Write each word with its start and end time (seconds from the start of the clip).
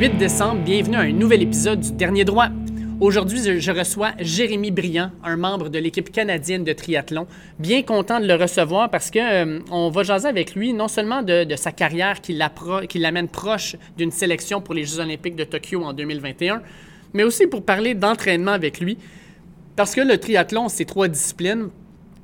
mardi 0.00 0.14
8 0.14 0.18
décembre. 0.18 0.62
Bienvenue 0.62 0.96
à 0.96 1.00
un 1.00 1.12
nouvel 1.12 1.42
épisode 1.42 1.80
du 1.80 1.92
Dernier 1.92 2.24
Droit. 2.24 2.48
Aujourd'hui, 3.00 3.60
je 3.60 3.70
reçois 3.70 4.12
Jérémy 4.18 4.70
Briand, 4.70 5.10
un 5.22 5.36
membre 5.36 5.68
de 5.68 5.78
l'équipe 5.78 6.10
canadienne 6.10 6.64
de 6.64 6.72
triathlon. 6.72 7.26
Bien 7.58 7.82
content 7.82 8.18
de 8.18 8.26
le 8.26 8.34
recevoir 8.34 8.88
parce 8.88 9.10
que 9.10 9.18
euh, 9.18 9.58
on 9.70 9.90
va 9.90 10.02
jaser 10.02 10.28
avec 10.28 10.54
lui 10.54 10.72
non 10.72 10.88
seulement 10.88 11.22
de, 11.22 11.54
sa 11.56 11.72
carrière 11.72 12.22
qui 12.22 12.32
l'amène 12.98 13.28
proche 13.28 13.76
d'une 13.98 14.10
sélection 14.10 14.62
pour 14.62 14.74
les 14.74 14.84
Jeux 14.84 15.00
olympiques 15.00 15.36
de 15.36 15.44
Tokyo 15.44 15.82
en 15.82 15.92
2021, 15.92 16.62
mais 17.12 17.22
aussi 17.22 17.46
pour 17.46 17.62
parler 17.62 17.94
d'entraînement 17.94 18.52
avec 18.52 18.80
lui. 18.80 18.96
Parce 19.76 19.94
que 19.94 20.00
le 20.00 20.16
triathlon, 20.16 20.70
c'est 20.70 20.86
trois 20.86 21.08
disciplines. 21.08 21.68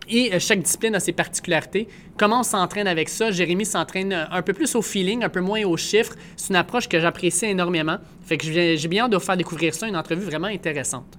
Et 0.09 0.33
euh, 0.33 0.38
chaque 0.38 0.60
discipline 0.60 0.95
a 0.95 1.01
ses 1.01 1.12
particularités. 1.12 1.88
Comment 2.16 2.41
on 2.41 2.45
s'entraîne 2.45 2.87
avec 2.87 3.09
ça? 3.09 3.30
Jérémy 3.30 3.66
s'entraîne 3.66 4.12
euh, 4.12 4.24
un 4.30 4.42
peu 4.42 4.52
plus 4.52 4.74
au 4.74 4.83
feeling, 4.83 5.24
un 5.24 5.28
peu 5.28 5.41
moins 5.41 5.62
aux 5.64 5.77
chiffres. 5.77 6.14
C'est 6.37 6.51
une 6.51 6.56
approche 6.56 6.88
que 6.88 7.01
j'apprécie 7.01 7.47
énormément. 7.47 7.97
Fait 8.24 8.37
que 8.37 8.47
j'ai 8.47 8.88
bien 8.88 9.05
hâte 9.05 9.11
de 9.11 9.16
vous 9.16 9.24
faire 9.24 9.37
découvrir 9.37 9.74
ça, 9.74 9.88
une 9.88 9.97
entrevue 9.97 10.24
vraiment 10.24 10.47
intéressante. 10.47 11.19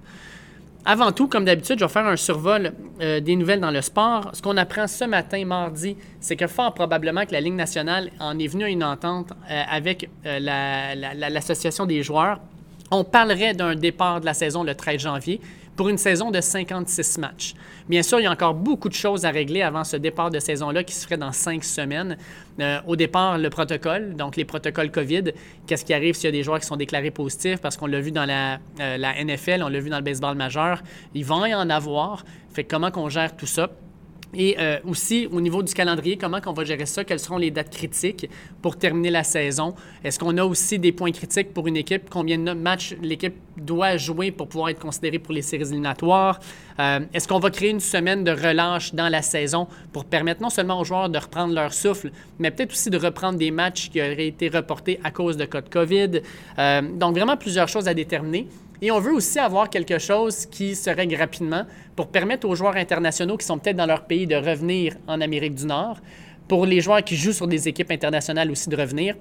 Avant 0.84 1.12
tout, 1.12 1.28
comme 1.28 1.44
d'habitude, 1.44 1.78
je 1.78 1.84
vais 1.84 1.90
faire 1.90 2.06
un 2.06 2.16
survol 2.16 2.72
euh, 3.02 3.20
des 3.20 3.36
nouvelles 3.36 3.60
dans 3.60 3.70
le 3.70 3.82
sport. 3.82 4.30
Ce 4.32 4.40
qu'on 4.40 4.56
apprend 4.56 4.86
ce 4.86 5.04
matin, 5.04 5.44
mardi, 5.44 5.96
c'est 6.20 6.36
que 6.36 6.46
fort 6.46 6.72
probablement 6.72 7.26
que 7.26 7.32
la 7.32 7.40
Ligue 7.40 7.54
nationale 7.54 8.10
en 8.20 8.38
est 8.38 8.46
venue 8.46 8.64
à 8.64 8.68
une 8.68 8.84
entente 8.84 9.32
avec 9.48 10.08
l'Association 10.24 11.84
des 11.84 12.02
joueurs. 12.02 12.40
On 12.90 13.04
parlerait 13.04 13.52
d'un 13.52 13.74
départ 13.74 14.20
de 14.20 14.24
la 14.24 14.32
saison 14.32 14.62
le 14.62 14.74
13 14.74 15.00
janvier 15.00 15.40
pour 15.78 15.88
une 15.88 15.96
saison 15.96 16.32
de 16.32 16.40
56 16.40 17.18
matchs. 17.18 17.54
Bien 17.88 18.02
sûr, 18.02 18.18
il 18.18 18.24
y 18.24 18.26
a 18.26 18.32
encore 18.32 18.52
beaucoup 18.52 18.88
de 18.88 18.94
choses 18.94 19.24
à 19.24 19.30
régler 19.30 19.62
avant 19.62 19.84
ce 19.84 19.96
départ 19.96 20.28
de 20.28 20.40
saison-là 20.40 20.82
qui 20.82 20.92
se 20.92 21.04
ferait 21.04 21.16
dans 21.16 21.30
cinq 21.30 21.62
semaines. 21.62 22.18
Euh, 22.58 22.80
au 22.88 22.96
départ, 22.96 23.38
le 23.38 23.48
protocole, 23.48 24.16
donc 24.16 24.34
les 24.34 24.44
protocoles 24.44 24.90
COVID. 24.90 25.32
Qu'est-ce 25.68 25.84
qui 25.84 25.94
arrive 25.94 26.16
s'il 26.16 26.24
y 26.24 26.28
a 26.28 26.32
des 26.32 26.42
joueurs 26.42 26.58
qui 26.58 26.66
sont 26.66 26.76
déclarés 26.76 27.12
positifs? 27.12 27.60
Parce 27.60 27.76
qu'on 27.76 27.86
l'a 27.86 28.00
vu 28.00 28.10
dans 28.10 28.24
la, 28.24 28.58
euh, 28.80 28.96
la, 28.98 29.24
NFL, 29.24 29.62
on 29.62 29.68
l'a 29.68 29.78
vu 29.78 29.88
dans 29.88 29.98
le 29.98 30.02
baseball 30.02 30.36
majeur. 30.36 30.82
Il 31.14 31.24
va 31.24 31.48
y 31.48 31.54
en 31.54 31.70
avoir. 31.70 32.24
Fait 32.52 32.64
comment 32.64 32.90
qu'on 32.90 33.08
gère 33.08 33.36
tout 33.36 33.46
ça? 33.46 33.70
Et 34.34 34.56
euh, 34.58 34.78
aussi, 34.86 35.26
au 35.32 35.40
niveau 35.40 35.62
du 35.62 35.72
calendrier, 35.72 36.18
comment 36.18 36.38
on 36.46 36.52
va 36.52 36.64
gérer 36.64 36.84
ça? 36.86 37.04
Quelles 37.04 37.18
seront 37.18 37.38
les 37.38 37.50
dates 37.50 37.70
critiques 37.70 38.28
pour 38.60 38.76
terminer 38.76 39.10
la 39.10 39.24
saison? 39.24 39.74
Est-ce 40.04 40.18
qu'on 40.18 40.36
a 40.36 40.44
aussi 40.44 40.78
des 40.78 40.92
points 40.92 41.12
critiques 41.12 41.54
pour 41.54 41.66
une 41.66 41.76
équipe? 41.76 42.10
Combien 42.10 42.38
de 42.38 42.52
matchs 42.52 42.94
l'équipe 43.00 43.34
doit 43.56 43.96
jouer 43.96 44.30
pour 44.30 44.48
pouvoir 44.48 44.68
être 44.68 44.80
considérée 44.80 45.18
pour 45.18 45.32
les 45.32 45.42
séries 45.42 45.62
éliminatoires? 45.62 46.40
Euh, 46.78 47.00
est-ce 47.14 47.26
qu'on 47.26 47.38
va 47.38 47.50
créer 47.50 47.70
une 47.70 47.80
semaine 47.80 48.22
de 48.22 48.30
relâche 48.30 48.94
dans 48.94 49.08
la 49.08 49.22
saison 49.22 49.66
pour 49.92 50.04
permettre 50.04 50.42
non 50.42 50.50
seulement 50.50 50.78
aux 50.78 50.84
joueurs 50.84 51.08
de 51.08 51.18
reprendre 51.18 51.54
leur 51.54 51.72
souffle, 51.72 52.10
mais 52.38 52.50
peut-être 52.50 52.72
aussi 52.72 52.90
de 52.90 52.98
reprendre 52.98 53.38
des 53.38 53.50
matchs 53.50 53.88
qui 53.90 54.00
auraient 54.00 54.28
été 54.28 54.48
reportés 54.48 55.00
à 55.02 55.10
cause 55.10 55.36
de 55.36 55.46
cas 55.46 55.62
de 55.62 55.68
COVID? 55.68 56.20
Euh, 56.58 56.82
donc, 56.82 57.16
vraiment 57.16 57.36
plusieurs 57.36 57.68
choses 57.68 57.88
à 57.88 57.94
déterminer. 57.94 58.46
Et 58.80 58.90
on 58.92 59.00
veut 59.00 59.12
aussi 59.12 59.38
avoir 59.38 59.68
quelque 59.70 59.98
chose 59.98 60.46
qui 60.46 60.76
se 60.76 60.88
règle 60.88 61.16
rapidement 61.16 61.64
pour 61.96 62.08
permettre 62.08 62.48
aux 62.48 62.54
joueurs 62.54 62.76
internationaux 62.76 63.36
qui 63.36 63.44
sont 63.44 63.58
peut-être 63.58 63.76
dans 63.76 63.86
leur 63.86 64.04
pays 64.04 64.26
de 64.26 64.36
revenir 64.36 64.94
en 65.08 65.20
Amérique 65.20 65.56
du 65.56 65.66
Nord, 65.66 65.98
pour 66.46 66.64
les 66.64 66.80
joueurs 66.80 67.02
qui 67.02 67.16
jouent 67.16 67.32
sur 67.32 67.48
des 67.48 67.66
équipes 67.66 67.90
internationales 67.90 68.50
aussi 68.50 68.68
de 68.68 68.76
revenir, 68.76 69.16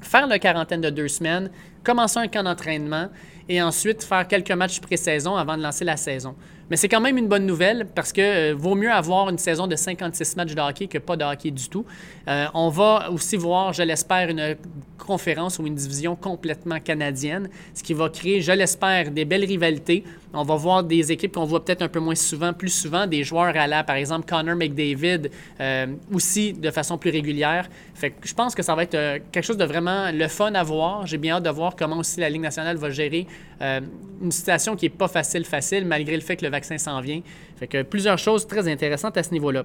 faire 0.00 0.26
la 0.26 0.38
quarantaine 0.38 0.82
de 0.82 0.90
deux 0.90 1.08
semaines, 1.08 1.50
commencer 1.82 2.18
un 2.18 2.28
camp 2.28 2.42
d'entraînement 2.42 3.08
et 3.48 3.62
ensuite 3.62 4.04
faire 4.04 4.28
quelques 4.28 4.52
matchs 4.52 4.78
pré-saison 4.80 5.36
avant 5.36 5.56
de 5.56 5.62
lancer 5.62 5.84
la 5.84 5.96
saison. 5.96 6.34
Mais 6.70 6.76
c'est 6.76 6.88
quand 6.88 7.00
même 7.00 7.16
une 7.16 7.28
bonne 7.28 7.46
nouvelle 7.46 7.86
parce 7.94 8.12
que 8.12 8.20
euh, 8.52 8.54
vaut 8.54 8.74
mieux 8.74 8.90
avoir 8.90 9.28
une 9.30 9.38
saison 9.38 9.66
de 9.66 9.76
56 9.76 10.36
matchs 10.36 10.54
de 10.54 10.60
hockey 10.60 10.86
que 10.86 10.98
pas 10.98 11.16
de 11.16 11.24
hockey 11.24 11.50
du 11.50 11.68
tout. 11.68 11.84
Euh, 12.28 12.46
on 12.54 12.68
va 12.68 13.10
aussi 13.10 13.36
voir, 13.36 13.72
je 13.72 13.82
l'espère, 13.82 14.28
une 14.28 14.56
conférence 14.98 15.58
ou 15.58 15.66
une 15.66 15.74
division 15.74 16.16
complètement 16.16 16.80
canadienne, 16.80 17.48
ce 17.74 17.82
qui 17.82 17.94
va 17.94 18.08
créer, 18.10 18.42
je 18.42 18.52
l'espère, 18.52 19.10
des 19.10 19.24
belles 19.24 19.44
rivalités. 19.44 20.04
On 20.34 20.42
va 20.42 20.56
voir 20.56 20.84
des 20.84 21.10
équipes 21.10 21.32
qu'on 21.32 21.44
voit 21.44 21.64
peut-être 21.64 21.82
un 21.82 21.88
peu 21.88 22.00
moins 22.00 22.14
souvent, 22.14 22.52
plus 22.52 22.68
souvent, 22.68 23.06
des 23.06 23.24
joueurs 23.24 23.56
à 23.56 23.66
la, 23.66 23.82
par 23.82 23.96
exemple, 23.96 24.28
Connor 24.28 24.56
McDavid, 24.56 25.30
euh, 25.60 25.86
aussi 26.12 26.52
de 26.52 26.70
façon 26.70 26.98
plus 26.98 27.10
régulière. 27.10 27.68
Fait 27.94 28.10
que 28.10 28.28
je 28.28 28.34
pense 28.34 28.54
que 28.54 28.62
ça 28.62 28.74
va 28.74 28.82
être 28.82 29.20
quelque 29.32 29.44
chose 29.44 29.56
de 29.56 29.64
vraiment 29.64 30.10
le 30.12 30.28
fun 30.28 30.52
à 30.54 30.62
voir. 30.62 31.06
J'ai 31.06 31.18
bien 31.18 31.36
hâte 31.36 31.44
de 31.44 31.50
voir 31.50 31.76
comment 31.76 31.98
aussi 31.98 32.20
la 32.20 32.28
Ligue 32.28 32.42
nationale 32.42 32.76
va 32.76 32.90
gérer 32.90 33.26
une 33.60 34.30
situation 34.30 34.76
qui 34.76 34.84
n'est 34.84 34.90
pas 34.90 35.08
facile, 35.08 35.44
facile, 35.44 35.84
malgré 35.84 36.14
le 36.14 36.22
fait 36.22 36.36
que 36.36 36.44
le 36.44 36.50
vaccin 36.50 36.78
s'en 36.78 37.00
vient. 37.00 37.20
Fait 37.56 37.66
que 37.66 37.82
plusieurs 37.82 38.18
choses 38.18 38.46
très 38.46 38.70
intéressantes 38.70 39.16
à 39.16 39.22
ce 39.22 39.30
niveau-là. 39.30 39.64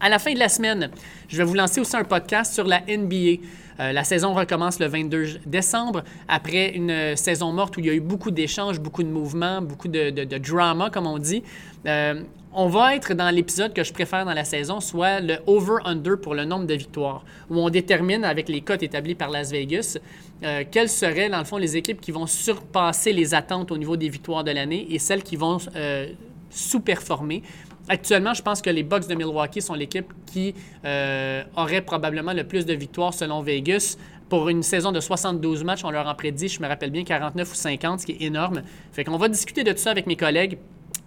À 0.00 0.08
la 0.08 0.18
fin 0.18 0.34
de 0.34 0.38
la 0.40 0.48
semaine, 0.48 0.90
je 1.28 1.36
vais 1.36 1.44
vous 1.44 1.54
lancer 1.54 1.80
aussi 1.80 1.96
un 1.96 2.02
podcast 2.02 2.52
sur 2.52 2.64
la 2.64 2.80
NBA. 2.80 3.40
Euh, 3.80 3.92
la 3.92 4.04
saison 4.04 4.34
recommence 4.34 4.78
le 4.78 4.86
22 4.86 5.40
décembre, 5.46 6.04
après 6.28 6.70
une 6.70 7.16
saison 7.16 7.52
morte 7.52 7.76
où 7.76 7.80
il 7.80 7.86
y 7.86 7.90
a 7.90 7.94
eu 7.94 8.00
beaucoup 8.00 8.30
d'échanges, 8.30 8.80
beaucoup 8.80 9.02
de 9.02 9.08
mouvements, 9.08 9.62
beaucoup 9.62 9.88
de, 9.88 10.10
drama, 10.38 10.90
comme 10.90 11.06
on 11.06 11.18
dit. 11.18 11.42
Euh, 11.86 12.22
on 12.54 12.68
va 12.68 12.94
être 12.94 13.14
dans 13.14 13.34
l'épisode 13.34 13.72
que 13.72 13.82
je 13.82 13.94
préfère 13.94 14.26
dans 14.26 14.34
la 14.34 14.44
saison, 14.44 14.80
soit 14.80 15.20
le 15.20 15.38
over-under 15.46 16.20
pour 16.20 16.34
le 16.34 16.44
nombre 16.44 16.66
de 16.66 16.74
victoires, 16.74 17.24
où 17.48 17.58
on 17.58 17.70
détermine 17.70 18.24
avec 18.24 18.50
les 18.50 18.60
cotes 18.60 18.82
établies 18.82 19.14
par 19.14 19.30
Las 19.30 19.50
Vegas 19.50 19.98
euh, 20.44 20.64
quelles 20.68 20.88
seraient, 20.88 21.28
dans 21.28 21.38
le 21.38 21.44
fond, 21.44 21.56
les 21.56 21.76
équipes 21.76 22.00
qui 22.00 22.10
vont 22.10 22.26
surpasser 22.26 23.12
les 23.12 23.32
attentes 23.32 23.70
au 23.70 23.78
niveau 23.78 23.96
des 23.96 24.08
victoires 24.08 24.42
de 24.42 24.50
l'année 24.50 24.86
et 24.90 24.98
celles 24.98 25.22
qui 25.22 25.36
vont 25.36 25.58
euh, 25.76 26.08
sous-performer. 26.50 27.42
Actuellement, 27.88 28.32
je 28.32 28.42
pense 28.42 28.62
que 28.62 28.70
les 28.70 28.82
Bucks 28.82 29.08
de 29.08 29.14
Milwaukee 29.14 29.60
sont 29.60 29.74
l'équipe 29.74 30.12
qui 30.26 30.54
euh, 30.84 31.42
aurait 31.56 31.82
probablement 31.82 32.32
le 32.32 32.44
plus 32.44 32.64
de 32.64 32.74
victoires 32.74 33.12
selon 33.12 33.42
Vegas. 33.42 33.96
Pour 34.28 34.48
une 34.48 34.62
saison 34.62 34.92
de 34.92 35.00
72 35.00 35.64
matchs, 35.64 35.84
on 35.84 35.90
leur 35.90 36.06
en 36.06 36.14
prédit, 36.14 36.48
je 36.48 36.62
me 36.62 36.68
rappelle 36.68 36.90
bien, 36.90 37.04
49 37.04 37.50
ou 37.50 37.54
50, 37.54 38.00
ce 38.00 38.06
qui 38.06 38.12
est 38.12 38.22
énorme. 38.22 38.62
Fait 38.92 39.04
qu'on 39.04 39.18
va 39.18 39.28
discuter 39.28 39.64
de 39.64 39.72
tout 39.72 39.78
ça 39.78 39.90
avec 39.90 40.06
mes 40.06 40.16
collègues. 40.16 40.58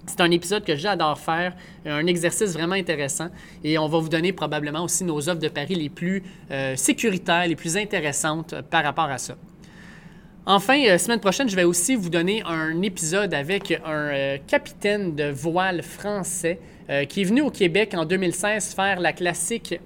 C'est 0.06 0.22
un 0.22 0.30
épisode 0.30 0.64
que 0.64 0.76
j'adore 0.76 1.18
faire, 1.18 1.56
un 1.86 2.06
exercice 2.06 2.54
vraiment 2.54 2.76
intéressant 2.76 3.30
et 3.64 3.80
on 3.80 3.88
va 3.88 3.98
vous 3.98 4.10
donner 4.10 4.34
probablement 4.34 4.84
aussi 4.84 5.04
nos 5.04 5.30
offres 5.30 5.40
de 5.40 5.48
paris 5.48 5.74
les 5.74 5.90
plus 5.90 6.22
euh, 6.52 6.76
sécuritaires, 6.76 7.48
les 7.48 7.56
plus 7.56 7.76
intéressantes 7.76 8.54
euh, 8.54 8.62
par 8.62 8.84
rapport 8.84 9.06
à 9.06 9.18
ça. 9.18 9.36
Enfin, 10.48 10.80
euh, 10.86 11.00
semaine 11.00 11.20
prochaine, 11.20 11.50
je 11.50 11.56
vais 11.56 11.64
aussi 11.64 11.96
vous 11.96 12.12
donner 12.12 12.44
un 12.46 12.82
épisode 12.84 13.34
avec 13.34 13.82
un 13.84 14.38
capitaine 14.46 15.16
de 15.16 15.32
voile 15.32 15.82
français 15.82 16.60
qui 17.10 17.22
est 17.22 17.24
venu 17.24 17.42
au 17.42 17.50
Québec 17.50 17.96
en 17.98 18.06
2016 18.06 18.76
faire 18.76 19.00
la 19.00 19.12
classique 19.12 19.80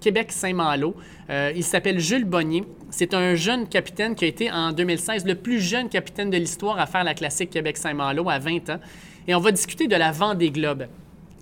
Québec-Saint-Malo. 0.00 0.96
il 1.28 1.62
s'appelle 1.62 2.00
Jules 2.00 2.24
Bonnier. 2.24 2.64
C'est 2.88 3.12
un 3.12 3.34
jeune 3.34 3.68
capitaine 3.68 4.14
qui 4.14 4.24
a 4.24 4.28
été 4.28 4.50
en 4.50 4.72
2016 4.72 5.26
le 5.26 5.34
plus 5.34 5.60
jeune 5.60 5.90
capitaine 5.90 6.30
de 6.30 6.38
l'histoire 6.38 6.78
à 6.78 6.86
faire 6.86 7.04
la 7.04 7.12
classique 7.12 7.50
Québec-Saint-Malo 7.50 8.30
à 8.30 8.38
20 8.38 8.70
ans 8.70 8.80
et 9.28 9.34
on 9.34 9.40
va 9.40 9.50
discuter 9.50 9.88
de 9.88 9.96
la 9.96 10.10
Vendée 10.10 10.50
Globe. 10.50 10.86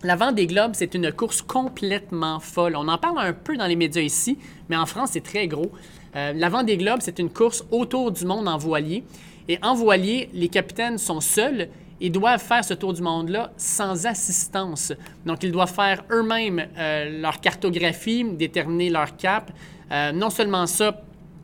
La 0.03 0.17
Vendée 0.17 0.47
Globe, 0.47 0.73
c'est 0.75 0.95
une 0.95 1.13
course 1.13 1.41
complètement 1.41 2.39
folle. 2.41 2.77
On 2.77 2.89
en 2.89 2.99
parle 2.99 3.19
un 3.21 3.33
peu 3.33 3.57
dans 3.57 3.67
les 3.67 3.77
médias 3.77 4.03
ici, 4.03 4.39
mais 4.69 4.77
en 4.77 4.87
France, 4.87 5.11
c'est 5.13 5.23
très 5.23 5.47
gros. 5.47 5.73
Euh, 6.17 6.33
la 6.33 6.49
Vendée 6.49 6.77
Globe, 6.77 7.01
c'est 7.01 7.19
une 7.19 7.31
course 7.31 7.65
autour 7.71 8.13
du 8.13 8.25
monde 8.25 8.49
en 8.49 8.57
voilier. 8.57 9.05
Et 9.49 9.59
en 9.63 9.75
voilier, 9.75 10.31
les 10.33 10.49
capitaines 10.49 10.99
sont 10.99 11.21
seuls 11.21 11.69
et 12.01 12.11
doivent 12.11 12.43
faire 12.43 12.65
ce 12.65 12.75
tour 12.75 12.93
du 12.93 13.03
monde-là 13.03 13.53
sans 13.57 14.07
assistance. 14.07 14.93
Donc, 15.27 15.43
ils 15.43 15.53
doivent 15.53 15.73
faire 15.73 16.05
eux-mêmes 16.11 16.67
euh, 16.77 17.21
leur 17.21 17.41
cartographie, 17.41 18.25
déterminer 18.25 18.91
leur 18.91 19.17
cap. 19.17 19.53
Euh, 19.93 20.13
non 20.13 20.31
seulement 20.31 20.67
ça, 20.67 21.03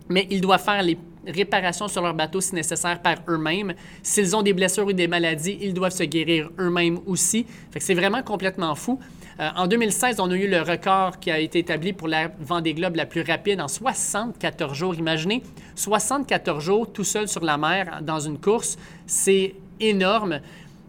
mais 0.09 0.27
ils 0.31 0.41
doivent 0.41 0.63
faire 0.63 0.83
les 0.83 0.99
réparation 1.27 1.89
sur 1.89 2.03
leur 2.03 2.15
bateau 2.15 2.41
si 2.41 2.55
nécessaire 2.55 3.01
par 3.01 3.17
eux-mêmes. 3.29 3.75
S'ils 4.03 4.35
ont 4.35 4.43
des 4.43 4.53
blessures 4.53 4.87
ou 4.87 4.93
des 4.93 5.09
maladies, 5.09 5.59
ils 5.61 5.75
doivent 5.75 5.93
se 5.93 6.05
guérir 6.05 6.51
eux-mêmes 6.59 6.99
aussi. 7.07 7.47
c'est 7.79 7.95
vraiment 7.95 8.23
complètement 8.23 8.75
fou. 8.75 8.99
Euh, 9.41 9.49
en 9.57 9.67
2016, 9.67 10.21
on 10.21 10.31
a 10.31 10.35
eu 10.35 10.49
le 10.49 10.61
record 10.61 11.19
qui 11.19 11.31
a 11.31 11.39
été 11.39 11.61
établi 11.61 11.95
pour 11.95 12.09
la 12.09 12.31
Vendée 12.41 12.75
Globe 12.75 12.97
la 12.97 13.07
plus 13.07 13.23
rapide 13.23 13.61
en 13.61 13.69
74 13.69 14.77
jours. 14.77 14.95
Imaginez, 14.95 15.43
74 15.77 16.63
jours 16.63 16.93
tout 16.93 17.05
seul 17.05 17.27
sur 17.27 17.43
la 17.43 17.57
mer 17.57 18.01
dans 18.03 18.21
une 18.21 18.39
course, 18.39 18.77
c'est 19.07 19.55
énorme. 19.81 20.41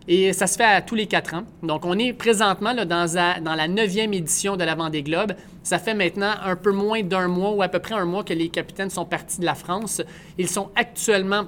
Et 0.08 0.34
ça 0.34 0.48
se 0.48 0.58
fait 0.58 0.66
à 0.66 0.82
tous 0.82 0.96
les 0.96 1.06
quatre 1.06 1.34
ans. 1.34 1.44
Donc, 1.64 1.86
on 1.86 1.98
est 1.98 2.12
présentement 2.12 2.74
là, 2.74 2.84
dans, 2.84 3.06
la, 3.56 3.68
neuvième 3.70 4.14
édition 4.14 4.58
de 4.58 4.66
la 4.66 4.76
Vendée 4.76 5.04
Globe. 5.04 5.34
Ça 5.64 5.80
fait 5.80 5.94
maintenant 5.94 6.34
un 6.44 6.58
peu 6.58 6.74
moins 6.74 7.04
d'un 7.04 7.30
mois 7.30 7.52
ou 7.52 7.62
à 7.62 7.70
peu 7.70 7.80
près 7.80 7.96
un 7.96 8.06
mois 8.06 8.26
que 8.26 8.34
les 8.34 8.50
capitaines 8.50 8.90
sont 8.90 9.06
partis 9.06 9.40
de 9.40 9.46
la 9.46 9.56
France. 9.56 10.02
Ils 10.38 10.50
sont 10.50 10.72
actuellement 10.76 11.46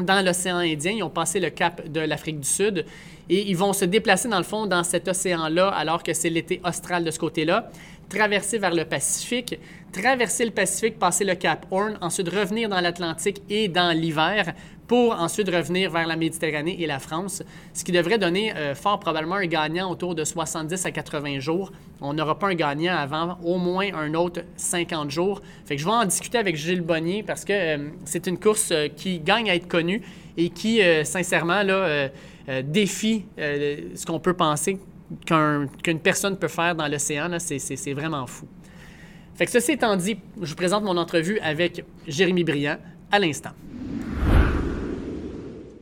dans 0.00 0.24
l'océan 0.24 0.56
Indien. 0.56 0.92
Ils 0.92 1.02
ont 1.04 1.10
passé 1.10 1.38
le 1.38 1.50
cap 1.50 1.86
de 1.86 2.00
l'Afrique 2.00 2.40
du 2.40 2.48
Sud. 2.48 2.86
Et 3.32 3.48
ils 3.48 3.56
vont 3.56 3.72
se 3.72 3.84
déplacer 3.84 4.28
dans 4.28 4.38
le 4.38 4.44
fond 4.44 4.66
dans 4.66 4.82
cet 4.82 5.06
océan-là 5.06 5.68
alors 5.68 6.02
que 6.02 6.12
c'est 6.12 6.30
l'été 6.30 6.60
austral 6.64 7.04
de 7.04 7.12
ce 7.12 7.18
côté-là, 7.20 7.70
traverser 8.08 8.58
vers 8.58 8.74
le 8.74 8.84
Pacifique, 8.84 9.56
traverser 9.92 10.44
le 10.44 10.50
Pacifique, 10.50 10.98
passer 10.98 11.24
le 11.24 11.36
Cap 11.36 11.64
Horn, 11.70 11.96
ensuite 12.00 12.28
revenir 12.28 12.68
dans 12.68 12.80
l'Atlantique 12.80 13.40
et 13.48 13.68
dans 13.68 13.96
l'hiver 13.96 14.52
pour 14.88 15.12
ensuite 15.12 15.48
revenir 15.48 15.92
vers 15.92 16.08
la 16.08 16.16
Méditerranée 16.16 16.82
et 16.82 16.88
la 16.88 16.98
France, 16.98 17.44
ce 17.72 17.84
qui 17.84 17.92
devrait 17.92 18.18
donner 18.18 18.52
euh, 18.56 18.74
fort 18.74 18.98
probablement 18.98 19.36
un 19.36 19.46
gagnant 19.46 19.88
autour 19.88 20.16
de 20.16 20.24
70 20.24 20.84
à 20.84 20.90
80 20.90 21.38
jours. 21.38 21.70
On 22.00 22.12
n'aura 22.12 22.36
pas 22.36 22.48
un 22.48 22.54
gagnant 22.54 22.96
avant 22.96 23.38
au 23.44 23.58
moins 23.58 23.94
un 23.94 24.12
autre 24.14 24.40
50 24.56 25.08
jours. 25.12 25.40
Fait 25.64 25.76
que 25.76 25.80
je 25.80 25.86
vais 25.86 25.92
en 25.92 26.04
discuter 26.04 26.38
avec 26.38 26.56
Gilles 26.56 26.80
Bonnier 26.80 27.22
parce 27.22 27.44
que 27.44 27.52
euh, 27.52 27.90
c'est 28.04 28.26
une 28.26 28.40
course 28.40 28.70
euh, 28.72 28.88
qui 28.88 29.20
gagne 29.20 29.48
à 29.48 29.54
être 29.54 29.68
connue 29.68 30.02
et 30.36 30.50
qui, 30.50 30.80
sincèrement, 31.04 31.62
là, 31.62 32.08
défie 32.64 33.26
ce 33.36 34.06
qu'on 34.06 34.20
peut 34.20 34.34
penser 34.34 34.78
qu'une 35.26 36.00
personne 36.00 36.36
peut 36.38 36.48
faire 36.48 36.74
dans 36.74 36.88
l'océan. 36.88 37.36
C'est 37.38 37.92
vraiment 37.92 38.26
fou. 38.26 38.46
Fait 39.34 39.46
que 39.46 39.52
ceci 39.52 39.72
étant 39.72 39.96
dit, 39.96 40.18
je 40.40 40.50
vous 40.50 40.56
présente 40.56 40.84
mon 40.84 40.96
entrevue 40.96 41.38
avec 41.40 41.84
Jérémy 42.06 42.44
Briand 42.44 42.78
à 43.10 43.18
l'instant. 43.18 43.52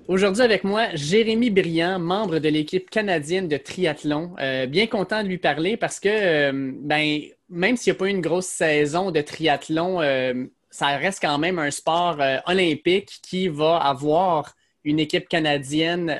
Aujourd'hui 0.08 0.42
avec 0.42 0.64
moi, 0.64 0.86
Jérémy 0.94 1.50
Briand, 1.50 1.98
membre 1.98 2.38
de 2.38 2.48
l'équipe 2.48 2.88
canadienne 2.88 3.46
de 3.46 3.58
triathlon. 3.58 4.34
Euh, 4.40 4.66
bien 4.66 4.86
content 4.86 5.22
de 5.22 5.28
lui 5.28 5.36
parler 5.36 5.76
parce 5.76 6.00
que 6.00 6.08
euh, 6.08 6.72
ben, 6.80 7.20
même 7.50 7.76
s'il 7.76 7.92
n'y 7.92 7.96
a 7.96 7.98
pas 7.98 8.06
eu 8.06 8.10
une 8.10 8.22
grosse 8.22 8.46
saison 8.46 9.10
de 9.10 9.20
triathlon, 9.20 10.00
euh, 10.00 10.46
ça 10.70 10.96
reste 10.96 11.20
quand 11.20 11.36
même 11.36 11.58
un 11.58 11.70
sport 11.70 12.18
olympique 12.46 13.18
qui 13.22 13.48
va 13.48 13.76
avoir 13.76 14.54
une 14.84 14.98
équipe 14.98 15.28
canadienne 15.28 16.16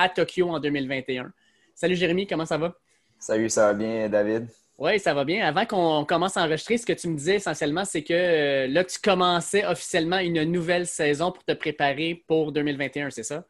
à 0.00 0.08
Tokyo 0.08 0.48
en 0.48 0.58
2021. 0.58 1.30
Salut 1.74 1.94
Jérémy, 1.94 2.26
comment 2.26 2.46
ça 2.46 2.56
va? 2.56 2.74
Salut, 3.18 3.50
ça 3.50 3.66
va 3.66 3.74
bien 3.74 4.08
David? 4.08 4.48
Oui, 4.78 4.98
ça 4.98 5.12
va 5.12 5.24
bien. 5.24 5.46
Avant 5.46 5.66
qu'on 5.66 6.06
commence 6.06 6.38
à 6.38 6.42
enregistrer, 6.42 6.78
ce 6.78 6.86
que 6.86 6.94
tu 6.94 7.06
me 7.08 7.14
disais 7.14 7.34
essentiellement, 7.34 7.84
c'est 7.84 8.02
que 8.02 8.14
euh, 8.14 8.66
là, 8.66 8.82
tu 8.82 8.98
commençais 8.98 9.66
officiellement 9.66 10.16
une 10.16 10.42
nouvelle 10.44 10.86
saison 10.86 11.32
pour 11.32 11.44
te 11.44 11.52
préparer 11.52 12.24
pour 12.26 12.50
2021, 12.50 13.10
c'est 13.10 13.22
ça? 13.22 13.44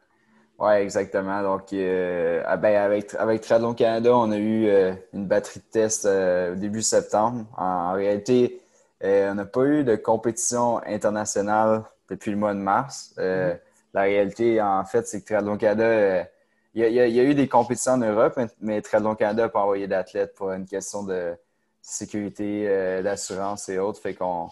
Oui, 0.59 0.73
exactement. 0.73 1.41
Donc, 1.41 1.71
euh, 1.71 2.43
ah, 2.45 2.57
ben, 2.57 2.75
avec, 2.75 3.15
avec 3.17 3.47
Canada, 3.77 4.13
on 4.13 4.29
a 4.31 4.37
eu 4.37 4.67
euh, 4.67 4.93
une 5.13 5.25
batterie 5.25 5.61
de 5.61 5.71
tests 5.71 6.05
au 6.05 6.55
début 6.55 6.81
septembre. 6.81 7.45
En, 7.55 7.93
réalité, 7.93 8.59
on 9.01 9.35
n'a 9.35 9.45
pas 9.45 9.63
eu 9.63 9.85
de 9.85 9.95
compétition 9.95 10.83
internationale 10.85 11.83
depuis 12.09 12.31
le 12.31 12.37
mois 12.37 12.53
de 12.53 12.59
mars. 12.59 13.13
Mm-hmm. 13.17 13.57
La 13.93 14.01
réalité, 14.01 14.61
en 14.61 14.83
fait, 14.83 15.07
c'est 15.07 15.21
que 15.21 15.25
Triathlon 15.27 15.57
Canada 15.57 16.27
il 16.73 16.83
y, 16.83 16.99
a, 16.99 17.23
eu 17.23 17.35
des 17.35 17.49
compétitions 17.49 17.93
en 17.93 17.97
Europe, 17.97 18.39
mais 18.61 18.81
Triathlon 18.81 19.15
Canada 19.15 19.43
n'a 19.43 19.49
pas 19.49 19.59
envoyé 19.59 19.87
d'athlètes 19.87 20.33
pour 20.35 20.51
une 20.51 20.65
question 20.65 21.03
de 21.03 21.35
sécurité, 21.81 22.65
euh, 22.67 23.01
d'assurance 23.01 23.67
et 23.67 23.77
autres. 23.77 23.99
Fait 23.99 24.13
qu'on, 24.13 24.49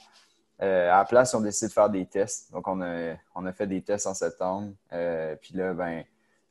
euh, 0.62 0.92
à 0.92 0.98
la 0.98 1.06
place, 1.06 1.34
on 1.34 1.40
décide 1.40 1.70
de 1.70 1.74
faire 1.74 1.90
des 1.90 2.06
tests. 2.06 2.52
Donc, 2.52 2.68
on 2.68 2.82
a, 2.82 3.14
on 3.36 3.46
a 3.46 3.54
fait 3.54 3.68
des 3.68 3.82
tests 3.82 4.08
en 4.08 4.14
septembre. 4.14 4.74
Euh, 4.92 5.36
puis 5.42 5.54
là, 5.54 5.74
ben, 5.74 6.04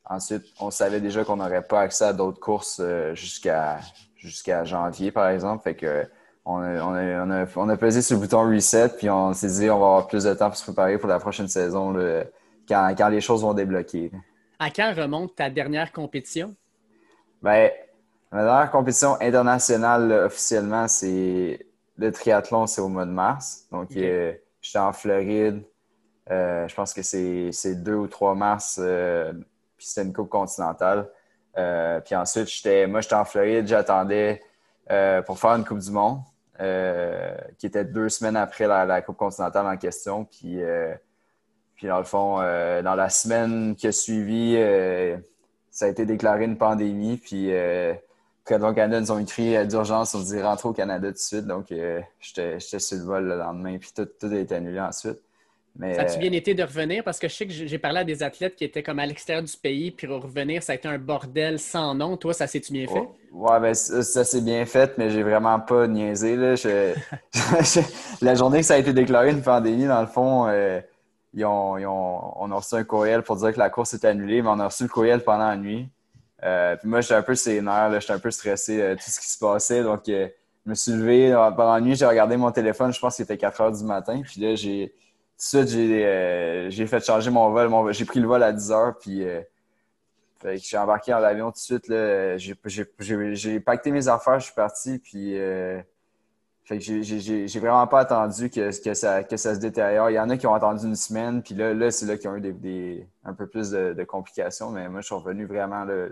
ensuite, 0.05 0.43
on 0.59 0.71
savait 0.71 1.01
déjà 1.01 1.23
qu'on 1.23 1.37
n'aurait 1.37 1.61
pas 1.61 1.81
accès 1.81 2.05
à 2.05 2.13
d'autres 2.13 2.39
courses 2.39 2.81
jusqu'à 3.13 3.79
jusqu'à 4.15 4.65
janvier, 4.65 5.11
par 5.11 5.29
exemple. 5.29 5.63
Fait 5.63 5.75
que 5.75 6.05
on 6.45 6.57
a, 6.57 6.81
on, 6.83 7.29
a, 7.29 7.45
on, 7.55 7.69
a, 7.69 7.77
pesé 7.77 8.01
sur 8.01 8.15
le 8.15 8.21
bouton 8.21 8.41
reset, 8.49 8.89
puis 8.97 9.09
on 9.09 9.33
s'est 9.33 9.47
dit 9.47 9.69
on 9.69 9.79
va 9.79 9.85
avoir 9.85 10.07
plus 10.07 10.23
de 10.23 10.33
temps 10.33 10.49
pour 10.49 10.57
se 10.57 10.63
préparer 10.63 10.97
pour 10.97 11.07
la 11.07 11.19
prochaine 11.19 11.47
saison 11.47 11.93
quand, 12.67 12.95
quand 12.97 13.09
les 13.09 13.21
choses 13.21 13.43
vont 13.43 13.53
débloquer. 13.53 14.11
À 14.61 14.69
quand 14.69 14.93
remonte 14.93 15.35
ta 15.37 15.49
dernière 15.49 15.93
compétition? 15.93 16.53
Bien, 17.41 17.69
ma 18.29 18.43
dernière 18.43 18.69
compétition 18.69 19.15
internationale 19.21 20.11
officiellement, 20.11 20.89
c'est 20.89 21.65
le 21.97 22.11
triathlon, 22.11 22.67
c'est 22.67 22.81
au 22.81 22.89
mois 22.89 23.05
de 23.05 23.11
mars. 23.11 23.65
Donc, 23.71 23.95
euh, 23.95 24.33
j'étais 24.61 24.79
en 24.79 24.91
Floride. 24.91 25.63
Euh, 26.29 26.67
je 26.67 26.75
pense 26.75 26.93
que 26.93 27.01
c'est 27.01 27.75
2 27.75 27.93
ou 27.93 28.07
3 28.07 28.35
mars. 28.35 28.79
Euh, 28.83 29.31
puis 29.77 29.87
c'était 29.87 30.05
une 30.05 30.13
coupe 30.13 30.29
continentale. 30.29 31.09
puis 32.03 32.15
ensuite, 32.15 32.49
j'étais, 32.49 32.85
moi, 32.85 32.99
j'étais 32.99 33.15
en 33.15 33.23
Floride. 33.25 33.65
J'attendais 33.65 34.41
pour 35.25 35.39
faire 35.39 35.51
une 35.51 35.63
Coupe 35.63 35.79
du 35.79 35.91
Monde, 35.91 36.19
qui 37.57 37.65
était 37.65 37.85
deux 37.85 38.09
semaines 38.09 38.35
après 38.35 38.67
la, 38.67 38.85
la 38.85 39.01
Coupe 39.01 39.15
continentale 39.15 39.67
en 39.67 39.77
question. 39.77 40.25
Puis 40.25 40.59
puis 41.79 41.87
dans 41.87 41.99
le 41.99 42.03
fond, 42.03 42.41
euh, 42.41 42.81
dans 42.81 42.95
la 42.95 43.07
semaine 43.07 43.73
qui 43.73 43.87
a 43.87 43.93
suivi, 43.93 44.55
euh, 44.57 45.15
ça 45.71 45.85
a 45.85 45.87
été 45.87 46.05
déclaré 46.05 46.43
une 46.43 46.57
pandémie. 46.57 47.15
Puis 47.15 47.53
euh, 47.53 47.93
Canada 48.43 48.99
nous 48.99 49.11
ont 49.13 49.19
écrit 49.19 49.65
d'urgence, 49.65 50.13
on 50.13 50.19
dit 50.19 50.41
rentrer 50.41 50.67
au 50.67 50.73
Canada 50.73 51.07
tout 51.07 51.13
de 51.13 51.19
suite. 51.19 51.47
Donc 51.47 51.71
euh, 51.71 52.01
j'étais 52.19 52.59
sur 52.59 52.97
le 52.97 53.03
vol 53.05 53.27
le 53.29 53.37
lendemain, 53.37 53.77
puis 53.77 53.91
tout, 53.95 54.05
tout 54.19 54.27
a 54.27 54.35
été 54.35 54.55
annulé 54.55 54.81
ensuite. 54.81 55.19
Mais, 55.77 55.95
ça 55.95 56.01
a-tu 56.01 56.19
bien 56.19 56.33
été 56.33 56.53
de 56.53 56.63
revenir? 56.63 57.01
Parce 57.01 57.17
que 57.17 57.29
je 57.29 57.33
sais 57.33 57.47
que 57.47 57.53
j'ai 57.53 57.77
parlé 57.77 57.99
à 57.99 58.03
des 58.03 58.23
athlètes 58.23 58.57
qui 58.57 58.65
étaient 58.65 58.83
comme 58.83 58.99
à 58.99 59.05
l'extérieur 59.05 59.45
du 59.45 59.55
pays, 59.55 59.91
puis 59.91 60.05
revenir, 60.07 60.61
ça 60.63 60.73
a 60.73 60.75
été 60.75 60.89
un 60.89 60.97
bordel 60.97 61.59
sans 61.59 61.95
nom. 61.95 62.17
Toi, 62.17 62.33
ça 62.33 62.45
s'est-tu 62.45 62.73
bien 62.73 62.87
fait? 62.87 63.07
Ouais, 63.31 63.59
ben, 63.61 63.73
ça, 63.73 64.25
s'est 64.25 64.41
bien 64.41 64.65
fait, 64.65 64.97
mais 64.97 65.11
j'ai 65.11 65.23
vraiment 65.23 65.61
pas 65.61 65.87
niaisé. 65.87 66.35
Là. 66.35 66.55
la 68.21 68.35
journée 68.35 68.59
que 68.59 68.65
ça 68.65 68.73
a 68.73 68.77
été 68.79 68.91
déclaré 68.91 69.29
une 69.29 69.43
pandémie, 69.43 69.85
dans 69.85 70.01
le 70.01 70.07
fond, 70.07 70.49
on 71.37 72.51
a 72.51 72.55
reçu 72.55 72.75
un 72.75 72.83
courriel 72.83 73.23
pour 73.23 73.35
dire 73.37 73.53
que 73.53 73.59
la 73.59 73.69
course 73.69 73.93
était 73.93 74.07
annulée, 74.07 74.41
mais 74.41 74.49
on 74.49 74.59
a 74.59 74.65
reçu 74.65 74.83
le 74.83 74.89
courriel 74.89 75.23
pendant 75.23 75.47
la 75.47 75.57
nuit. 75.57 75.89
Euh, 76.43 76.75
puis 76.77 76.87
moi, 76.87 77.01
j'étais 77.01 77.15
un 77.15 77.21
peu 77.21 77.35
sénère, 77.35 77.99
j'étais 77.99 78.13
un 78.13 78.19
peu 78.19 78.31
stressé 78.31 78.77
de 78.77 78.93
tout 78.95 79.09
ce 79.09 79.19
qui 79.19 79.27
se 79.27 79.37
passait. 79.37 79.83
Donc, 79.83 80.07
euh, 80.09 80.27
je 80.65 80.69
me 80.69 80.75
suis 80.75 80.91
levé 80.91 81.31
pendant 81.55 81.73
la 81.73 81.81
nuit, 81.81 81.95
j'ai 81.95 82.05
regardé 82.05 82.37
mon 82.37 82.51
téléphone, 82.51 82.93
je 82.93 82.99
pense 82.99 83.15
qu'il 83.15 83.23
était 83.23 83.37
4 83.37 83.61
heures 83.61 83.71
du 83.71 83.83
matin. 83.83 84.21
Puis 84.23 84.41
là, 84.41 84.55
j'ai 84.55 84.93
tout 85.37 85.57
de 85.57 85.65
suite, 85.65 85.69
j'ai 85.69 86.05
euh, 86.05 86.87
fait 86.87 87.05
changer 87.05 87.29
mon 87.31 87.49
vol. 87.49 87.93
j'ai 87.93 88.05
pris 88.05 88.19
le 88.19 88.27
vol 88.27 88.43
à 88.43 88.51
10 88.51 88.71
heures, 88.71 88.97
puis 88.97 89.23
fait 90.41 90.55
que 90.55 90.63
j'ai 90.63 90.77
embarqué 90.77 91.11
dans 91.11 91.19
l'avion 91.19 91.51
tout 91.51 91.75
de 91.75 92.37
suite. 92.37 93.35
J'ai 93.35 93.59
pacté 93.59 93.91
mes 93.91 94.07
affaires, 94.07 94.39
je 94.39 94.45
suis 94.45 94.53
parti, 94.53 94.99
puis 94.99 95.37
fait 96.69 96.77
que 96.77 97.01
j'ai 97.01 97.59
vraiment 97.59 97.87
pas 97.87 98.01
attendu 98.01 98.51
que, 98.51 98.83
que, 98.83 98.93
ça, 98.93 99.23
que 99.23 99.37
ça 99.37 99.55
se 99.55 99.59
détériore. 99.59 100.11
Il 100.11 100.13
y 100.13 100.19
en 100.19 100.29
a 100.29 100.37
qui 100.37 100.45
ont 100.45 100.53
attendu 100.53 100.85
une 100.85 100.95
semaine, 100.95 101.41
puis 101.41 101.55
là, 101.55 101.73
là 101.73 101.89
c'est 101.89 102.05
là 102.05 102.15
qu'ils 102.15 102.29
ont 102.29 102.35
eu 102.35 102.53
des, 102.53 103.07
un 103.25 103.33
peu 103.33 103.47
plus 103.47 103.71
de, 103.71 104.03
complications. 104.03 104.69
Mais 104.69 104.87
moi, 104.87 105.01
je 105.01 105.07
suis 105.07 105.15
revenu 105.15 105.47
vraiment 105.47 105.83
là, 105.83 106.09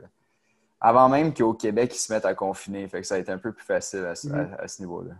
avant 0.81 1.09
même 1.09 1.31
qu'au 1.31 1.53
Québec, 1.53 1.91
ils 1.93 1.99
se 1.99 2.11
mettent 2.11 2.25
à 2.25 2.33
confiner. 2.33 2.87
Fait 2.87 3.01
que 3.01 3.05
ça 3.05 3.15
a 3.15 3.17
été 3.19 3.31
un 3.31 3.37
peu 3.37 3.51
plus 3.51 3.65
facile 3.65 4.05
à, 4.05 4.15
ce 4.15 4.29
mm-hmm. 4.29 4.79
niveau-là. 4.79 5.13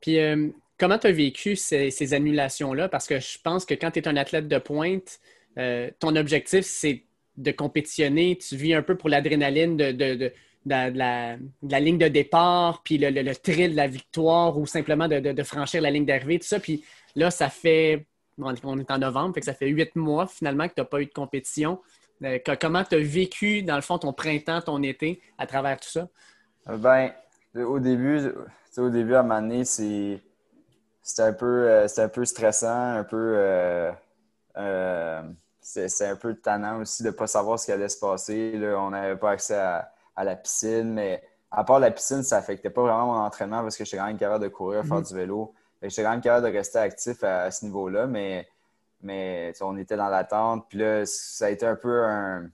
Puis 0.00 0.18
euh, 0.18 0.48
comment 0.76 0.98
tu 0.98 1.06
as 1.06 1.12
vécu 1.12 1.54
ces, 1.54 2.12
annulations-là? 2.12 2.88
Parce 2.88 3.06
que 3.06 3.20
je 3.20 3.38
pense 3.44 3.64
que 3.64 3.74
quand 3.74 3.92
tu 3.92 4.00
es 4.00 4.08
un 4.08 4.16
athlète 4.16 4.48
de 4.48 4.58
pointe, 4.58 5.20
euh, 5.56 5.88
ton 6.00 6.16
objectif, 6.16 6.64
c'est 6.66 7.04
de 7.36 7.52
compétitionner. 7.52 8.36
Tu 8.38 8.56
vis 8.56 8.74
un 8.74 8.82
peu 8.82 8.96
pour 8.96 9.08
l'adrénaline 9.08 9.76
de 9.76 9.92
de, 9.92 10.32
la, 10.66 11.36
ligne 11.62 11.98
de 11.98 12.08
départ, 12.08 12.82
puis 12.82 12.98
le, 12.98 13.10
le, 13.10 13.34
thrill 13.34 13.72
de 13.72 13.76
la 13.76 13.86
victoire 13.86 14.58
ou 14.58 14.66
simplement 14.66 15.08
de, 15.08 15.42
franchir 15.42 15.80
la 15.82 15.90
ligne 15.90 16.04
d'arrivée, 16.04 16.38
tout 16.38 16.46
ça. 16.46 16.60
Puis 16.60 16.84
là, 17.16 17.30
ça 17.30 17.48
fait, 17.48 18.06
on 18.38 18.78
est 18.78 18.90
en 18.90 18.98
novembre, 18.98 19.38
ça 19.42 19.54
fait 19.54 19.68
huit 19.68 19.94
mois 19.96 20.26
finalement 20.26 20.68
que 20.68 20.74
tu 20.74 20.80
n'as 20.80 20.86
pas 20.86 21.00
eu 21.00 21.06
de 21.06 21.12
compétition. 21.12 21.80
Euh, 22.22 22.38
comment 22.60 22.84
tu 22.84 22.96
as 22.96 22.98
vécu, 22.98 23.62
dans 23.62 23.76
le 23.76 23.80
fond, 23.80 23.98
ton 23.98 24.12
printemps, 24.12 24.60
ton 24.60 24.82
été 24.82 25.22
à 25.38 25.46
travers 25.46 25.80
tout 25.80 25.88
ça? 25.88 26.08
Euh, 26.68 26.76
ben, 26.76 27.12
au 27.54 27.78
début, 27.78 28.20
au 28.76 28.90
début, 28.90 29.14
à 29.14 29.20
un 29.20 29.64
c'est 29.64 30.20
c'était 31.02 31.22
un, 31.22 31.32
peu, 31.32 31.68
euh, 31.68 31.86
un 31.96 32.08
peu 32.08 32.24
stressant, 32.26 32.98
un 32.98 33.04
peu. 33.04 33.90
c'est 35.62 36.06
un 36.06 36.16
peu 36.16 36.34
tannant 36.34 36.80
aussi 36.80 37.02
de 37.02 37.08
ne 37.08 37.14
pas 37.14 37.26
savoir 37.26 37.58
ce 37.58 37.64
qui 37.64 37.72
allait 37.72 37.88
se 37.88 37.98
passer. 37.98 38.52
Là, 38.58 38.78
on 38.78 38.90
n'avait 38.90 39.16
pas 39.16 39.30
accès 39.30 39.56
à, 39.56 39.90
à 40.16 40.24
la 40.24 40.36
piscine, 40.36 40.92
mais 40.92 41.22
à 41.50 41.64
part 41.64 41.80
la 41.80 41.90
piscine, 41.90 42.22
ça 42.22 42.36
n'affectait 42.36 42.70
pas 42.70 42.82
vraiment 42.82 43.06
mon 43.06 43.18
entraînement 43.18 43.62
parce 43.62 43.76
que 43.76 43.84
j'étais 43.84 43.96
quand 43.96 44.06
même 44.06 44.18
capable 44.18 44.44
de 44.44 44.48
courir, 44.48 44.84
faire 44.84 44.98
mhm. 44.98 45.04
du 45.04 45.14
vélo. 45.14 45.54
J'étais 45.82 46.02
quand 46.02 46.10
même 46.10 46.20
capable 46.20 46.46
de 46.46 46.52
rester 46.52 46.78
actif 46.78 47.24
à, 47.24 47.50
ce 47.50 47.64
niveau-là, 47.64 48.06
mais, 48.06 48.48
mais 49.02 49.52
on 49.62 49.76
était 49.78 49.96
dans 49.96 50.08
l'attente. 50.08 50.66
Puis 50.68 50.78
là, 50.78 51.04
ça 51.06 51.46
a 51.46 51.50
été 51.50 51.66
un 51.66 51.76
peu 51.76 52.04
un. 52.04 52.50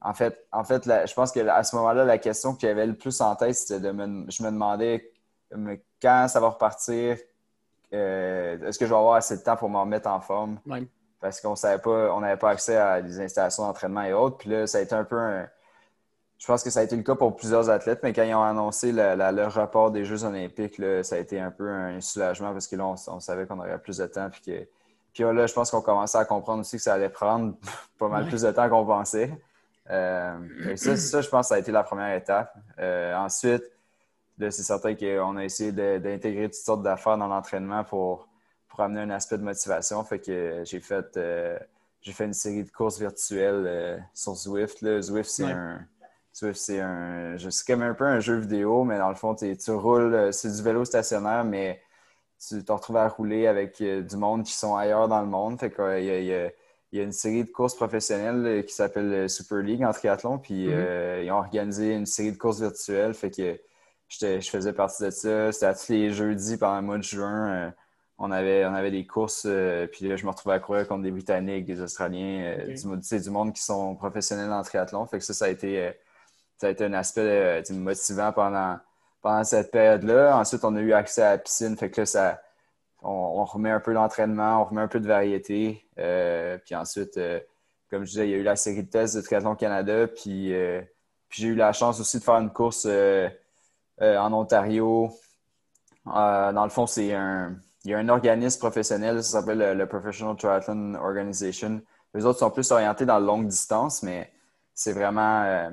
En 0.00 0.14
fait, 0.14 0.46
en 0.52 0.64
fait 0.64 0.84
je 0.84 1.14
pense 1.14 1.30
qu'à 1.32 1.62
ce 1.62 1.76
moment-là, 1.76 2.04
la 2.04 2.18
question 2.18 2.54
que 2.54 2.60
j'avais 2.60 2.86
le 2.86 2.94
plus 2.94 3.20
en 3.20 3.36
tête, 3.36 3.54
c'était 3.54 3.80
de 3.80 3.92
me, 3.92 4.28
je 4.30 4.42
me 4.42 4.50
demandais 4.50 5.12
quand 6.00 6.26
ça 6.28 6.40
va 6.40 6.48
repartir, 6.48 7.18
euh, 7.92 8.68
est-ce 8.68 8.78
que 8.78 8.86
je 8.86 8.90
vais 8.90 8.96
avoir 8.96 9.14
assez 9.14 9.36
de 9.36 9.42
temps 9.42 9.56
pour 9.56 9.70
me 9.70 9.78
remettre 9.78 10.08
en 10.08 10.20
forme? 10.20 10.58
Parce 11.20 11.40
qu'on 11.40 11.54
savait 11.54 11.80
pas, 11.80 12.12
on 12.12 12.20
n'avait 12.20 12.36
pas 12.36 12.50
accès 12.50 12.76
à 12.76 13.00
des 13.00 13.20
installations 13.20 13.64
d'entraînement 13.64 14.02
et 14.02 14.12
autres. 14.12 14.38
Puis 14.38 14.50
là, 14.50 14.66
ça 14.66 14.78
a 14.78 14.80
été 14.80 14.94
un 14.94 15.04
peu 15.04 15.18
un, 15.18 15.48
je 16.42 16.48
pense 16.48 16.64
que 16.64 16.70
ça 16.70 16.80
a 16.80 16.82
été 16.82 16.96
le 16.96 17.04
cas 17.04 17.14
pour 17.14 17.36
plusieurs 17.36 17.70
athlètes, 17.70 18.00
mais 18.02 18.12
quand 18.12 18.24
ils 18.24 18.34
ont 18.34 18.42
annoncé 18.42 18.90
le, 18.90 19.46
report 19.46 19.92
des 19.92 20.04
Jeux 20.04 20.24
olympiques, 20.24 20.82
ça 21.04 21.14
a 21.14 21.18
été 21.18 21.38
un 21.38 21.52
peu 21.52 21.70
un 21.70 22.00
soulagement 22.00 22.50
parce 22.50 22.66
que 22.66 22.74
là, 22.74 22.84
on, 22.84 23.20
savait 23.20 23.46
qu'on 23.46 23.60
aurait 23.60 23.78
plus 23.78 23.98
de 23.98 24.06
temps. 24.06 24.28
Puis, 24.28 24.52
que, 25.14 25.22
là, 25.22 25.46
je 25.46 25.54
pense 25.54 25.70
qu'on 25.70 25.82
commençait 25.82 26.18
à 26.18 26.24
comprendre 26.24 26.62
aussi 26.62 26.78
que 26.78 26.82
ça 26.82 26.94
allait 26.94 27.10
prendre 27.10 27.54
pas 27.98 28.08
mal 28.08 28.26
plus 28.26 28.42
de 28.42 28.50
temps 28.50 28.68
qu'on 28.68 28.84
pensait. 28.84 29.30
ça, 29.86 30.96
ça, 30.96 31.20
je 31.20 31.28
pense, 31.28 31.46
ça 31.46 31.54
a 31.54 31.58
été 31.60 31.70
la 31.70 31.84
première 31.84 32.12
étape. 32.16 32.52
ensuite, 32.76 33.62
c'est 34.40 34.50
certain 34.50 34.96
qu'on 34.96 35.36
a 35.36 35.44
essayé 35.44 35.70
d'intégrer 35.70 36.46
toutes 36.46 36.54
sortes 36.54 36.82
d'affaires 36.82 37.18
dans 37.18 37.28
l'entraînement 37.28 37.84
pour, 37.84 38.26
pour 38.66 38.80
amener 38.80 39.02
un 39.02 39.10
aspect 39.10 39.38
de 39.38 39.44
motivation. 39.44 40.02
Fait 40.02 40.18
que 40.18 40.62
j'ai 40.64 40.80
fait, 40.80 41.20
j'ai 42.00 42.12
fait 42.12 42.24
une 42.24 42.34
série 42.34 42.64
de 42.64 42.70
courses 42.72 42.98
virtuelles 42.98 44.04
sur 44.12 44.34
Zwift. 44.34 44.84
Zwift, 45.02 45.30
c'est 45.30 45.44
un 45.44 45.86
c'est 46.32 46.80
un. 46.80 47.36
Comme 47.66 47.82
un 47.82 47.94
peu 47.94 48.04
un 48.04 48.20
jeu 48.20 48.36
vidéo, 48.36 48.84
mais 48.84 48.98
dans 48.98 49.10
le 49.10 49.14
fond, 49.14 49.34
tu 49.34 49.54
roules, 49.70 50.14
euh, 50.14 50.32
c'est 50.32 50.50
du 50.50 50.62
vélo 50.62 50.84
stationnaire, 50.84 51.44
mais 51.44 51.82
tu 52.46 52.64
te 52.64 52.72
retrouves 52.72 52.96
à 52.96 53.08
rouler 53.08 53.46
avec 53.46 53.80
euh, 53.80 54.02
du 54.02 54.16
monde 54.16 54.44
qui 54.44 54.52
sont 54.52 54.74
ailleurs 54.74 55.08
dans 55.08 55.20
le 55.20 55.26
monde. 55.26 55.60
Fait 55.60 55.70
qu'il 55.70 56.04
y, 56.04 56.28
y, 56.28 56.96
y, 56.96 57.00
a 57.00 57.02
une 57.02 57.12
série 57.12 57.44
de 57.44 57.50
courses 57.50 57.74
professionnelles 57.74 58.46
euh, 58.46 58.62
qui 58.62 58.72
s'appelle 58.72 59.28
Super 59.28 59.58
League 59.58 59.84
en 59.84 59.92
triathlon, 59.92 60.38
puis 60.38 60.68
mm-hmm. 60.68 61.24
ils 61.24 61.30
ont 61.30 61.36
organisé 61.36 61.94
une 61.94 62.06
série 62.06 62.32
de 62.32 62.38
courses 62.38 62.60
virtuelles. 62.60 63.14
Fait 63.14 63.30
que 63.30 63.60
je 64.08 64.50
faisais 64.50 64.72
partie 64.72 65.04
de 65.04 65.10
ça. 65.10 65.52
C'était 65.52 65.74
tous 65.74 65.88
les 65.90 66.12
jeudis 66.12 66.56
pendant 66.56 66.76
le 66.76 66.82
mois 66.82 66.98
de 66.98 67.02
juin. 67.02 67.74
on, 68.18 68.30
avait, 68.30 68.64
on 68.66 68.74
avait 68.74 68.90
des 68.90 69.06
courses, 69.06 69.46
puis 69.92 70.08
là, 70.08 70.16
je 70.16 70.24
me 70.24 70.30
retrouvais 70.30 70.56
à 70.56 70.60
courir 70.60 70.88
contre 70.88 71.02
des 71.02 71.10
Britanniques, 71.10 71.66
des 71.66 71.80
Australiens, 71.80 72.56
du, 72.66 73.20
du 73.20 73.30
monde 73.30 73.52
qui 73.52 73.62
sont 73.62 73.94
professionnels 73.96 74.50
en 74.50 74.62
triathlon. 74.62 75.06
Fait 75.06 75.18
que 75.18 75.24
ça, 75.24 75.34
ça 75.34 75.46
a 75.46 75.48
été 75.48 75.92
ça 76.62 76.68
a 76.68 76.70
été 76.70 76.84
un 76.84 76.92
aspect 76.92 77.22
euh, 77.68 77.74
motivant 77.74 78.30
pendant, 78.30 78.78
pendant 79.20 79.42
cette 79.42 79.72
période-là. 79.72 80.38
Ensuite, 80.38 80.64
on 80.64 80.76
a 80.76 80.80
eu 80.80 80.92
accès 80.92 81.22
à 81.22 81.30
la 81.32 81.38
piscine. 81.38 81.76
Fait 81.76 81.90
que 81.90 82.02
là, 82.02 82.06
ça, 82.06 82.40
on, 83.02 83.44
remet 83.44 83.70
un 83.70 83.80
peu 83.80 83.92
d'entraînement, 83.92 84.62
on 84.62 84.66
remet 84.66 84.82
un 84.82 84.86
peu 84.86 85.00
de 85.00 85.08
variété. 85.08 85.84
Euh, 85.98 86.56
puis 86.64 86.76
ensuite, 86.76 87.16
euh, 87.16 87.40
comme 87.90 88.04
je 88.04 88.10
disais, 88.10 88.28
il 88.28 88.30
y 88.30 88.34
a 88.34 88.36
eu 88.36 88.44
la 88.44 88.54
série 88.54 88.84
de 88.84 88.88
tests 88.88 89.16
de 89.16 89.22
Triathlon 89.22 89.56
Canada. 89.56 90.06
Puis, 90.06 90.54
puis 91.28 91.42
j'ai 91.42 91.48
eu 91.48 91.56
la 91.56 91.72
chance 91.72 91.98
aussi 91.98 92.20
de 92.20 92.22
faire 92.22 92.36
une 92.36 92.52
course 92.52 92.86
en 92.86 94.32
Ontario. 94.32 95.10
dans 96.06 96.64
le 96.64 96.70
fond, 96.70 96.86
c'est 96.86 97.12
un, 97.12 97.56
il 97.84 97.90
y 97.90 97.94
a 97.94 97.98
un 97.98 98.08
organisme 98.08 98.60
professionnel, 98.60 99.24
ça 99.24 99.40
s'appelle 99.40 99.76
le, 99.76 99.86
Professional 99.86 100.36
Triathlon 100.36 100.94
Organization. 100.94 101.82
Les 102.14 102.24
autres 102.24 102.38
sont 102.38 102.52
plus 102.52 102.70
orientés 102.70 103.04
dans 103.04 103.18
la 103.18 103.26
longue 103.26 103.48
distance, 103.48 104.04
mais 104.04 104.32
c'est 104.74 104.92
vraiment 104.92 105.72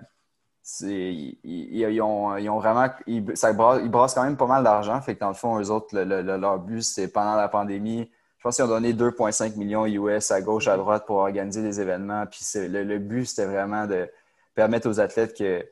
ils, 0.82 2.02
ont, 2.02 2.60
vraiment. 2.60 2.88
Ils, 3.08 3.22
brassent, 3.24 4.14
quand 4.14 4.24
même 4.24 4.38
pas 4.38 4.48
mal 4.48 4.64
d'argent. 4.64 5.00
Fait 5.02 5.16
que 5.16 5.20
dans 5.20 5.30
le 5.30 5.34
fond, 5.34 5.60
eux 5.60 5.70
autres, 5.72 5.98
leur 5.98 6.60
but, 6.60 6.82
c'est 6.82 7.08
pendant 7.08 7.36
la 7.36 7.48
pandémie. 7.48 8.10
Je 8.38 8.44
pense 8.44 8.56
qu'ils 8.56 8.66
ont 8.66 8.70
donné 8.70 8.94
2,5 8.94 9.58
millions 9.58 9.86
US 9.86 10.32
à 10.32 10.42
gauche, 10.42 10.68
à 10.68 10.78
droite 10.78 11.06
pour 11.06 11.18
organiser 11.18 11.62
des 11.62 11.82
événements. 11.82 12.26
Puis 12.26 12.42
le, 12.56 12.98
but, 12.98 13.26
c'était 13.26 13.46
vraiment 13.46 13.86
de 13.86 14.10
permettre 14.56 14.90
aux 14.90 15.00
athlètes 15.00 15.38
que 15.38 15.66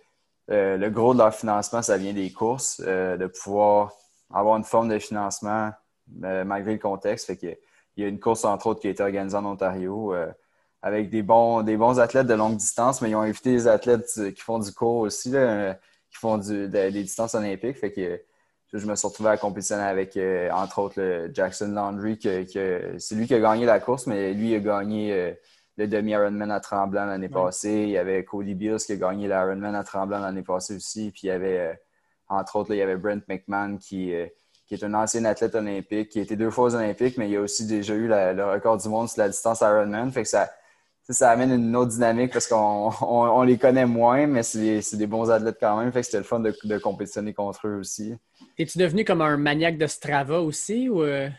euh, 0.52 0.78
le 0.78 0.90
gros 0.90 1.14
de 1.14 1.20
leur 1.20 1.34
financement, 1.34 1.82
ça 1.82 1.98
vient 1.98 2.14
des 2.14 2.32
courses, 2.32 2.82
euh, 2.86 3.18
de 3.18 3.28
pouvoir 3.28 3.94
avoir 4.34 4.58
une 4.58 4.64
forme 4.64 4.90
de 4.90 5.00
financement 5.00 5.72
euh, 6.24 6.44
malgré 6.44 6.74
le 6.74 6.80
contexte. 6.80 7.28
Fait 7.28 7.38
que, 7.38 7.58
il 7.96 8.04
y 8.04 8.06
a 8.06 8.10
une 8.10 8.20
course, 8.20 8.46
entre 8.46 8.68
autres, 8.68 8.82
qui 8.82 8.88
a 8.88 8.92
été 8.92 9.02
organisée 9.02 9.38
en 9.38 9.46
Ontario 9.46 10.14
avec 10.82 11.10
des 11.10 11.24
bons, 11.24 11.64
des 11.64 11.78
bons 11.78 12.00
athlètes 12.00 12.28
de 12.28 12.34
longue 12.34 12.58
distance, 12.58 13.02
mais 13.02 13.10
ils 13.10 13.16
ont 13.16 13.22
invité 13.22 13.52
des 13.52 13.68
athlètes 13.68 14.10
qui 14.36 14.42
font 14.42 14.60
du 14.60 14.72
cours 14.72 15.00
aussi, 15.00 15.32
qui 15.32 16.18
font 16.20 16.38
des 16.38 16.92
distances 16.92 17.36
olympiques. 17.36 17.78
Fait 17.78 17.92
que 17.92 18.22
je 18.74 18.86
me 18.86 18.96
suis 18.96 19.08
retrouvé 19.08 19.30
à 19.30 19.38
compétitionner 19.38 19.84
avec, 19.84 20.18
euh, 20.18 20.50
entre 20.52 20.80
autres, 20.80 21.30
Jackson 21.34 21.70
Landry, 21.70 22.20
que, 22.20 22.96
c'est 22.98 23.16
lui 23.16 23.28
qui 23.28 23.34
a 23.34 23.40
gagné 23.40 23.66
la 23.66 23.80
course, 23.80 24.08
mais 24.08 24.34
lui 24.34 24.54
a 24.56 24.60
gagné 24.60 25.14
euh, 25.14 25.32
le 25.78 25.88
demi-Ironman 25.88 26.52
à 26.52 26.60
Tremblant 26.60 27.06
l'année 27.06 27.30
passée. 27.30 27.84
Il 27.84 27.90
y 27.90 27.98
avait 27.98 28.24
Cody 28.26 28.56
Beals 28.56 28.80
qui 28.80 28.94
a 28.94 28.96
gagné 28.98 29.28
l'Ironman 29.28 29.76
à 29.76 29.84
Tremblant 29.84 30.20
l'année 30.20 30.42
passée 30.42 30.76
aussi. 30.76 31.12
Puis 31.12 31.22
il 31.24 31.28
y 31.28 31.32
avait, 31.32 31.60
euh, 31.60 31.74
entre 32.28 32.58
autres, 32.58 32.74
il 32.74 32.78
y 32.78 32.82
avait 32.82 32.98
Brent 32.98 33.22
McMahon 33.30 33.78
qui, 33.78 34.12
qui 34.66 34.74
est 34.74 34.84
un 34.84 34.94
ancien 34.94 35.24
athlète 35.24 35.56
olympique, 35.56 36.10
qui 36.10 36.20
a 36.20 36.24
été 36.24 36.36
deux 36.36 36.50
fois 36.50 36.66
aux 36.66 36.76
Olympiques, 36.76 37.18
mais 37.18 37.30
il 37.30 37.38
a 37.38 37.42
aussi 37.42 37.66
déjà 37.66 37.94
eu 37.94 38.08
le 38.08 38.52
record 38.52 38.78
du 38.78 38.90
monde 38.90 39.08
sur 39.08 39.22
la 39.22 39.30
distance 39.30 39.62
Ironman. 39.62 40.12
Fait 40.12 40.24
que 40.24 40.28
ça, 40.28 40.50
ça 41.10 41.32
amène 41.32 41.52
une 41.52 41.76
autre 41.76 41.92
dynamique 41.92 42.34
parce 42.34 42.48
qu'on 42.48 43.44
les 43.44 43.58
connaît 43.58 43.86
moins, 43.86 44.28
mais 44.28 44.44
c'est 44.44 44.82
des, 44.94 45.08
bons 45.08 45.30
athlètes 45.32 45.58
quand 45.60 45.78
même. 45.78 45.92
Fait 45.92 46.02
que 46.02 46.06
c'était 46.06 46.18
le 46.18 46.24
fun 46.24 46.40
de, 46.40 46.78
compétitionner 46.80 47.34
contre 47.34 47.68
eux 47.68 47.80
aussi. 47.80 48.16
Es-tu 48.58 48.78
devenu 48.78 49.06
comme 49.06 49.22
un 49.22 49.38
maniaque 49.38 49.78
de 49.78 49.88
Strava 49.88 50.42
aussi? 50.42 50.90
Ou... 50.90 51.04
Euh? 51.04 51.30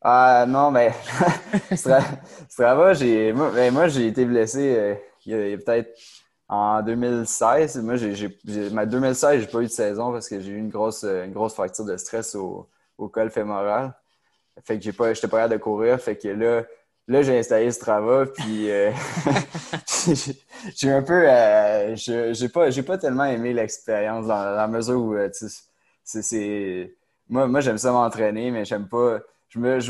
Ah 0.00 0.46
non, 0.48 0.70
mais 0.70 0.92
Strava, 2.48 2.94
j'ai 2.94 3.32
moi, 3.32 3.50
ben, 3.54 3.88
j'ai 3.88 4.06
été 4.06 4.24
blessé 4.24 4.74
euh, 4.76 4.94
il 5.26 5.32
y 5.36 5.52
a, 5.52 5.56
peut-être 5.58 5.98
en 6.48 6.82
2016. 6.82 7.82
Moi, 7.82 7.96
j'ai, 7.96 8.38
ma 8.70 8.86
2016, 8.86 9.42
j'ai 9.42 9.46
pas 9.46 9.60
eu 9.60 9.66
de 9.66 9.70
saison 9.70 10.12
parce 10.12 10.28
que 10.28 10.40
j'ai 10.40 10.52
eu 10.52 10.58
une 10.58 10.70
grosse, 10.70 11.04
une 11.04 11.32
grosse 11.32 11.54
fracture 11.54 11.84
de 11.84 11.96
stress 11.96 12.34
au, 12.34 12.68
au 12.96 13.08
col 13.08 13.30
fémoral. 13.30 13.94
Fait 14.64 14.78
que 14.78 14.82
j'ai 14.82 14.92
pas, 14.92 15.12
j'étais 15.12 15.28
pas 15.28 15.38
capable 15.38 15.54
de 15.54 15.58
courir. 15.58 16.00
Fait 16.00 16.16
que 16.16 16.28
là, 16.28 16.64
Là, 17.10 17.22
j'ai 17.22 17.40
installé 17.40 17.72
Strava, 17.72 18.24
puis 18.26 18.70
euh, 18.70 18.92
j'ai 20.76 20.92
un 20.92 21.02
peu. 21.02 21.28
Euh, 21.28 21.96
j'ai 21.96 22.48
pas, 22.48 22.70
pas 22.86 22.98
tellement 22.98 23.24
aimé 23.24 23.52
l'expérience 23.52 24.28
dans, 24.28 24.54
la 24.54 24.68
mesure 24.68 25.02
où 25.02 25.14
euh, 25.14 25.28
c'est. 26.04 26.94
Moi, 27.28 27.48
moi 27.48 27.60
j'aime 27.62 27.78
ça 27.78 27.90
m'entraîner, 27.90 28.52
mais 28.52 28.64
j'aime 28.64 28.86
pas. 28.86 29.18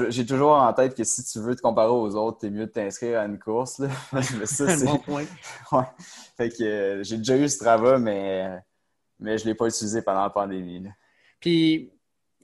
J'ai 0.09 0.25
toujours 0.25 0.53
en 0.53 0.73
tête 0.73 0.95
que 0.95 1.05
si 1.05 1.23
tu 1.25 1.41
veux 1.41 1.55
te 1.55 1.61
comparer 1.61 1.91
aux 1.91 2.17
autres, 2.17 2.39
t'es 2.39 2.49
mieux 2.49 2.65
de 2.65 2.73
t'inscrire 2.73 3.21
à 3.21 3.27
une 3.27 3.39
course. 3.39 3.83
c'est 4.47 4.71
un 4.71 4.85
bon 4.87 4.97
point. 4.97 5.27
Ouais. 5.73 5.85
Fait 6.39 6.49
que 6.49 7.03
j'ai 7.03 7.19
déjà 7.19 7.37
eu 7.37 7.50
Strava, 7.50 7.99
mais, 7.99 8.49
mais 9.19 9.37
je 9.37 9.45
l'ai 9.45 9.55
pas 9.55 9.67
utilisé 9.67 10.00
pendant 10.00 10.23
la 10.23 10.31
pandémie. 10.31 10.89
Puis 11.39 11.93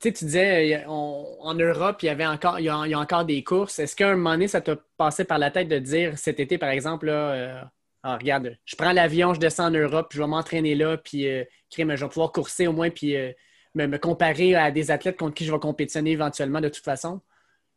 tu 0.01 0.09
sais, 0.09 0.13
tu 0.13 0.25
disais, 0.27 0.85
en 0.87 1.55
Europe, 1.55 2.03
il 2.03 2.07
y 2.07 2.09
avait 2.11 2.27
encore, 2.27 2.61
il 2.61 2.67
y, 2.67 2.69
a, 2.69 2.99
encore 2.99 3.25
des 3.25 3.43
courses. 3.43 3.79
Est-ce 3.79 3.97
qu'à 3.97 4.11
un 4.11 4.17
moment 4.17 4.33
donné, 4.33 4.47
ça 4.47 4.61
t'a 4.61 4.77
passé 4.99 5.25
par 5.25 5.39
la 5.39 5.51
tête 5.51 5.69
de 5.69 5.79
dire 5.79 6.19
cet 6.19 6.39
été, 6.39 6.59
par 6.59 6.69
exemple, 6.69 7.09
euh, 7.09 7.59
ah, 8.03 8.19
regarde, 8.19 8.59
je 8.67 8.77
prends 8.77 8.93
l'avion, 8.93 9.33
je 9.33 9.41
descends 9.41 9.69
en 9.69 9.71
Europe, 9.71 10.09
je 10.13 10.21
vais 10.21 10.29
m'entraîner 10.29 10.75
là, 10.75 10.99
puis 10.99 11.27
euh, 11.27 11.45
je 11.75 11.83
vais 11.83 12.09
pouvoir 12.09 12.31
courser 12.31 12.67
au 12.67 12.73
moins, 12.75 12.91
puis 12.91 13.17
euh, 13.17 13.33
me, 13.75 13.97
comparer 13.97 14.55
à 14.55 14.71
des 14.71 14.91
athlètes 14.91 15.17
contre 15.17 15.33
qui 15.33 15.47
je 15.47 15.53
vais 15.53 15.59
compétitionner 15.59 16.11
éventuellement 16.11 16.61
de 16.61 16.69
toute 16.69 16.85
façon? 16.85 17.23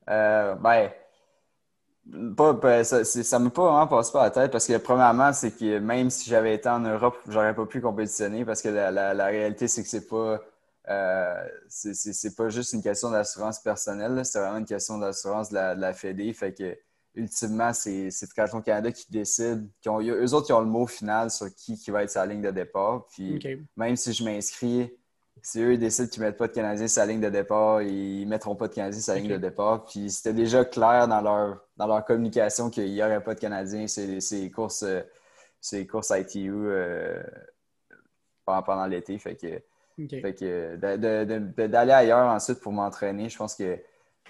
Ben, 0.06 0.92
pas, 2.36 2.84
ça 2.84 3.00
ne 3.00 3.44
m'a 3.46 3.50
pas 3.50 3.64
vraiment 3.64 3.88
passé 3.88 4.12
par 4.12 4.24
la 4.24 4.32
tête 4.32 4.52
parce 4.52 4.68
que 4.68 4.76
premièrement, 4.78 5.32
c'est 5.32 5.58
que 5.58 5.80
même 5.80 6.10
si 6.10 6.30
j'avais 6.30 6.56
été 6.56 6.68
en 6.68 6.80
Europe, 6.80 7.18
j'aurais 7.30 7.56
pas 7.56 7.66
pu 7.66 7.80
compétitionner 7.80 8.44
parce 8.44 8.62
que 8.62 8.70
la, 8.70 8.92
la 8.92 9.26
réalité, 9.28 9.70
c'est 9.70 9.84
que 9.84 9.90
c'est 9.90 10.08
pas 10.08 10.42
euh, 10.90 11.48
c'est 11.68 12.36
pas 12.36 12.50
juste 12.50 12.74
une 12.74 12.82
question 12.82 13.12
d'assurance 13.12 13.60
personnelle, 13.60 14.26
c'est 14.26 14.40
vraiment 14.40 14.58
une 14.58 14.66
question 14.66 14.98
d'assurance 14.98 15.50
de 15.50 15.56
la, 15.56 15.76
de 15.76 15.82
la 15.82 15.94
Fédé. 15.94 16.34
Fait 16.34 16.54
que, 16.54 16.76
ultimement, 17.14 17.74
c'est 17.74 18.10
Triathlon 18.30 18.62
Canada 18.62 18.92
qui 18.92 19.06
décide. 19.12 19.70
Qui 19.82 19.90
ont, 19.90 20.02
eux 20.02 20.34
autres, 20.34 20.48
qui 20.48 20.54
ont 20.54 20.62
le 20.62 20.66
mot 20.66 20.88
final 20.88 21.30
sur 21.30 21.54
qui, 21.54 21.78
qui 21.78 21.92
va 21.92 22.04
être 22.04 22.10
sa 22.10 22.26
ligne 22.26 22.42
de 22.42 22.50
départ. 22.50 23.06
Puis, 23.12 23.40
même 23.78 23.96
si 23.96 24.14
je 24.14 24.24
m'inscris, 24.24 24.92
si 25.44 25.62
eux 25.62 25.78
décident 25.78 26.08
qu'ils 26.08 26.24
ne 26.24 26.28
mettent 26.28 26.38
pas 26.38 26.48
de 26.48 26.54
Canadien 26.54 26.88
sa 26.88 27.06
ligne 27.06 27.22
de 27.22 27.30
départ, 27.30 27.84
ils 27.84 28.26
ne 28.26 28.30
mettront 28.30 28.56
pas 28.56 28.68
de 28.68 28.74
Canadien 28.74 29.00
sa 29.00 29.16
ligne 29.16 29.30
de 29.30 29.38
départ. 29.38 29.86
Puis, 29.86 30.10
c'était 30.10 30.34
déjà 30.34 30.66
clair 30.66 31.08
dans 31.08 31.22
leur, 31.22 31.62
dans 31.78 31.86
leur 31.86 32.04
communication 32.04 32.72
qu'il 32.72 32.92
n'y 32.92 33.04
aurait 33.04 33.24
pas 33.24 33.36
de 33.36 33.40
Canadien. 33.40 33.86
C'est 33.88 34.50
courses, 34.50 34.86
ces 35.62 35.86
courses 35.86 36.12
ITU 36.16 36.52
euh, 36.52 37.22
pendant, 38.44 38.64
pendant 38.64 38.86
l'été. 38.88 39.20
Fait 39.20 39.36
que 39.36 39.62
fait 40.08 40.34
que 40.34 41.66
d'aller 41.68 41.92
ailleurs 41.92 42.30
ensuite 42.30 42.60
pour 42.60 42.72
m'entraîner, 42.72 43.30
je 43.30 43.38
pense 43.38 43.56
que 43.56 43.80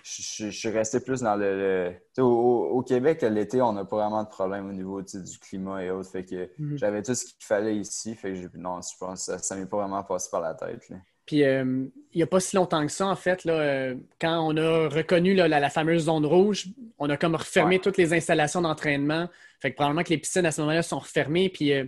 je, 0.03 0.49
suis 0.49 0.69
resté 0.69 0.99
plus 0.99 1.21
dans 1.21 1.35
le. 1.35 1.93
au, 2.17 2.81
Québec, 2.83 3.21
l'été, 3.21 3.61
on 3.61 3.73
n'a 3.73 3.85
pas 3.85 3.97
vraiment 3.97 4.23
de 4.23 4.29
problème 4.29 4.69
au 4.69 4.73
niveau 4.73 5.01
du 5.01 5.39
climat 5.39 5.83
et 5.83 5.91
autres. 5.91 6.09
Fait 6.09 6.25
que 6.25 6.49
mhm. 6.57 6.77
j'avais 6.77 7.03
tout 7.03 7.15
ce 7.15 7.25
qu'il 7.25 7.43
fallait 7.43 7.75
ici. 7.75 8.15
Fait 8.15 8.33
que 8.33 8.57
non, 8.57 8.79
je 8.81 8.97
pense 8.97 9.27
que 9.27 9.37
ça 9.37 9.55
ne 9.55 9.61
m'est 9.61 9.67
pas 9.67 9.77
vraiment 9.77 10.03
passé 10.03 10.29
par 10.31 10.41
la 10.41 10.53
tête. 10.53 10.89
Puis 11.25 11.43
euh, 11.43 11.85
il 12.13 12.17
n'y 12.17 12.23
a 12.23 12.27
pas 12.27 12.39
si 12.39 12.55
longtemps 12.55 12.83
que 12.85 12.91
ça, 12.91 13.07
en 13.07 13.15
fait, 13.15 13.43
là, 13.45 13.53
euh, 13.53 13.95
quand 14.19 14.39
on 14.39 14.57
a 14.57 14.89
reconnu 14.89 15.35
la, 15.35 15.69
fameuse 15.69 16.05
zone 16.05 16.25
rouge, 16.25 16.67
on 16.97 17.09
a 17.09 17.17
comme 17.17 17.35
refermé 17.35 17.79
toutes 17.79 17.97
les 17.97 18.13
installations 18.13 18.61
d'entraînement. 18.61 19.29
Fait 19.59 19.71
que 19.71 19.75
probablement 19.75 20.03
que 20.03 20.09
les 20.09 20.17
piscines 20.17 20.45
à 20.45 20.51
ce 20.51 20.61
moment-là 20.61 20.81
sont 20.81 20.99
refermées. 20.99 21.49
Puis 21.49 21.73
euh, 21.73 21.85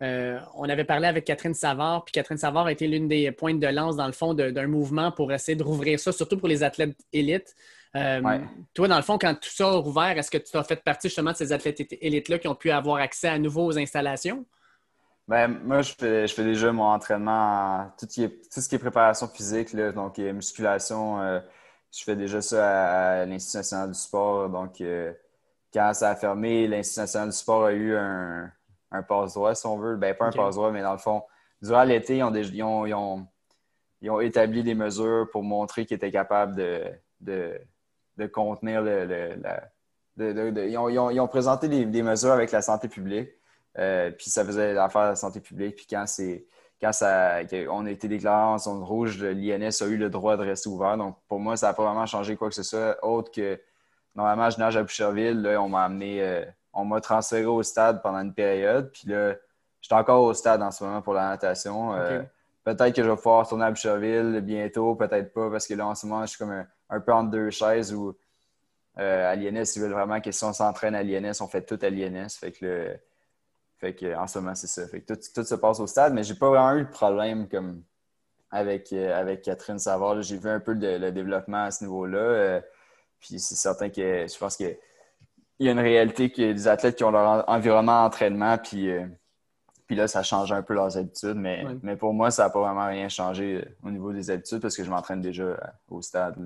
euh, 0.00 0.38
on 0.54 0.68
avait 0.68 0.84
parlé 0.84 1.08
avec 1.08 1.24
Catherine 1.24 1.54
Savard, 1.54 2.04
puis 2.04 2.12
Catherine 2.12 2.38
Savard 2.38 2.66
a 2.66 2.72
été 2.72 2.86
l'une 2.86 3.08
des 3.08 3.32
pointes 3.32 3.58
de 3.58 3.66
lance, 3.66 3.96
dans 3.96 4.06
le 4.06 4.12
fond, 4.12 4.32
d'un 4.32 4.66
mouvement 4.68 5.10
pour 5.10 5.32
essayer 5.32 5.56
de 5.56 5.64
rouvrir 5.64 5.98
ça, 5.98 6.12
surtout 6.12 6.38
pour 6.38 6.48
les 6.48 6.62
athlètes 6.62 6.96
élites. 7.12 7.54
Euh, 7.96 8.20
toi, 8.74 8.86
dans 8.86 8.96
le 8.96 9.02
fond, 9.02 9.18
quand 9.18 9.34
tout 9.34 9.50
ça 9.50 9.66
a 9.66 9.76
rouvert, 9.76 10.16
est-ce 10.16 10.30
que 10.30 10.38
tu 10.38 10.56
as 10.56 10.62
fait 10.62 10.82
partie 10.84 11.08
justement 11.08 11.32
de 11.32 11.36
ces 11.36 11.52
athlètes 11.52 11.80
élites-là 12.00 12.38
qui 12.38 12.46
ont 12.46 12.54
pu 12.54 12.70
avoir 12.70 12.98
accès 12.98 13.28
à 13.28 13.38
nouveau 13.38 13.66
aux 13.66 13.78
installations? 13.78 14.44
Ben, 15.26 15.48
moi, 15.48 15.82
je 15.82 15.92
fais, 15.98 16.26
je 16.26 16.34
fais 16.34 16.44
déjà 16.44 16.70
mon 16.70 16.84
entraînement, 16.84 17.90
tout, 17.98 18.06
ce 18.08 18.68
qui 18.68 18.74
est 18.74 18.78
préparation 18.78 19.26
physique, 19.28 19.74
donc 19.74 20.18
musculation, 20.18 21.20
euh, 21.20 21.40
je 21.92 22.04
fais 22.04 22.14
déjà 22.14 22.40
ça 22.40 23.20
à, 23.20 23.26
l'Institut 23.26 23.58
national 23.58 23.88
du 23.88 23.98
sport. 23.98 24.48
Donc, 24.48 24.82
quand 25.72 25.92
ça 25.94 26.10
a 26.10 26.16
fermé, 26.16 26.68
l'Institut 26.68 27.00
national 27.00 27.30
du 27.30 27.36
sport 27.36 27.64
a 27.64 27.72
eu 27.72 27.96
un, 27.96 28.52
un 28.90 29.02
passe-droit, 29.02 29.54
si 29.54 29.66
on 29.66 29.78
veut. 29.78 29.96
Ben, 29.96 30.14
pas 30.14 30.26
un 30.26 30.32
passe-droit, 30.32 30.70
mais 30.70 30.82
dans 30.82 30.92
le 30.92 30.98
fond, 30.98 31.22
durant 31.62 31.84
l'été, 31.84 32.18
ils 32.18 32.22
ont, 32.22 32.34
ils, 32.34 32.62
ont, 32.94 33.26
ils, 34.00 34.10
ont, 34.10 34.20
établi 34.20 34.62
des 34.62 34.74
mesures 34.74 35.28
pour 35.30 35.42
montrer 35.42 35.86
qu'ils 35.86 35.96
étaient 35.96 36.10
capables 36.10 36.56
de, 36.56 36.84
de, 37.20 37.60
de 38.16 38.26
contenir 38.26 38.82
le, 38.82 39.04
la, 39.40 39.68
ils, 40.18 40.76
ont, 40.78 41.10
ils, 41.10 41.20
ont, 41.20 41.28
présenté 41.28 41.68
des, 41.68 42.02
mesures 42.02 42.32
avec 42.32 42.50
la 42.50 42.62
santé 42.62 42.88
publique, 42.88 43.30
euh, 43.78 44.10
puis 44.10 44.30
ça 44.30 44.44
faisait 44.44 44.74
l'affaire 44.74 45.04
de 45.04 45.08
la 45.08 45.16
santé 45.16 45.40
publique. 45.40 45.76
Puis 45.76 45.86
quand 45.88 46.04
c'est 46.06 46.44
quand 46.80 46.92
ça, 46.92 47.40
on 47.70 47.86
a 47.86 47.90
été 47.90 48.06
déclaré 48.06 48.52
en 48.52 48.58
zone 48.58 48.82
rouge, 48.84 49.20
l'INS 49.22 49.82
a 49.82 49.86
eu 49.86 49.96
le 49.96 50.10
droit 50.10 50.36
de 50.36 50.44
rester 50.44 50.68
ouvert. 50.68 50.96
Donc, 50.96 51.16
pour 51.26 51.40
moi, 51.40 51.56
ça 51.56 51.68
n'a 51.68 51.74
pas 51.74 51.84
vraiment 51.84 52.06
changé 52.06 52.36
quoi 52.36 52.48
que 52.48 52.54
ce 52.54 52.62
soit, 52.62 53.04
autre 53.04 53.32
que 53.32 53.60
normalement, 54.14 54.48
je 54.48 54.58
nage 54.58 54.76
à 54.76 54.82
Boucherville. 54.82 55.42
Là, 55.42 55.60
on 55.60 55.68
m'a 55.68 55.84
amené, 55.84 56.22
euh, 56.22 56.44
on 56.72 56.84
m'a 56.84 57.00
transféré 57.00 57.46
au 57.46 57.62
stade 57.62 58.02
pendant 58.02 58.20
une 58.20 58.34
période. 58.34 58.90
Puis 58.92 59.08
là, 59.08 59.34
je 59.80 59.86
suis 59.86 59.94
encore 59.94 60.22
au 60.22 60.34
stade 60.34 60.62
en 60.62 60.70
ce 60.70 60.84
moment 60.84 61.02
pour 61.02 61.14
la 61.14 61.28
natation. 61.28 61.94
Euh, 61.94 62.22
peut-être 62.64 62.94
que 62.94 63.02
je 63.02 63.08
vais 63.08 63.16
pouvoir 63.16 63.44
retourner 63.44 63.64
à 63.64 63.70
Boucherville 63.70 64.40
bientôt, 64.42 64.94
peut-être 64.94 65.32
pas, 65.32 65.50
parce 65.50 65.66
que 65.66 65.74
là, 65.74 65.86
en 65.86 65.94
ce 65.94 66.06
moment, 66.06 66.22
je 66.22 66.30
suis 66.30 66.38
comme 66.38 66.64
un, 66.90 67.00
peu 67.00 67.12
entre 67.12 67.30
deux 67.30 67.50
chaises 67.50 67.94
où 67.94 68.16
euh, 68.98 69.30
à 69.30 69.34
l'INS, 69.36 69.64
ils 69.76 69.82
veulent 69.82 69.92
vraiment 69.92 70.20
que 70.20 70.32
si 70.32 70.44
on 70.44 70.52
s'entraîne 70.52 70.94
à 70.94 71.02
l'INS, 71.02 71.40
on 71.40 71.46
fait 71.46 71.62
tout 71.62 71.78
à 71.80 71.88
l'INS. 71.88 72.28
Fait 72.38 72.52
que, 72.52 72.96
fait 73.78 73.94
que 73.94 74.16
en 74.16 74.26
ce 74.26 74.38
moment, 74.38 74.54
c'est 74.54 74.66
ça. 74.66 74.86
Fait 74.88 75.00
que 75.00 75.14
tout, 75.14 75.44
se 75.44 75.54
passe 75.54 75.78
au 75.80 75.86
stade, 75.86 76.12
mais 76.12 76.24
j'ai 76.24 76.34
pas 76.34 76.48
vraiment 76.48 76.74
eu 76.74 76.84
de 76.84 76.90
problème 76.90 77.48
comme 77.48 77.82
avec, 78.50 78.92
euh, 78.92 79.18
avec 79.18 79.42
Catherine 79.42 79.78
Savard. 79.78 80.22
J'ai 80.22 80.38
vu 80.38 80.48
un 80.48 80.60
peu 80.60 80.72
le, 80.72 81.10
développement 81.10 81.64
à 81.64 81.70
ce 81.70 81.84
niveau-là. 81.84 82.60
puis 83.20 83.38
c'est 83.38 83.54
certain 83.54 83.88
que 83.88 84.26
je 84.26 84.38
pense 84.38 84.56
qu'il 85.58 85.66
y 85.66 85.68
a 85.68 85.72
une 85.72 85.80
réalité 85.80 86.30
que 86.30 86.40
les 86.40 86.66
athlètes 86.66 86.96
qui 86.96 87.04
ont 87.04 87.10
leur 87.10 87.44
environnement 87.48 88.04
d'entraînement, 88.04 88.56
puis 88.56 88.90
puis 89.88 89.96
là, 89.96 90.06
ça 90.06 90.22
change 90.22 90.52
un 90.52 90.62
peu 90.62 90.74
leurs 90.74 90.98
habitudes, 90.98 91.36
mais, 91.36 91.64
mais 91.82 91.96
pour 91.96 92.12
moi, 92.12 92.30
ça 92.30 92.44
n'a 92.44 92.50
pas 92.50 92.60
vraiment 92.60 92.86
rien 92.86 93.08
changé 93.08 93.54
euh, 93.54 93.76
au 93.82 93.90
niveau 93.90 94.12
des 94.12 94.30
habitudes 94.30 94.60
parce 94.60 94.76
que 94.76 94.84
je 94.84 94.90
m'entraîne 94.90 95.22
déjà 95.22 95.44
euh, 95.44 95.56
au 95.88 96.02
stade. 96.02 96.36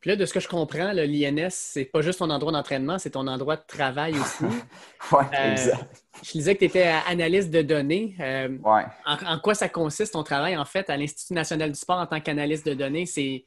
Puis 0.00 0.10
là, 0.10 0.16
de 0.16 0.26
ce 0.26 0.34
que 0.34 0.40
je 0.40 0.48
comprends, 0.48 0.90
l'INS, 0.92 1.50
c'est 1.50 1.84
pas 1.84 2.00
juste 2.00 2.18
ton 2.18 2.30
endroit 2.30 2.50
d'entraînement, 2.50 2.98
c'est 2.98 3.10
ton 3.10 3.28
endroit 3.28 3.56
de 3.56 3.62
travail 3.64 4.14
aussi. 4.18 4.44
oui, 5.12 5.24
euh, 5.34 5.52
exact. 5.52 6.04
Je 6.24 6.32
disais 6.32 6.54
que 6.54 6.60
tu 6.60 6.64
étais 6.64 6.92
analyste 7.06 7.50
de 7.50 7.62
données. 7.62 8.16
ouais. 8.18 8.84
En, 9.06 9.38
quoi 9.38 9.54
ça 9.54 9.68
consiste 9.68 10.14
ton 10.14 10.24
travail, 10.24 10.56
en 10.56 10.64
fait, 10.64 10.90
à 10.90 10.96
l'Institut 10.96 11.34
national 11.34 11.70
du 11.70 11.78
sport 11.78 11.98
en 11.98 12.06
tant 12.06 12.20
qu'analyste 12.20 12.66
de 12.66 12.74
données? 12.74 13.06
C'est, 13.06 13.46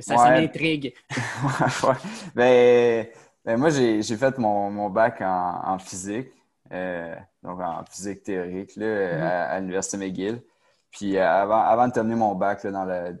ça, 0.00 0.30
m'intrigue. 0.30 0.92
ouais, 1.84 1.94
ben, 2.34 3.06
ben, 3.46 3.56
moi, 3.56 3.70
j'ai, 3.70 4.02
fait 4.02 4.36
mon, 4.38 4.90
bac 4.90 5.22
en 5.22 5.78
physique 5.78 6.28
donc 7.46 7.60
en 7.60 7.84
physique 7.84 8.22
théorique 8.24 8.76
là, 8.76 8.86
mm-hmm. 8.86 9.50
à, 9.50 9.60
l'Université 9.60 9.96
McGill. 9.96 10.42
Puis 10.90 11.16
euh, 11.16 11.28
avant, 11.28 11.60
avant 11.60 11.88
de 11.88 11.92
terminer 11.92 12.16
mon 12.16 12.34
bac 12.34 12.64
là, 12.64 12.70
dans 12.70 12.84
le, 12.84 13.16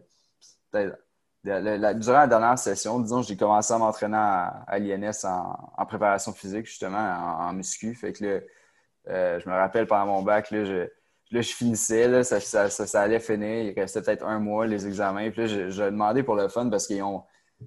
durant 1.94 2.18
la 2.18 2.26
dernière 2.26 2.58
session, 2.58 2.98
disons, 2.98 3.22
j'ai 3.22 3.36
commencé 3.36 3.72
à 3.72 3.78
m'entraîner 3.78 4.16
à, 4.16 4.78
l'INS 4.78 5.24
en, 5.24 5.86
préparation 5.86 6.32
physique, 6.32 6.66
justement, 6.66 6.98
en, 6.98 7.52
muscu. 7.52 7.94
Fait 7.94 8.12
que 8.12 8.24
là, 8.24 8.40
euh, 9.08 9.38
je 9.38 9.48
me 9.48 9.54
rappelle 9.54 9.86
pendant 9.86 10.06
mon 10.06 10.22
bac, 10.22 10.50
là, 10.50 10.64
je, 10.64 10.88
je 11.30 11.40
finissais, 11.42 12.08
là, 12.08 12.24
ça, 12.24 12.40
ça, 12.40 12.68
ça, 12.68 13.00
allait 13.00 13.20
finir. 13.20 13.62
Il 13.62 13.78
restait 13.78 14.02
peut-être 14.02 14.26
un 14.26 14.40
mois 14.40 14.66
les 14.66 14.88
examens. 14.88 15.30
Puis 15.30 15.42
là, 15.42 15.46
je, 15.46 15.70
je 15.70 15.84
demandais 15.84 16.24
pour 16.24 16.34
le 16.34 16.48
fun 16.48 16.68
parce 16.68 16.88
qu'ils 16.88 17.02
ont 17.04 17.22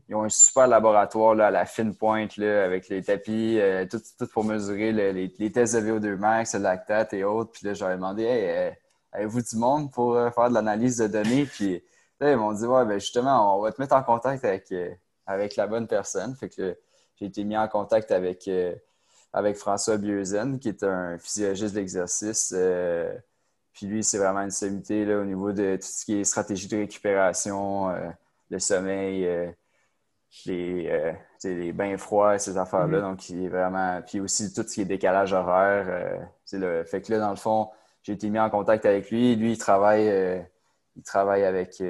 ils 0.08 0.16
ont 0.16 0.24
un 0.24 0.30
super 0.30 0.68
laboratoire 0.68 1.36
là, 1.36 1.48
à 1.48 1.52
la 1.52 1.66
fine 1.66 1.96
pointe 1.96 2.38
là, 2.38 2.64
avec 2.64 2.90
les 2.90 3.04
tapis, 3.04 3.60
euh, 3.60 3.86
tout, 3.90 4.02
tout, 4.18 4.28
pour 4.28 4.44
mesurer 4.44 4.92
les, 4.92 5.14
les, 5.14 5.52
tests 5.52 5.76
de 5.76 5.82
VO2 5.82 6.16
max, 6.16 6.54
le 6.54 6.62
lactate 6.62 7.14
et 7.14 7.24
autres. 7.24 7.52
Puis 7.52 7.66
là, 7.66 7.74
j'avais 7.74 7.96
demandé 7.96 8.24
hey, 8.24 8.50
euh, 8.50 8.72
avez-vous 9.12 9.42
du 9.42 9.56
monde 9.58 9.92
pour 9.92 10.16
euh, 10.16 10.30
faire 10.32 10.50
de 10.50 10.54
l'analyse 10.54 10.98
de 10.98 11.08
données? 11.08 11.46
Puis 11.46 11.84
là, 12.20 12.32
ils 12.32 12.38
m'ont 12.38 12.54
dit 12.54 12.66
Ouais, 12.66 12.86
ben 12.86 13.00
justement, 13.00 13.58
on 13.58 13.62
va 13.62 13.72
te 13.72 13.82
mettre 13.82 13.96
en 13.96 14.04
contact 14.04 14.46
avec, 14.46 14.74
avec 15.26 15.56
la 15.56 15.68
bonne 15.68 15.88
personne. 15.88 16.36
Fait 16.36 16.50
que 16.50 16.78
j'ai 17.16 17.26
été 17.26 17.44
mis 17.44 17.58
en 17.58 17.68
contact 17.68 18.12
avec, 18.12 18.50
avec 19.34 19.58
François 19.58 19.98
Bieuzen, 19.98 20.60
qui 20.60 20.70
est 20.70 20.84
un 20.84 21.18
physiologiste 21.18 21.74
d'exercice. 21.74 22.56
puis 23.74 23.88
lui, 23.88 24.04
c'est 24.04 24.20
vraiment 24.20 24.42
une 24.42 24.52
sommité 24.52 25.04
là, 25.06 25.20
au 25.20 25.26
niveau 25.26 25.52
de 25.52 25.78
tout 25.78 25.88
ce 25.88 26.06
qui 26.06 26.20
est 26.20 26.24
stratégie 26.24 26.68
de 26.68 26.78
récupération, 26.78 27.92
le 28.50 28.60
sommeil 28.60 29.28
les, 30.46 30.88
euh, 30.90 31.14
les 31.44 31.74
bains 31.74 31.98
froids, 31.98 32.38
ces 32.38 32.58
affaires-là. 32.58 33.00
Mm-hmm. 33.00 33.02
Donc, 33.02 33.30
il 33.30 33.46
est 33.46 33.50
vraiment. 33.50 34.02
Puis 34.06 34.20
aussi 34.20 34.54
tout 34.54 34.64
ce 34.64 34.76
qui 34.76 34.82
est 34.82 34.86
décalage 34.86 35.34
horaire. 35.34 35.86
Euh, 35.90 36.18
le... 36.54 36.84
Fait 36.84 37.02
que 37.02 37.12
là, 37.12 37.20
dans 37.20 37.30
le 37.30 37.36
fond, 37.36 37.70
j'ai 38.04 38.14
été 38.14 38.30
mis 38.30 38.40
en 38.40 38.50
contact 38.50 38.86
avec 38.86 39.10
lui. 39.10 39.36
Lui, 39.36 39.54
il 39.54 39.58
travaille, 39.58 40.08
euh, 40.10 40.40
il 40.96 41.04
travaille 41.04 41.44
avec 41.44 41.82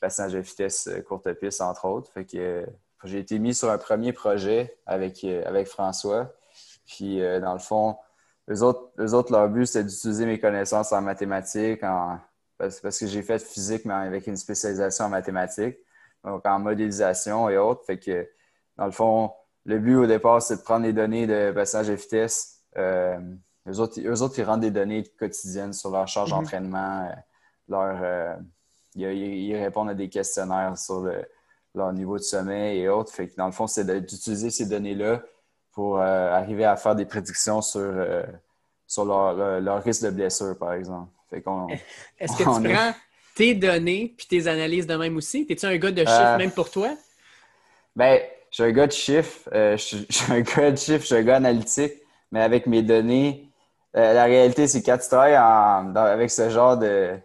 passage 0.00 0.32
de 0.32 0.38
vitesse 0.38 0.88
courte 1.06 1.32
piste, 1.34 1.60
entre 1.60 1.86
autres. 1.86 2.10
Fait 2.12 2.24
que 2.24 2.66
j'ai 3.04 3.18
été 3.18 3.38
mis 3.38 3.54
sur 3.54 3.70
un 3.70 3.78
premier 3.78 4.12
projet 4.12 4.78
avec, 4.86 5.24
avec 5.24 5.68
François. 5.68 6.32
Puis, 6.86 7.20
dans 7.40 7.52
le 7.52 7.58
fond, 7.58 7.96
eux 8.50 8.62
autres, 8.62 9.14
autres 9.14 9.32
leur 9.32 9.48
but, 9.48 9.66
c'était 9.66 9.84
d'utiliser 9.84 10.26
mes 10.26 10.38
connaissances 10.38 10.92
en 10.92 11.02
mathématiques, 11.02 11.82
en... 11.82 12.18
parce, 12.58 12.80
parce 12.80 12.98
que 12.98 13.06
j'ai 13.06 13.22
fait 13.22 13.38
physique, 13.38 13.84
mais 13.84 13.94
avec 13.94 14.26
une 14.26 14.36
spécialisation 14.36 15.06
en 15.06 15.08
mathématiques 15.08 15.78
donc 16.26 16.44
en 16.44 16.58
modélisation 16.58 17.48
et 17.48 17.56
autres. 17.56 17.84
Fait 17.86 17.98
que, 17.98 18.28
dans 18.76 18.86
le 18.86 18.90
fond, 18.90 19.30
le 19.64 19.78
but 19.78 19.96
au 19.96 20.06
départ, 20.06 20.42
c'est 20.42 20.56
de 20.56 20.62
prendre 20.62 20.84
les 20.84 20.92
données 20.92 21.26
de 21.26 21.52
passage 21.52 21.88
de 21.88 21.94
vitesse. 21.94 22.62
Euh, 22.76 23.18
eux, 23.68 23.80
autres, 23.80 24.38
ils 24.38 24.44
rendent 24.44 24.60
des 24.60 24.70
données 24.70 25.04
quotidiennes 25.18 25.72
sur 25.72 25.90
leur 25.90 26.06
charge 26.06 26.32
mhm. 26.32 26.38
d'entraînement, 26.38 27.08
euh, 27.08 27.14
leur, 27.68 27.98
euh, 28.02 28.36
ils, 28.94 29.56
répondent 29.56 29.90
à 29.90 29.94
des 29.94 30.08
questionnaires 30.08 30.76
sur 30.76 31.08
leur 31.74 31.92
niveau 31.92 32.16
de 32.16 32.22
sommeil 32.22 32.80
et 32.80 32.88
autres. 32.88 33.12
Fait 33.12 33.28
que, 33.28 33.36
dans 33.36 33.46
le 33.46 33.52
fond, 33.52 33.66
c'est 33.66 33.84
d'utiliser 33.84 34.50
ces 34.50 34.66
données-là 34.66 35.22
pour 35.72 35.98
arriver 35.98 36.64
à 36.64 36.76
faire 36.76 36.94
des 36.94 37.04
prédictions 37.04 37.60
sur, 37.60 37.92
sur 38.86 39.04
leur, 39.04 39.82
risque 39.82 40.02
de 40.02 40.10
blessure, 40.10 40.56
par 40.58 40.72
exemple. 40.72 41.12
Est-ce 42.18 42.32
que 42.32 42.38
tu 42.38 42.44
prends 42.44 42.60
tes 43.36 43.54
données 43.54 44.14
puis 44.16 44.26
tes 44.26 44.48
analyses 44.48 44.86
de 44.86 44.96
même 44.96 45.16
aussi? 45.16 45.46
T'es-tu 45.46 45.66
un 45.66 45.76
gars 45.76 45.92
de 45.92 46.00
chiffres 46.00 46.34
euh, 46.34 46.38
même 46.38 46.50
pour 46.50 46.70
toi? 46.70 46.88
Ben, 47.94 48.20
je 48.50 48.56
suis 48.56 48.64
un 48.64 48.72
gars 48.72 48.86
de 48.86 48.92
chiffres. 48.92 49.48
Euh, 49.52 49.76
je, 49.76 49.84
suis 50.08 50.32
un 50.32 50.40
gars 50.40 50.70
de 50.72 50.76
chiffres, 50.76 51.02
je 51.02 51.06
suis 51.06 51.14
un 51.14 51.22
gars 51.22 51.36
analytique, 51.36 51.92
mais 52.32 52.40
avec 52.40 52.66
mes 52.66 52.82
données, 52.82 53.48
euh, 53.94 54.12
la 54.12 54.24
réalité, 54.24 54.66
c'est 54.66 54.80
que 54.80 54.86
quand 54.86 54.98
tu 54.98 55.08
travailles 55.08 55.34
avec 55.94 56.30
ce 56.30 56.50
genre 56.50 56.76
de. 56.76 57.16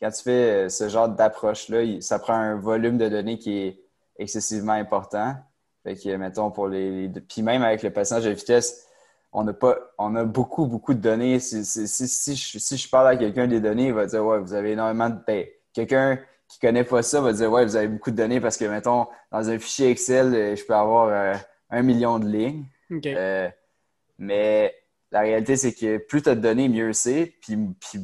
Quand 0.00 0.10
tu 0.10 0.22
fais 0.22 0.68
ce 0.68 0.88
genre 0.88 1.08
d'approche-là, 1.08 2.00
ça 2.00 2.20
prend 2.20 2.34
un 2.34 2.54
volume 2.54 2.98
de 2.98 3.08
données 3.08 3.36
qui 3.36 3.58
est 3.58 3.80
excessivement 4.16 4.72
important. 4.72 5.34
Fait 5.82 5.96
que, 5.96 6.16
mettons, 6.16 6.52
pour 6.52 6.68
les. 6.68 7.10
Puis 7.28 7.42
même 7.42 7.62
avec 7.62 7.82
le 7.82 7.90
passage 7.90 8.24
de 8.24 8.30
vitesse, 8.30 8.87
on 9.32 9.46
a 9.46 9.52
pas 9.52 9.78
on 9.98 10.14
a 10.16 10.24
beaucoup, 10.24 10.66
beaucoup 10.66 10.94
de 10.94 11.00
données. 11.00 11.38
Si, 11.40 11.64
si, 11.64 12.36
je, 12.36 12.88
parle 12.88 13.08
à 13.08 13.16
quelqu'un 13.16 13.46
des 13.46 13.60
données, 13.60 13.88
il 13.88 13.92
va 13.92 14.06
dire 14.06 14.24
Ouais, 14.24 14.38
vous 14.38 14.54
avez 14.54 14.72
énormément 14.72 15.10
de. 15.10 15.18
Ben, 15.26 15.46
quelqu'un 15.72 16.18
qui 16.48 16.58
connaît 16.58 16.84
pas 16.84 17.02
ça 17.02 17.20
va 17.20 17.32
dire 17.32 17.50
Ouais, 17.50 17.64
vous 17.64 17.76
avez 17.76 17.88
beaucoup 17.88 18.10
de 18.10 18.16
données 18.16 18.40
parce 18.40 18.56
que, 18.56 18.64
mettons, 18.64 19.06
dans 19.30 19.50
un 19.50 19.58
fichier 19.58 19.90
Excel, 19.90 20.34
euh, 20.34 20.56
je 20.56 20.64
peux 20.64 20.74
avoir 20.74 21.08
euh, 21.08 21.34
un 21.70 21.82
million 21.82 22.18
de 22.18 22.26
lignes. 22.26 22.64
Euh, 23.06 23.48
mais 24.18 24.74
la 25.12 25.20
réalité, 25.20 25.56
c'est 25.56 25.74
que 25.74 25.98
plus 25.98 26.22
tu 26.22 26.30
as 26.30 26.34
de 26.34 26.40
données, 26.40 26.68
mieux 26.68 26.92
c'est. 26.92 27.34
Puis, 27.42 27.58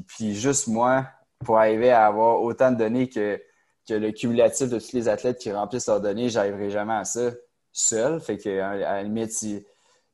puis, 0.06 0.34
juste 0.34 0.68
moi, 0.68 1.06
pour 1.44 1.58
arriver 1.58 1.90
à 1.90 2.06
avoir 2.06 2.42
autant 2.42 2.70
de 2.70 2.76
données 2.76 3.08
que, 3.08 3.40
que 3.88 3.94
le 3.94 4.12
cumulatif 4.12 4.68
de 4.68 4.78
tous 4.78 4.92
les 4.92 5.08
athlètes 5.08 5.38
qui 5.38 5.50
remplissent 5.50 5.87
leurs 5.87 6.00
données, 6.00 6.28
j'arriverai 6.28 6.70
jamais 6.70 6.94
à 6.94 7.04
ça 7.04 7.30
seul. 7.72 8.20
Fait 8.20 8.37
que, 8.37 8.60
à 8.60 8.76
la 8.76 9.02
limite, 9.02 9.32
si 9.32 9.64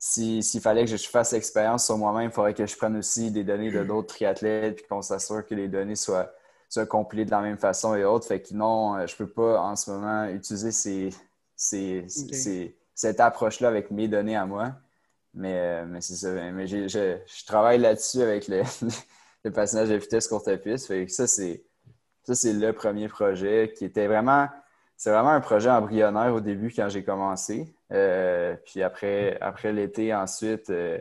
s'il 0.01 0.61
fallait 0.63 0.87
que 0.87 0.97
je 0.97 1.09
fasse 1.09 1.33
l'expérience 1.33 1.85
sur 1.85 1.99
moi-même, 1.99 2.31
il 2.31 2.33
faudrait 2.33 2.55
que 2.55 2.65
je 2.65 2.75
prenne 2.75 2.97
aussi 2.97 3.31
des 3.31 3.45
données 3.45 3.71
de 3.71 3.85
d'autres 3.85 4.09
triathlètes 4.15 4.77
puis 4.77 4.87
qu'on 4.89 5.03
s'assure 5.03 5.45
que 5.45 5.55
les 5.55 5.69
données 5.69 5.95
soient, 5.95 6.33
soient 6.71 6.87
compilées 6.87 7.27
de 7.27 7.31
la 7.31 7.43
même 7.43 7.59
façon 7.59 7.95
et 7.95 8.05
autres. 8.05 8.27
Fait 8.27 8.41
que 8.41 8.55
non, 8.55 8.97
euh, 8.97 9.07
je 9.07 9.15
peux 9.15 9.29
pas 9.29 9.61
en 9.61 9.77
ce 9.77 9.91
moment 9.91 10.25
utiliser 10.25 10.73
ces, 10.73 11.11
cette 12.95 13.21
approche-là 13.21 13.69
avec 13.69 13.91
mes 13.91 14.09
données 14.09 14.37
à 14.37 14.47
moi. 14.47 14.73
Mais, 15.35 15.59
euh, 15.59 15.85
mais 15.87 16.01
c'est 16.01 16.17
ça. 16.17 16.33
Mais 16.51 16.67
je, 16.67 16.89
je, 16.89 17.45
travaille 17.45 17.79
là-dessus 17.79 18.23
avec 18.23 18.49
le, 18.49 18.63
le, 19.45 19.53
passage 19.53 19.91
de 19.91 19.97
vitesse 19.97 20.29
courte 20.29 20.55
piste. 20.57 20.87
Fait 20.87 21.05
que 21.05 21.13
ça, 21.13 21.27
c'est 21.27 21.63
ça, 22.23 22.35
c'est 22.35 22.55
le 22.55 22.73
premier 22.73 23.09
projet 23.09 23.73
qui 23.77 23.85
était 23.85 24.07
vraiment. 24.07 24.49
C'est 24.97 25.11
vraiment 25.11 25.31
un 25.31 25.41
projet 25.41 25.71
embryonnaire 25.71 26.35
au 26.35 26.41
début 26.41 26.73
quand 26.75 26.89
j'ai 26.89 27.05
commencé. 27.05 27.75
Euh, 27.93 28.57
puis 28.65 28.83
après, 28.83 29.39
après 29.41 29.73
l'été, 29.73 30.15
ensuite, 30.15 30.71
euh, 30.71 30.99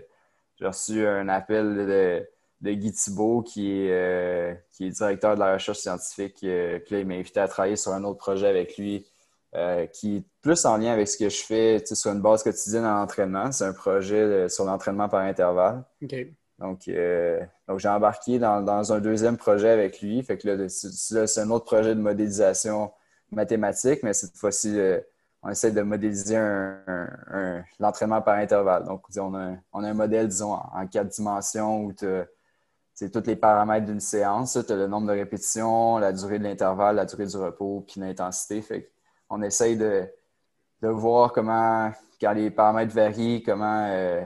j'ai 0.60 0.68
reçu 0.68 1.06
un 1.06 1.30
appel 1.30 1.76
de, 1.76 2.28
de 2.62 2.72
Guy 2.74 2.92
Thibault, 2.92 3.42
qui 3.42 3.72
est, 3.72 3.92
euh, 3.92 4.54
qui 4.72 4.88
est 4.88 4.90
directeur 4.90 5.36
de 5.36 5.40
la 5.40 5.54
recherche 5.54 5.80
scientifique. 5.80 6.38
puis 6.40 6.50
là, 6.50 7.00
il 7.00 7.08
m'a 7.08 7.16
invité 7.16 7.40
à 7.40 7.48
travailler 7.48 7.76
sur 7.76 7.94
un 7.94 8.04
autre 8.04 8.18
projet 8.18 8.48
avec 8.48 8.78
lui, 8.78 9.06
qui 9.94 10.18
est 10.18 10.24
plus 10.42 10.66
en 10.66 10.78
lien 10.78 10.92
avec 10.92 11.08
ce 11.08 11.18
que 11.18 11.30
je 11.30 11.44
fais 11.44 11.84
sur 11.86 12.12
une 12.12 12.22
base 12.22 12.44
quotidienne 12.44 12.86
en 12.86 13.02
entraînement. 13.02 13.52
C'est 13.52 13.66
un 13.66 13.74
projet 13.74 14.48
sur 14.50 14.66
l'entraînement 14.66 15.10
par 15.10 15.22
intervalle. 15.22 15.84
Donc, 16.60 16.90
donc 17.68 17.80
j'ai 17.80 17.88
embarqué 17.88 18.38
dans, 18.38 18.94
un 18.94 19.00
deuxième 19.00 19.38
projet 19.38 19.70
avec 19.70 20.02
lui. 20.02 20.22
Fait 20.22 20.38
que 20.38 20.50
là, 20.50 20.70
c'est 20.70 21.40
un 21.40 21.50
autre 21.50 21.66
projet 21.66 21.96
de 21.96 22.02
modélisation 22.02 22.92
mathématique, 23.32 24.04
mais 24.04 24.14
cette 24.14 24.36
fois-ci, 24.36 24.78
on 25.42 25.50
essaie 25.50 25.72
de 25.72 25.82
modéliser 25.82 26.36
un, 26.38 27.64
l'entraînement 27.80 28.22
par 28.22 28.36
intervalle. 28.36 28.86
Donc, 28.86 29.06
on 29.18 29.34
a, 29.34 29.40
un, 29.40 29.58
on 29.72 29.84
a 29.84 29.90
un 29.90 29.94
modèle, 29.94 30.28
disons, 30.28 30.54
en, 30.54 30.88
quatre 30.88 31.08
dimensions 31.08 31.86
où 31.86 31.94
tu 31.94 32.06
c'est 33.00 33.12
tous 33.12 33.26
les 33.26 33.38
paramètres 33.38 33.86
d'une 33.86 34.02
séance. 34.02 34.60
Tu 34.68 34.74
as 34.74 34.76
le 34.76 34.88
nombre 34.88 35.08
de 35.08 35.14
répétitions, 35.14 36.00
la 36.00 36.12
durée 36.12 36.38
de 36.38 36.44
l'intervalle, 36.44 36.98
la 36.98 37.06
durée 37.06 37.28
du 37.28 37.38
repos, 37.38 37.86
puis 37.88 38.02
l'intensité. 38.02 38.62
Fait 38.62 38.92
on 39.30 39.42
essaye 39.42 39.78
de, 39.78 40.06
voir 40.82 41.32
comment, 41.32 41.92
quand 42.20 42.34
les 42.34 42.52
paramètres 42.52 42.94
varient, 42.94 43.42
comment, 43.42 43.86
euh, 43.90 44.26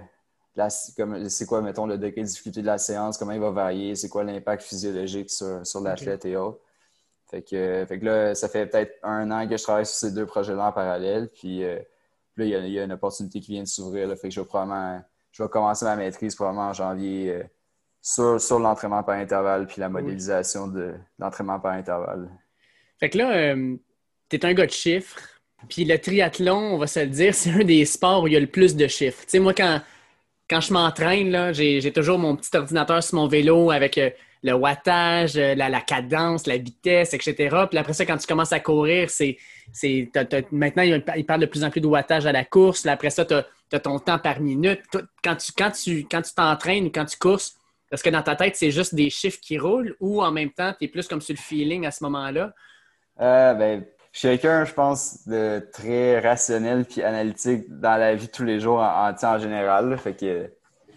c'est 1.20 1.46
quoi, 1.46 1.62
mettons, 1.62 1.86
le 1.86 2.00
degré 2.00 2.22
de 2.22 2.28
difficulté 2.28 2.62
de 2.62 2.68
la 2.68 2.80
séance, 2.80 3.18
comment 3.18 3.34
il 3.34 3.40
va 3.40 3.52
varier, 3.52 3.96
c'est 3.96 4.10
quoi 4.10 4.24
l'impact 4.24 4.64
physiologique 4.64 5.30
sur, 5.30 5.82
l'athlète 5.82 6.26
et 6.26 6.36
autres. 6.36 6.60
Fait 7.34 7.42
que, 7.42 7.86
fait 7.88 8.00
que 8.00 8.06
là, 8.06 8.36
ça 8.36 8.48
fait 8.48 8.68
peut-être 8.68 9.00
un 9.02 9.32
an 9.32 9.48
que 9.48 9.58
je 9.58 9.64
travaille 9.64 9.88
sur 9.88 9.96
ces 9.96 10.12
deux 10.12 10.28
projets-là 10.28 10.68
en 10.68 10.72
parallèle. 10.72 11.30
Puis, 11.34 11.64
euh, 11.64 11.80
là, 12.38 12.46
il 12.46 12.70
y, 12.70 12.80
a, 12.80 12.84
une 12.84 12.92
opportunité 12.92 13.40
qui 13.40 13.54
vient 13.54 13.64
de 13.64 13.68
s'ouvrir. 13.68 14.08
Fait 14.16 14.30
que 14.30 14.34
je 14.36 14.40
vais 14.40 14.46
probablement, 14.46 15.02
je 15.32 15.42
vais 15.42 15.50
commencer 15.50 15.84
ma 15.84 15.96
maîtrise 15.96 16.36
probablement 16.36 16.68
en 16.68 16.74
janvier. 16.74 17.32
Euh, 17.32 17.44
sur, 18.04 18.60
l'entraînement 18.60 19.02
par 19.02 19.16
intervalle 19.16 19.66
puis 19.66 19.80
la 19.80 19.90
modélisation 19.90 20.68
de 20.68 20.94
l'entraînement 21.18 21.60
par 21.60 21.72
intervalle. 21.72 22.30
Fait 23.00 23.10
que 23.10 23.18
là, 23.18 23.32
euh, 23.32 23.76
tu 24.30 24.36
es 24.36 24.46
un 24.46 24.54
gars 24.54 24.68
de 24.68 24.72
chiffres. 24.72 25.18
Puis 25.70 25.86
le 25.86 25.98
triathlon, 25.98 26.76
on 26.76 26.78
va 26.78 26.86
se 26.86 27.00
le 27.00 27.08
dire, 27.08 27.34
c'est 27.34 27.50
un 27.50 27.64
des 27.64 27.86
sports 27.86 28.24
où 28.24 28.28
il 28.28 28.34
y 28.34 28.38
a 28.38 28.40
le 28.40 28.48
plus 28.48 28.76
de 28.76 28.88
chiffres. 28.88 29.24
Tu 29.24 29.30
sais, 29.30 29.40
moi, 29.40 29.56
quand, 29.56 29.82
quand 30.48 30.62
je 30.62 30.72
m'entraîne, 30.74 31.54
j'ai 31.54 31.94
toujours 31.94 32.20
mon 32.20 32.36
petit 32.36 32.56
ordinateur 32.56 33.02
sur 33.02 33.16
mon 33.16 33.28
vélo 33.28 33.72
avec 33.72 33.98
euh, 33.98 34.12
le 34.44 34.54
wattage, 34.54 35.38
euh, 35.38 35.56
la, 35.56 35.82
cadence, 35.82 36.46
la 36.48 36.58
vitesse, 36.58 37.14
etc. 37.14 37.66
Puis 37.70 37.80
après 37.80 37.94
ça, 37.94 38.06
quand 38.06 38.18
tu 38.18 38.28
commences 38.28 38.52
à 38.52 38.60
courir, 38.60 39.10
c'est 39.10 39.38
maintenant, 40.52 40.84
il 40.84 41.26
parle 41.26 41.42
de 41.42 41.46
plus 41.46 41.64
en 41.64 41.70
plus 41.70 41.82
de 41.82 41.88
wattage 41.88 42.26
à 42.26 42.32
la 42.32 42.44
course. 42.44 42.86
après 42.86 43.10
ça, 43.10 43.26
tu 43.26 43.34
as, 43.34 43.80
ton 43.80 43.98
temps 43.98 44.20
par 44.20 44.40
minute. 44.40 44.82
Quand 45.24 45.36
tu 45.36 45.52
quand 45.58 45.72
tu 45.72 46.06
quand 46.10 46.22
tu 46.22 46.34
t'entraînes 46.34 46.86
ou 46.86 46.92
quand 46.92 47.06
tu 47.06 47.18
courses, 47.18 47.56
est-ce 47.92 48.04
que 48.04 48.10
dans 48.10 48.22
ta 48.22 48.36
tête, 48.36 48.56
c'est 48.56 48.72
juste 48.72 48.94
des 48.94 49.10
chiffres 49.10 49.40
qui 49.42 49.58
roulent 49.58 49.96
ou 50.00 50.22
en 50.22 50.32
même 50.32 50.52
temps, 50.52 50.74
tu 50.78 50.86
es 50.86 50.88
plus 50.88 51.08
comme 51.08 51.22
sur 51.22 51.34
le 51.34 51.40
feeling 51.40 51.86
à 51.86 51.92
ce 51.92 52.04
moment-là? 52.04 52.54
Euh, 53.22 53.54
ben, 53.54 53.86
je 54.12 54.20
suis 54.20 54.28
quelqu'un, 54.28 54.66
je 54.66 54.74
pense, 54.74 55.28
de 55.28 55.68
très 55.72 56.20
rationnel 56.20 56.86
puis 56.86 57.02
analytique 57.02 57.66
dans 57.70 57.98
la 57.98 58.16
vie 58.16 58.28
de 58.28 58.32
tous 58.32 58.44
les 58.44 58.60
jours 58.60 58.80
en, 58.80 59.40
général. 59.40 59.98
Fait 59.98 60.16
que 60.16 60.52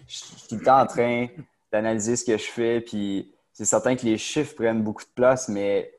je 0.07 0.17
suis 0.17 0.47
tout 0.49 0.55
le 0.55 0.63
temps 0.63 0.81
en 0.81 0.85
train 0.85 1.27
d'analyser 1.71 2.15
ce 2.15 2.25
que 2.25 2.37
je 2.37 2.45
fais. 2.45 2.81
Puis 2.81 3.31
c'est 3.57 3.65
certain 3.65 3.95
que 3.95 4.05
les 4.05 4.19
chiffres 4.19 4.53
prennent 4.53 4.83
beaucoup 4.83 5.01
de 5.01 5.09
place, 5.15 5.49
mais, 5.49 5.91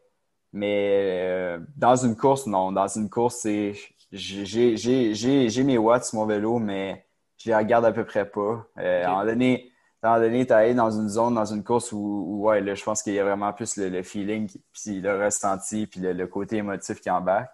mais 0.53 1.19
euh, 1.25 1.59
dans 1.75 1.97
une 1.97 2.15
course, 2.15 2.47
non. 2.47 2.71
Dans 2.71 2.87
une 2.87 3.11
course, 3.11 3.39
c'est 3.39 3.75
j'ai 4.13 5.65
mes 5.65 5.77
watts 5.77 6.05
sur 6.05 6.21
mon 6.21 6.27
vélo, 6.27 6.61
mais 6.61 7.05
je 7.37 7.51
les 7.51 7.57
regarde 7.57 7.85
à 7.85 7.91
peu 7.91 8.05
près 8.05 8.31
pas. 8.31 8.65
Euh, 8.79 9.05
À 9.05 9.09
un 9.09 9.11
moment 9.11 9.25
donné, 9.25 9.73
donné, 10.01 10.47
tu 10.47 10.53
allé 10.53 10.73
dans 10.73 10.93
une 10.93 11.09
zone, 11.09 11.35
dans 11.35 11.47
une 11.47 11.65
course 11.65 11.91
où, 11.91 12.45
ouais, 12.45 12.61
là, 12.61 12.77
je 12.77 12.85
pense 12.85 13.03
qu'il 13.03 13.15
y 13.15 13.19
a 13.19 13.25
vraiment 13.25 13.53
plus 13.53 13.77
le, 13.77 14.05
feeling, 14.05 14.49
puis 14.73 15.01
le 15.01 15.25
ressenti, 15.25 15.89
puis 15.89 15.99
le, 15.99 16.27
côté 16.29 16.59
émotif 16.59 17.01
qui 17.01 17.11
embarque. 17.11 17.51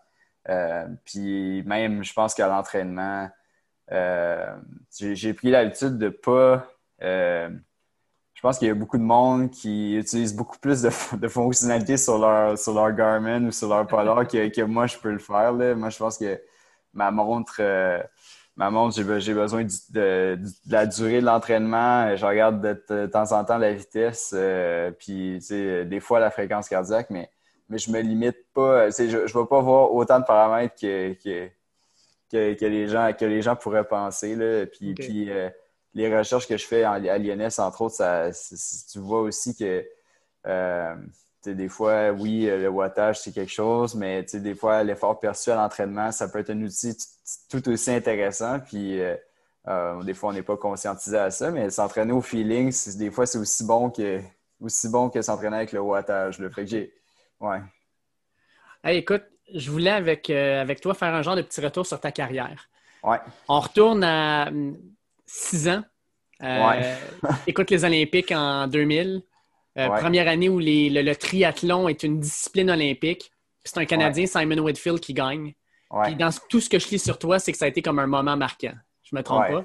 Euh, 0.50 0.86
puis 1.06 1.62
même, 1.62 2.04
je 2.04 2.12
pense 2.12 2.34
qu'à 2.34 2.46
l'entraînement, 2.46 3.30
euh, 3.90 4.54
j'ai 4.90 5.32
pris 5.32 5.50
l'habitude 5.50 5.96
de 5.96 6.10
pas. 6.10 6.68
Euh, 8.44 8.48
je 8.48 8.48
pense 8.48 8.58
qu'il 8.58 8.68
y 8.68 8.70
a 8.70 8.74
beaucoup 8.74 8.98
de 8.98 9.02
monde 9.02 9.50
qui 9.50 9.96
utilise 9.96 10.34
beaucoup 10.34 10.58
plus 10.58 10.82
de, 11.12 11.28
fonctionnalités 11.28 11.96
sur 11.96 12.18
leur, 12.18 12.58
sur 12.58 12.74
leur 12.74 12.92
Garmin 12.92 13.46
ou 13.46 13.52
sur 13.52 13.68
leur 13.68 13.86
Polar 13.86 14.26
que, 14.28 14.48
que 14.48 14.62
moi, 14.62 14.86
je 14.86 14.98
peux 14.98 15.12
le 15.12 15.18
faire. 15.18 15.52
Là. 15.52 15.74
Moi, 15.74 15.90
je 15.90 15.98
pense 15.98 16.18
que 16.18 16.40
ma 16.92 17.10
montre 17.10 17.60
ma 18.56 18.70
montre, 18.70 18.94
j'ai 19.18 19.34
besoin 19.34 19.66
de, 19.90 20.38
la 20.68 20.86
durée 20.86 21.20
de 21.20 21.26
l'entraînement. 21.26 22.14
Je 22.16 22.24
regarde 22.24 22.60
de, 22.88 23.06
temps 23.06 23.32
en 23.32 23.44
temps 23.44 23.58
la 23.58 23.72
vitesse, 23.72 24.32
euh, 24.34 24.90
puis 24.92 25.38
des 25.50 26.00
fois 26.00 26.20
la 26.20 26.30
fréquence 26.30 26.68
cardiaque, 26.68 27.10
mais, 27.10 27.28
mais 27.68 27.78
je 27.78 27.90
me 27.90 28.00
limite 28.00 28.36
pas. 28.52 28.90
Je 28.90 29.02
ne 29.02 29.26
vais 29.26 29.46
pas 29.48 29.60
voir 29.60 29.92
autant 29.92 30.20
de 30.20 30.24
paramètres 30.24 30.76
que, 30.80 31.14
que, 31.22 32.64
les, 32.66 32.88
gens, 32.88 33.12
que 33.18 33.24
les 33.24 33.42
gens 33.42 33.56
pourraient 33.56 33.86
penser. 33.86 34.36
Là. 34.36 34.66
Puis, 34.66 34.94
puis 34.94 35.30
euh, 35.30 35.48
les 35.94 36.16
recherches 36.16 36.46
que 36.48 36.56
je 36.56 36.66
fais 36.66 36.82
à 36.84 36.98
Lyonnais, 36.98 37.60
entre 37.60 37.82
autres, 37.82 37.94
ça, 37.96 38.30
tu 38.90 38.98
vois 38.98 39.22
aussi 39.22 39.56
que 39.56 39.84
euh, 40.46 40.94
des 41.52 41.68
fois, 41.68 42.10
oui, 42.10 42.46
le 42.46 42.68
wattage, 42.68 43.20
c'est 43.20 43.32
quelque 43.32 43.52
chose, 43.52 43.94
mais 43.94 44.22
des 44.22 44.54
fois, 44.54 44.82
l'effort 44.82 45.20
perçu 45.20 45.50
à 45.50 45.56
l'entraînement, 45.56 46.10
ça 46.12 46.28
peut 46.28 46.38
être 46.38 46.50
un 46.50 46.62
outil 46.62 46.96
tout 47.50 47.68
aussi 47.68 47.90
intéressant. 47.90 48.60
Puis, 48.60 49.00
euh, 49.00 49.16
euh, 49.68 50.02
des 50.02 50.14
fois, 50.14 50.30
on 50.30 50.32
n'est 50.32 50.42
pas 50.42 50.56
conscientisé 50.56 51.18
à 51.18 51.30
ça, 51.30 51.50
mais 51.50 51.70
s'entraîner 51.70 52.12
au 52.12 52.20
feeling, 52.20 52.72
des 52.96 53.10
fois, 53.10 53.26
c'est 53.26 53.38
aussi 53.38 53.64
bon 53.64 53.90
que, 53.90 54.20
aussi 54.60 54.88
bon 54.88 55.10
que 55.10 55.20
s'entraîner 55.22 55.56
avec 55.56 55.72
le 55.72 55.80
wattage. 55.80 56.38
le 56.38 56.50
Fait 56.50 56.64
que 56.64 56.70
j'ai. 56.70 56.94
Ouais. 57.40 57.60
écoute, 58.84 59.24
je 59.52 59.70
voulais 59.70 59.90
avec, 59.90 60.30
euh, 60.30 60.60
avec 60.60 60.80
toi 60.80 60.94
faire 60.94 61.14
un 61.14 61.22
genre 61.22 61.36
de 61.36 61.42
petit 61.42 61.60
retour 61.60 61.86
sur 61.86 62.00
ta 62.00 62.12
carrière. 62.12 62.68
Ouais. 63.02 63.18
On 63.48 63.60
retourne 63.60 64.02
à 64.02 64.50
six 65.26 65.68
ans. 65.68 65.82
ouais. 66.40 66.96
écoute 67.46 67.70
les 67.70 67.84
Olympiques 67.84 68.32
en 68.32 68.66
2000. 68.66 69.22
Première 69.74 70.28
année 70.28 70.48
où 70.48 70.58
le, 70.60 71.14
triathlon 71.14 71.88
est 71.88 72.02
une 72.02 72.20
discipline 72.20 72.70
olympique. 72.70 73.32
C'est 73.64 73.78
un 73.78 73.86
Canadien, 73.86 74.26
Simon 74.26 74.58
Whitfield, 74.58 75.00
qui 75.00 75.14
gagne. 75.14 75.54
Puis 76.04 76.16
dans 76.16 76.30
tout 76.48 76.60
ce 76.60 76.68
que 76.68 76.78
je 76.78 76.88
lis 76.88 76.98
sur 76.98 77.18
toi, 77.18 77.38
c'est 77.38 77.52
que 77.52 77.58
ça 77.58 77.64
a 77.66 77.68
été 77.68 77.82
comme 77.82 77.98
un 77.98 78.06
moment 78.06 78.36
marquant. 78.36 78.74
Je 79.02 79.16
me 79.16 79.22
trompe 79.22 79.46
pas? 79.48 79.64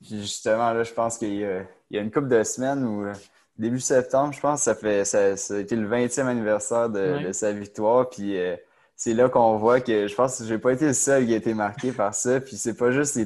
Justement, 0.00 0.72
là, 0.72 0.84
je 0.84 0.92
pense 0.92 1.18
qu'il 1.18 1.34
y, 1.34 1.44
a 1.44 2.00
une 2.00 2.10
couple 2.10 2.28
de 2.28 2.42
semaines 2.44 2.84
ou 2.84 3.04
euh, 3.04 3.12
début 3.58 3.80
septembre, 3.80 4.32
je 4.32 4.40
pense, 4.40 4.62
ça 4.62 4.74
fait 4.76 5.04
ça, 5.04 5.32
a 5.32 5.58
été 5.58 5.74
le 5.74 5.88
20e 5.88 6.26
anniversaire 6.26 6.88
de, 6.88 7.32
sa 7.32 7.52
victoire. 7.52 8.08
Puis 8.08 8.38
euh, 8.38 8.56
c'est 8.94 9.14
là 9.14 9.28
qu'on 9.28 9.56
voit 9.56 9.80
que 9.80 10.06
je 10.06 10.14
pense 10.14 10.38
que 10.38 10.44
je 10.44 10.54
n'ai 10.54 10.60
pas 10.60 10.72
été 10.72 10.86
le 10.86 10.92
seul 10.92 11.26
qui 11.26 11.34
a 11.34 11.36
été 11.36 11.52
marqué 11.52 11.90
par 11.90 12.14
ça. 12.14 12.40
Puis 12.40 12.56
c'est 12.56 12.76
pas 12.76 12.92
juste 12.92 13.16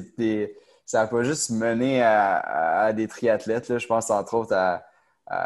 ça 0.85 1.01
n'a 1.01 1.07
pas 1.07 1.23
juste 1.23 1.49
mené 1.51 2.01
à, 2.01 2.91
des 2.93 3.07
triathlètes. 3.07 3.77
Je 3.77 3.87
pense 3.87 4.09
entre 4.09 4.33
autres 4.35 4.53
à, 4.53 4.83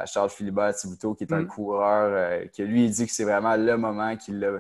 Charles 0.06 0.30
Philibert 0.30 0.76
Thibouteau, 0.76 1.14
qui 1.14 1.24
est 1.24 1.34
un 1.34 1.42
mm. 1.42 1.48
coureur, 1.48 2.10
euh, 2.12 2.46
qui 2.48 2.64
lui 2.64 2.86
il 2.86 2.92
dit 2.92 3.06
que 3.06 3.12
c'est 3.12 3.24
vraiment 3.24 3.56
le 3.56 3.78
moment 3.78 4.18
qu'il 4.18 4.40
l'a 4.40 4.60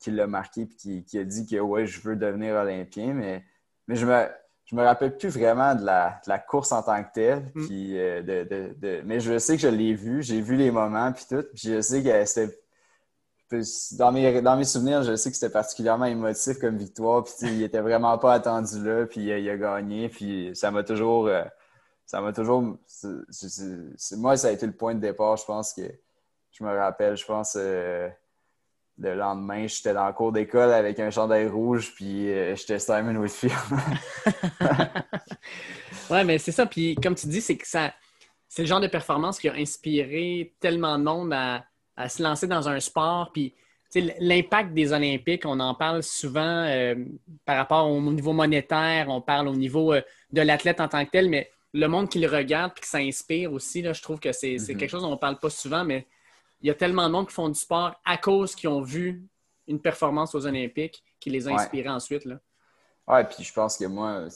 qui 0.00 0.10
l'a 0.10 0.26
marqué 0.26 0.62
et 0.86 1.02
qui, 1.02 1.18
a 1.18 1.24
dit 1.24 1.46
que 1.46 1.56
ouais, 1.60 1.86
je 1.86 2.00
veux 2.00 2.16
devenir 2.16 2.54
olympien, 2.54 3.12
mais, 3.12 3.44
mais 3.86 3.96
je 3.96 4.06
me 4.06 4.26
je 4.64 4.76
me 4.76 4.82
rappelle 4.82 5.16
plus 5.16 5.28
vraiment 5.28 5.74
de 5.74 5.84
la, 5.84 6.20
la 6.26 6.38
course 6.38 6.70
en 6.70 6.82
tant 6.82 7.02
que 7.02 7.12
telle. 7.12 7.42
Mm. 7.54 7.66
Puis, 7.66 7.98
euh, 7.98 8.22
de, 8.22 8.74
de, 8.78 9.02
mais 9.04 9.18
je 9.18 9.38
sais 9.38 9.56
que 9.56 9.62
je 9.62 9.68
l'ai 9.68 9.94
vu, 9.94 10.22
j'ai 10.22 10.40
vu 10.40 10.56
les 10.56 10.70
moments 10.70 11.12
puis 11.12 11.24
tout. 11.28 11.44
Puis 11.54 11.68
je 11.68 11.80
sais 11.80 12.02
que 12.02 12.24
c'était 12.24 12.59
dans 13.92 14.12
mes, 14.12 14.42
dans 14.42 14.56
mes 14.56 14.64
souvenirs, 14.64 15.02
je 15.02 15.16
sais 15.16 15.30
que 15.30 15.36
c'était 15.36 15.52
particulièrement 15.52 16.04
émotif 16.04 16.58
comme 16.58 16.76
victoire. 16.76 17.24
Puis 17.24 17.34
il 17.42 17.62
était 17.62 17.80
vraiment 17.80 18.16
pas 18.18 18.34
attendu 18.34 18.84
là, 18.84 19.06
puis 19.06 19.22
il 19.22 19.50
a 19.50 19.56
gagné. 19.56 20.08
Puis 20.08 20.50
ça 20.54 20.70
m'a 20.70 20.82
toujours. 20.82 21.26
Euh, 21.26 21.44
ça 22.06 22.20
m'a 22.20 22.32
toujours. 22.32 22.62
moi, 24.16 24.36
ça 24.36 24.48
a 24.48 24.50
été 24.50 24.66
le 24.66 24.72
point 24.72 24.94
de 24.94 25.00
départ, 25.00 25.36
je 25.36 25.44
pense 25.44 25.72
que 25.72 25.82
je 26.50 26.64
me 26.64 26.76
rappelle, 26.76 27.16
je 27.16 27.24
pense. 27.24 27.56
Euh, 27.58 28.08
le 28.98 29.14
lendemain, 29.14 29.66
j'étais 29.66 29.94
dans 29.94 30.06
le 30.06 30.12
cours 30.12 30.30
d'école 30.30 30.72
avec 30.72 31.00
un 31.00 31.10
chandail 31.10 31.46
rouge, 31.46 31.94
puis 31.94 32.30
euh, 32.30 32.54
j'étais 32.54 32.78
Simon 32.78 33.16
Whitfield. 33.16 33.54
ouais, 36.10 36.22
mais 36.24 36.36
c'est 36.38 36.52
ça. 36.52 36.66
Puis 36.66 36.96
comme 36.96 37.14
tu 37.14 37.26
dis, 37.26 37.40
c'est 37.40 37.56
que 37.56 37.66
ça, 37.66 37.94
c'est 38.46 38.62
le 38.62 38.68
genre 38.68 38.80
de 38.80 38.88
performance 38.88 39.38
qui 39.38 39.48
a 39.48 39.54
inspiré 39.54 40.54
tellement 40.60 40.98
de 40.98 41.04
monde 41.04 41.32
à, 41.32 41.64
se 42.08 42.22
lancer 42.22 42.46
dans 42.46 42.68
un 42.68 42.80
sport. 42.80 43.30
Puis 43.32 43.54
l'impact 43.94 44.72
des 44.72 44.92
Olympiques, 44.92 45.44
on 45.44 45.58
en 45.60 45.74
parle 45.74 46.02
souvent 46.02 46.64
euh, 46.66 46.94
par 47.44 47.56
rapport 47.56 47.90
au 47.90 48.00
niveau 48.00 48.32
monétaire, 48.32 49.08
on 49.08 49.20
parle 49.20 49.48
au 49.48 49.56
niveau 49.56 49.92
euh, 49.92 50.02
de 50.32 50.42
l'athlète 50.42 50.80
en 50.80 50.88
tant 50.88 51.04
que 51.04 51.10
tel, 51.10 51.28
mais 51.28 51.50
le 51.72 51.86
monde 51.86 52.08
qui 52.08 52.18
le 52.18 52.28
regarde 52.28 52.72
et 52.76 52.80
qui 52.80 52.88
s'inspire 52.88 53.52
aussi, 53.52 53.82
là, 53.82 53.92
je 53.92 54.02
trouve 54.02 54.20
que 54.20 54.32
c'est 54.32 54.54
mm-hmm. 54.54 54.76
quelque 54.76 54.90
chose 54.90 55.02
dont 55.02 55.08
on 55.08 55.12
ne 55.12 55.16
parle 55.16 55.38
pas 55.38 55.50
souvent, 55.50 55.84
mais 55.84 56.06
il 56.60 56.68
y 56.68 56.70
a 56.70 56.74
tellement 56.74 57.06
de 57.06 57.12
monde 57.12 57.28
qui 57.28 57.34
font 57.34 57.48
du 57.48 57.58
sport 57.58 57.94
à 58.04 58.16
cause 58.16 58.54
qu'ils 58.54 58.68
ont 58.68 58.82
vu 58.82 59.24
une 59.66 59.80
performance 59.80 60.34
aux 60.34 60.46
Olympiques 60.46 61.02
qui 61.18 61.30
les 61.30 61.48
a 61.48 61.52
inspirés 61.52 61.88
ensuite. 61.88 62.24
Là. 62.24 62.38
Ouais, 63.06 63.24
puis 63.24 63.44
je 63.44 63.52
pense 63.52 63.76
que 63.76 63.86
moi, 63.86 64.26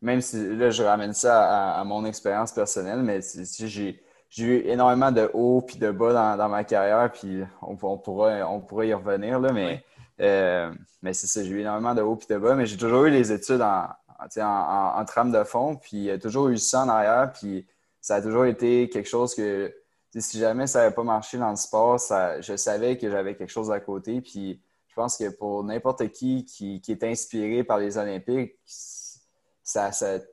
même 0.00 0.20
si 0.20 0.56
là, 0.56 0.70
je 0.70 0.82
ramène 0.82 1.12
ça 1.12 1.74
à, 1.74 1.84
mon 1.84 2.04
expérience 2.04 2.52
personnelle, 2.52 3.02
mais 3.02 3.20
j'ai 3.64 4.00
eu 4.36 4.62
énormément 4.66 5.10
de 5.10 5.30
hauts 5.32 5.62
puis 5.62 5.76
de 5.78 5.90
bas 5.90 6.36
dans, 6.36 6.48
ma 6.48 6.64
carrière, 6.64 7.10
puis 7.12 7.42
on, 7.62 7.76
on, 7.80 7.98
pourra, 7.98 8.46
on 8.50 8.60
pourra 8.60 8.84
y 8.84 8.94
revenir, 8.94 9.40
là, 9.40 9.52
mais, 9.52 9.82
euh, 10.20 10.72
mais 11.02 11.14
c'est 11.14 11.26
ça, 11.26 11.42
j'ai 11.42 11.50
eu 11.50 11.60
énormément 11.60 11.94
de 11.94 12.02
hauts 12.02 12.16
puis 12.16 12.28
de 12.28 12.38
bas, 12.38 12.54
mais 12.54 12.66
j'ai 12.66 12.76
toujours 12.76 13.04
eu 13.04 13.10
les 13.10 13.32
études 13.32 13.62
en, 13.62 13.88
en, 14.18 15.00
en, 15.00 15.04
trame 15.04 15.32
de 15.32 15.42
fond, 15.44 15.76
puis 15.76 16.10
toujours 16.20 16.48
eu 16.48 16.58
ça 16.58 16.84
en 16.84 16.88
arrière, 16.88 17.32
puis 17.32 17.66
ça 18.00 18.16
a 18.16 18.22
toujours 18.22 18.44
été 18.44 18.88
quelque 18.88 19.08
chose 19.08 19.34
que 19.34 19.72
si 20.16 20.38
jamais 20.38 20.66
ça 20.66 20.80
n'avait 20.80 20.94
pas 20.94 21.02
marché 21.02 21.38
dans 21.38 21.50
le 21.50 21.56
sport, 21.56 22.00
ça, 22.00 22.40
je 22.40 22.56
savais 22.56 22.96
que 22.96 23.10
j'avais 23.10 23.36
quelque 23.36 23.50
chose 23.50 23.70
à 23.70 23.80
côté. 23.80 24.20
Puis 24.20 24.60
je 24.88 24.94
pense 24.94 25.16
que 25.16 25.28
pour 25.28 25.62
n'importe 25.64 26.08
qui, 26.10 26.44
qui, 26.44 26.82
est 26.88 27.04
inspiré 27.04 27.64
par 27.64 27.78
les 27.78 27.98
Olympiques, 27.98 28.54
ça, 29.68 29.90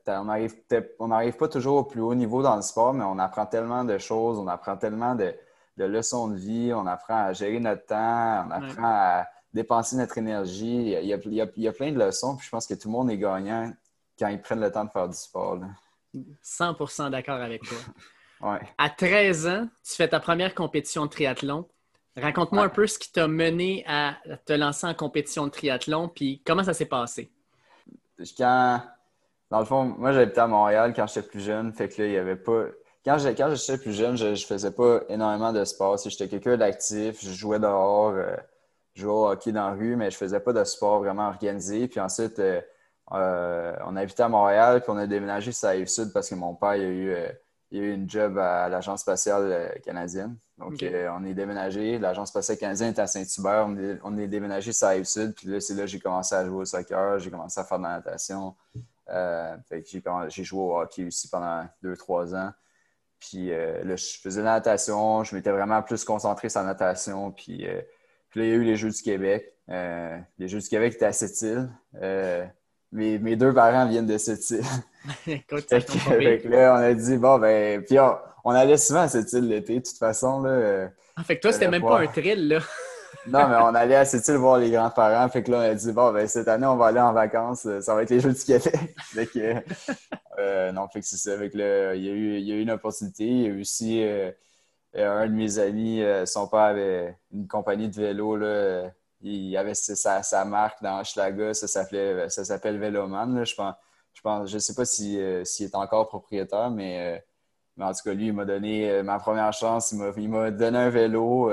on 0.07 1.07
n'arrive 1.07 1.35
pas 1.35 1.49
toujours 1.49 1.75
au 1.75 1.83
plus 1.83 1.99
haut 1.99 2.15
niveau 2.15 2.41
dans 2.41 2.55
le 2.55 2.61
sport, 2.61 2.93
mais 2.93 3.03
on 3.03 3.19
apprend 3.19 3.45
tellement 3.45 3.83
de 3.83 3.97
choses, 3.97 4.39
on 4.39 4.47
apprend 4.47 4.77
tellement 4.77 5.13
de, 5.13 5.35
leçons 5.77 6.29
de 6.29 6.37
vie, 6.37 6.71
on 6.73 6.87
apprend 6.87 7.25
à 7.25 7.33
gérer 7.33 7.59
notre 7.59 7.85
temps, 7.85 8.45
on 8.47 8.51
apprend 8.51 8.85
à 8.85 9.27
dépenser 9.53 9.97
notre 9.97 10.17
énergie. 10.17 10.93
Il 11.01 11.05
y, 11.05 11.13
a, 11.13 11.17
il, 11.17 11.33
y 11.33 11.67
a, 11.67 11.73
plein 11.73 11.91
de 11.91 11.99
leçons, 11.99 12.37
puis 12.37 12.45
je 12.45 12.49
pense 12.49 12.65
que 12.65 12.75
tout 12.75 12.87
le 12.87 12.93
monde 12.93 13.11
est 13.11 13.17
gagnant 13.17 13.73
quand 14.17 14.29
ils 14.29 14.39
prennent 14.39 14.61
le 14.61 14.71
temps 14.71 14.85
de 14.85 14.89
faire 14.89 15.09
du 15.09 15.17
sport. 15.17 15.59
100% 16.41 17.09
d'accord 17.09 17.41
avec 17.41 17.61
toi. 17.63 17.77
Ouais. 18.41 18.59
À 18.77 18.89
13 18.89 19.47
ans, 19.47 19.67
tu 19.81 19.95
fais 19.95 20.09
ta 20.09 20.19
première 20.19 20.53
compétition 20.53 21.05
de 21.05 21.09
triathlon. 21.09 21.69
Raconte-moi 22.17 22.65
un 22.65 22.69
peu 22.69 22.85
ce 22.85 22.99
qui 22.99 23.09
t'a 23.09 23.29
mené 23.29 23.85
à 23.87 24.17
te 24.45 24.51
lancer 24.51 24.85
en 24.85 24.93
compétition 24.93 25.45
de 25.45 25.51
triathlon, 25.51 26.09
puis 26.09 26.41
comment 26.45 26.61
ça 26.61 26.73
s'est 26.73 26.85
passé? 26.85 27.31
Quand, 28.37 28.81
dans 29.51 29.59
le 29.59 29.65
fond, 29.65 29.83
moi 29.97 30.11
j'habitais 30.11 30.41
à 30.41 30.47
Montréal 30.47 30.93
quand 30.95 31.07
j'étais 31.07 31.27
plus 31.27 31.41
jeune, 31.41 31.71
fait 31.73 31.89
que 31.89 32.01
là, 32.01 32.07
il 32.07 32.13
y 32.13 32.17
avait 32.17 32.35
pas. 32.35 32.65
Quand 33.05 33.17
j'étais 33.19 33.77
plus 33.77 33.93
jeune, 33.93 34.17
je, 34.17 34.33
je 34.33 34.45
faisais 34.47 34.71
pas 34.71 35.01
énormément 35.09 35.53
de 35.53 35.63
sport. 35.63 35.97
J'étais 35.97 36.27
quelqu'un 36.27 36.57
d'actif, 36.57 37.23
je 37.23 37.31
jouais 37.31 37.59
dehors, 37.59 38.13
euh, 38.15 38.35
je 38.95 39.03
jouais 39.03 39.11
au 39.11 39.27
hockey 39.27 39.51
dans 39.51 39.69
la 39.69 39.75
rue, 39.75 39.95
mais 39.95 40.09
je 40.09 40.17
faisais 40.17 40.39
pas 40.39 40.53
de 40.53 40.63
sport 40.63 40.99
vraiment 40.99 41.27
organisé. 41.27 41.87
Puis 41.87 41.99
ensuite, 41.99 42.39
euh, 42.39 42.61
euh, 43.13 43.75
on 43.85 43.95
habitait 43.95 44.23
à 44.23 44.29
Montréal, 44.29 44.81
puis 44.81 44.89
on 44.89 44.97
a 44.97 45.05
déménagé 45.05 45.51
sur 45.51 45.67
la 45.67 45.73
Rive-Sud 45.73 46.11
parce 46.13 46.29
que 46.29 46.35
mon 46.35 46.55
père 46.55 46.69
a 46.69 46.77
eu 46.77 47.15
il 47.71 47.79
y 47.79 47.81
a 47.81 47.87
eu 47.87 47.93
une 47.93 48.09
job 48.09 48.37
à 48.37 48.69
l'Agence 48.69 49.01
spatiale 49.01 49.51
euh, 49.51 49.69
canadienne. 49.83 50.37
Donc, 50.57 50.81
euh, 50.83 51.09
on 51.17 51.25
est 51.25 51.33
déménagé. 51.33 51.97
L'Agence 51.97 52.29
spatiale 52.29 52.57
canadienne 52.57 52.89
est 52.93 52.99
à 52.99 53.07
Saint-Hubert. 53.07 53.67
On 54.03 54.17
est, 54.17 54.27
déménagé 54.27 54.71
sur 54.71 54.87
la 54.87 54.93
Rive-Sud. 54.93 55.33
Puis 55.35 55.47
là, 55.47 55.59
c'est 55.59 55.73
là 55.73 55.81
que 55.81 55.87
j'ai 55.87 55.99
commencé 55.99 56.35
à 56.35 56.45
jouer 56.45 56.61
au 56.61 56.65
soccer. 56.65 57.19
J'ai 57.19 57.29
commencé 57.29 57.59
à 57.59 57.63
faire 57.63 57.77
de 57.77 57.83
la 57.83 57.89
natation. 57.97 58.55
Euh, 59.09 59.55
j'ai 60.27 60.43
joué 60.43 60.59
au 60.59 60.79
hockey 60.79 61.05
aussi 61.05 61.29
pendant 61.29 61.67
deux, 61.81 61.95
trois 61.95 62.33
ans. 62.35 62.51
Puis 63.19 63.49
là, 63.49 63.95
je 63.95 64.19
faisais 64.21 64.41
de 64.41 64.45
la 64.45 64.53
natation. 64.53 65.23
Je 65.23 65.35
m'étais 65.35 65.51
vraiment 65.51 65.81
plus 65.81 66.03
concentré 66.03 66.49
sur 66.49 66.61
la 66.61 66.67
natation. 66.67 67.31
Puis, 67.31 67.65
puis 68.29 68.39
là, 68.39 68.45
il 68.45 68.49
y 68.49 68.51
a 68.51 68.55
eu 68.55 68.63
les 68.63 68.75
Jeux 68.75 68.91
du 68.91 69.01
Québec. 69.01 69.51
les 69.67 70.47
Jeux 70.47 70.59
du 70.59 70.67
Québec 70.67 70.93
étaient 70.95 71.05
à 71.05 71.13
Sept-Îles 71.13 71.69
mes, 72.95 73.35
deux 73.35 73.53
parents 73.53 73.87
viennent 73.87 74.05
de 74.05 74.17
cette 74.17 74.49
île. 74.49 74.63
Écoute, 75.27 75.69
là, 75.71 76.73
on 76.73 76.83
a 76.83 76.93
dit, 76.93 77.17
bon, 77.17 77.37
ben, 77.37 77.83
puis 77.83 77.97
on, 78.43 78.51
allait 78.51 78.77
souvent 78.77 79.01
à 79.01 79.07
cette 79.07 79.31
île 79.33 79.47
l'été, 79.47 79.79
de 79.79 79.85
toute 79.85 79.97
façon. 79.97 80.41
Là, 80.41 80.89
ah, 81.15 81.23
fait 81.23 81.37
que 81.37 81.41
toi, 81.41 81.51
c'était 81.51 81.69
même 81.69 81.81
pas 81.81 81.99
un 81.99 82.07
thrill, 82.07 82.47
là. 82.47 82.59
Non, 83.27 83.47
mais 83.47 83.55
on 83.55 83.73
allait 83.73 83.95
à 83.95 84.05
cette 84.05 84.27
île 84.27 84.35
voir 84.35 84.57
les 84.57 84.71
grands-parents. 84.71 85.27
Fait 85.29 85.43
que 85.43 85.51
là, 85.51 85.57
on 85.59 85.61
a 85.61 85.73
dit, 85.73 85.91
bon, 85.91 86.11
ben, 86.11 86.27
cette 86.27 86.47
année, 86.47 86.65
on 86.65 86.75
va 86.75 86.87
aller 86.87 86.99
en 86.99 87.13
vacances. 87.13 87.67
Ça 87.81 87.95
va 87.95 88.03
être 88.03 88.09
les 88.11 88.19
Jeux 88.19 88.33
du 88.33 88.43
Québec. 88.43 88.95
fait 88.99 89.25
que, 89.25 89.63
euh, 90.39 90.71
non, 90.71 90.87
fait 90.87 90.99
que 90.99 91.05
c'est 91.05 91.17
ça. 91.17 91.35
Il 91.35 91.59
y, 91.59 91.61
a 91.61 91.93
eu, 91.95 92.37
il 92.37 92.47
y 92.47 92.51
a 92.51 92.55
eu 92.55 92.61
une 92.61 92.71
opportunité. 92.71 93.25
Il 93.25 93.41
y 93.41 93.45
a 93.45 93.49
eu 93.49 93.61
aussi 93.61 94.03
euh, 94.03 94.31
un 94.95 95.27
de 95.27 95.33
mes 95.33 95.59
amis, 95.59 96.01
euh, 96.01 96.25
son 96.25 96.47
père 96.47 96.59
avait 96.59 97.17
une 97.33 97.47
compagnie 97.47 97.89
de 97.89 97.95
vélo, 97.95 98.35
là 98.37 98.91
il 99.21 99.57
avait 99.57 99.73
sa, 99.73 100.21
sa 100.21 100.45
marque 100.45 100.83
dans 100.83 101.03
Schlaga, 101.03 101.55
ça 101.55 101.65
s'appelait 101.65 102.29
ça 102.29 102.45
s'appelle 102.45 102.77
Veloman. 102.77 103.43
Je 103.43 103.55
pense, 103.55 103.73
je 104.13 104.21
pense, 104.21 104.51
je 104.51 104.59
sais 104.59 104.75
pas 104.75 104.85
s'il 104.85 105.17
est 105.17 105.75
encore 105.75 106.07
propriétaire, 106.09 106.69
mais, 106.69 107.23
mais, 107.75 107.85
en 107.85 107.91
tout 107.91 108.03
cas, 108.03 108.13
lui, 108.13 108.27
il 108.27 108.33
m'a 108.33 108.45
donné 108.45 109.01
ma 109.01 109.17
première 109.17 109.51
chance, 109.51 109.91
il 109.93 110.29
m'a 110.29 110.51
donné 110.51 110.77
un 110.77 110.89
vélo. 110.89 111.49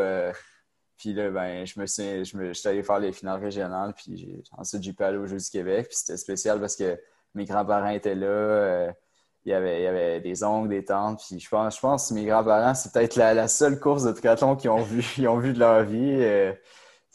Puis 1.02 1.12
là, 1.14 1.30
ben, 1.30 1.66
je 1.66 1.80
me 1.80 1.86
suis, 1.86 2.24
je 2.24 2.52
suis 2.52 2.68
allé 2.68 2.84
faire 2.84 3.00
les 3.00 3.10
finales 3.10 3.40
régionales, 3.42 3.92
puis 3.92 4.44
ensuite 4.56 4.84
j'ai 4.84 4.92
pu 4.92 5.02
aller 5.02 5.18
aux 5.18 5.26
Jeux 5.26 5.38
du 5.38 5.50
Québec. 5.50 5.88
Puis 5.88 5.96
c'était 5.96 6.16
spécial 6.16 6.60
parce 6.60 6.76
que 6.76 6.96
mes 7.34 7.44
grands-parents 7.44 7.88
étaient 7.88 8.14
là. 8.14 8.94
il 9.44 9.50
y, 9.50 9.52
avait, 9.52 9.80
il 9.80 9.82
y 9.82 9.86
avait 9.88 10.20
des 10.20 10.44
oncles, 10.44 10.68
des 10.68 10.84
tantes. 10.84 11.20
Puis 11.26 11.40
je 11.40 11.48
pense, 11.48 11.74
je 11.74 11.80
pense 11.80 12.08
que 12.08 12.14
mes 12.14 12.24
grands-parents, 12.24 12.74
c'est 12.74 12.92
peut-être 12.92 13.16
la, 13.16 13.48
seule 13.48 13.80
course 13.80 14.04
de 14.04 14.12
triathlon 14.12 14.54
qu'ils 14.54 14.70
ont 14.70 14.82
vu, 14.82 15.04
ils 15.18 15.26
ont 15.26 15.38
vu 15.38 15.52
de 15.52 15.58
leur 15.58 15.82
vie 15.82 16.52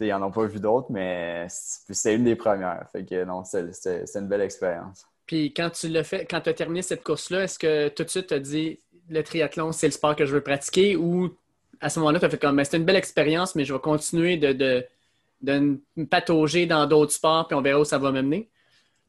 ils 0.06 0.10
n'en 0.10 0.28
ont 0.28 0.32
pas 0.32 0.46
vu 0.46 0.60
d'autres, 0.60 0.92
mais 0.92 1.48
c'est 1.50 2.14
une 2.14 2.24
des 2.24 2.36
premières. 2.36 2.86
Fait 2.92 3.06
que 3.06 3.24
non, 3.24 3.44
c'est 3.46 4.06
une 4.16 4.28
belle 4.28 4.42
expérience. 4.42 5.06
Puis 5.26 5.54
quand 5.54 5.70
tu 5.70 5.88
l'as 5.88 6.04
fait, 6.04 6.26
quand 6.26 6.42
tu 6.42 6.50
as 6.50 6.54
terminé 6.54 6.82
cette 6.82 7.04
course-là, 7.04 7.44
est-ce 7.44 7.60
que 7.60 7.90
tout 7.90 8.04
de 8.04 8.10
suite 8.10 8.28
tu 8.28 8.34
as 8.34 8.40
dit 8.40 8.80
le 9.10 9.24
triathlon, 9.24 9.72
c'est 9.72 9.88
le 9.88 9.92
sport 9.92 10.16
que 10.16 10.26
je 10.26 10.34
veux 10.34 10.42
pratiquer 10.42 10.96
ou 10.96 11.36
à 11.82 11.90
ce 11.90 12.00
moment-là, 12.00 12.20
tu 12.20 12.26
as 12.26 12.30
fait 12.30 12.38
comme 12.38 12.56
ben, 12.56 12.64
c'est 12.64 12.78
une 12.78 12.86
belle 12.86 12.96
expérience, 12.96 13.56
mais 13.56 13.66
je 13.66 13.74
vais 13.74 13.80
continuer 13.80 14.38
de, 14.38 14.54
de, 14.54 14.86
de 15.42 15.80
me 15.96 16.06
patauger 16.06 16.66
dans 16.66 16.86
d'autres 16.86 17.14
sports, 17.14 17.48
puis 17.48 17.56
on 17.56 17.62
verra 17.62 17.80
où 17.80 17.86
ça 17.86 17.98
va 17.98 18.12
m'amener? 18.12 18.50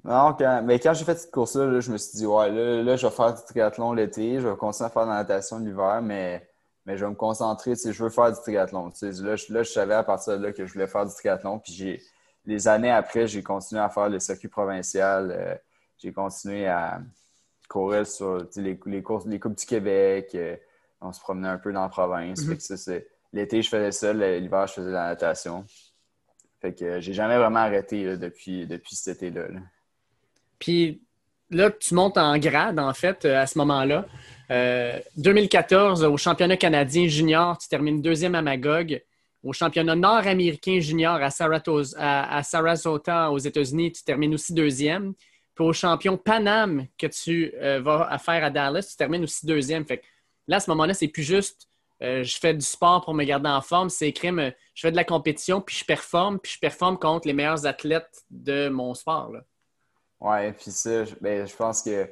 Non, 0.05 0.37
mais 0.65 0.79
quand 0.79 0.95
j'ai 0.95 1.05
fait 1.05 1.19
cette 1.19 1.33
course-là, 1.33 1.81
je 1.81 1.91
me 1.91 1.99
suis 1.99 2.19
dit, 2.19 2.27
ouais, 2.27 2.51
là, 2.51 2.83
là, 2.83 2.97
je 2.97 3.07
vais 3.07 3.13
faire 3.13 3.35
du 3.35 3.43
triathlon 3.43 3.93
l'été, 3.93 4.41
je 4.41 4.49
vais 4.49 4.57
continuer 4.57 4.87
à 4.87 4.91
faire 4.91 5.05
de 5.05 5.11
la 5.11 5.17
natation 5.17 5.59
l'hiver, 5.59 6.01
mais 6.03 6.49
mais 6.89 6.97
je 6.97 7.05
vais 7.05 7.11
me 7.11 7.17
concentrer, 7.17 7.77
tu 7.77 7.93
je 7.93 8.03
veux 8.03 8.09
faire 8.09 8.33
du 8.33 8.41
triathlon. 8.41 8.91
là, 9.03 9.37
je, 9.37 9.63
savais 9.65 9.93
à 9.93 10.03
partir 10.03 10.39
de 10.39 10.43
là 10.43 10.53
que 10.53 10.65
je 10.65 10.73
voulais 10.73 10.87
faire 10.87 11.05
du 11.05 11.13
triathlon. 11.13 11.59
Puis 11.59 11.75
j'ai, 11.75 12.03
les 12.47 12.67
années 12.67 12.91
après, 12.91 13.27
j'ai 13.27 13.43
continué 13.43 13.83
à 13.83 13.91
faire 13.91 14.09
le 14.09 14.19
circuit 14.19 14.49
provincial. 14.49 15.31
Euh, 15.31 15.55
j'ai 15.99 16.15
continué 16.15 16.67
à 16.67 17.03
courir 17.69 18.07
sur 18.07 18.43
les, 18.57 18.81
les, 18.87 19.03
courses, 19.03 19.27
les 19.27 19.39
Coupes 19.39 19.59
du 19.59 19.67
Québec. 19.67 20.31
Euh, 20.35 20.57
on 21.01 21.13
se 21.13 21.21
promenait 21.21 21.49
un 21.49 21.59
peu 21.59 21.73
dans 21.73 21.83
la 21.83 21.89
province. 21.89 22.41
Mm-hmm. 22.41 23.05
l'été, 23.33 23.63
je 23.63 23.69
faisais 23.69 23.93
ça. 23.93 24.13
L'hiver, 24.13 24.67
je 24.67 24.75
faisais 24.75 24.89
de 24.89 24.93
la 24.93 25.09
natation. 25.09 25.65
Fait 26.61 26.75
que 26.75 26.85
euh, 26.85 27.01
j'ai 27.01 27.13
jamais 27.13 27.37
vraiment 27.37 27.61
arrêté 27.61 28.17
depuis, 28.17 28.67
depuis 28.67 28.97
cet 28.97 29.23
été-là. 29.23 29.47
Puis 30.59 31.03
là, 31.51 31.71
tu 31.71 31.95
montes 31.95 32.19
en 32.19 32.37
grade, 32.39 32.81
en 32.81 32.93
fait, 32.95 33.25
à 33.25 33.47
ce 33.47 33.59
moment-là. 33.59 34.07
2014, 35.17 36.03
euh, 36.03 36.09
au 36.09 36.17
championnat 36.17 36.57
canadien 36.57 37.07
junior, 37.07 37.59
tu 37.59 37.69
termines 37.69 38.01
deuxième 38.01 38.35
à 38.35 38.43
Magog. 38.43 39.03
Au 39.45 39.53
championnat 39.53 39.95
nord-américain 39.95 40.81
junior 40.81 41.21
à, 41.23 42.43
Sarasota, 42.43 43.31
aux 43.31 43.39
États-Unis, 43.39 43.93
tu 43.93 44.03
termines 44.03 44.35
aussi 44.35 44.53
deuxième. 44.53 45.15
Puis 45.55 45.65
au 45.65 45.73
champion 45.73 46.17
Paname 46.17 46.87
que 46.99 47.07
tu 47.07 47.53
euh, 47.57 47.81
vas 47.81 48.17
faire 48.19 48.45
à 48.45 48.51
Dallas, 48.51 48.89
tu 48.91 48.97
termines 48.97 49.23
aussi 49.25 49.47
deuxième. 49.47 49.85
Fait 49.87 50.03
là, 50.49 50.57
à 50.57 50.61
ce 50.61 50.71
moment-là, 50.71 50.95
c'est 50.95 51.09
plus 51.09 51.23
juste 51.23 51.69
euh, 52.03 52.23
je 52.23 52.39
fais 52.39 52.55
du 52.55 52.65
sport 52.65 53.05
pour 53.05 53.15
me 53.15 53.25
garder 53.25 53.49
en 53.49 53.61
forme. 53.61 53.91
C'est 53.91 54.13
crime, 54.13 54.53
je 54.75 54.81
fais 54.81 54.91
de 54.91 54.97
la 54.97 55.05
compétition, 55.05 55.61
puis 55.61 55.77
je 55.77 55.85
performe, 55.85 56.39
puis 56.39 56.53
je 56.53 56.59
performe 56.59 56.99
contre 56.99 57.27
les 57.27 57.33
meilleurs 57.33 57.67
athlètes 57.67 58.23
de 58.31 58.69
mon 58.69 58.95
sport. 58.95 59.33
Là. 59.33 59.41
Ouais, 60.21 60.53
puis 60.53 60.71
ça, 60.71 61.05
ben, 61.21 61.47
je 61.47 61.55
pense 61.55 61.83
que 61.83 62.09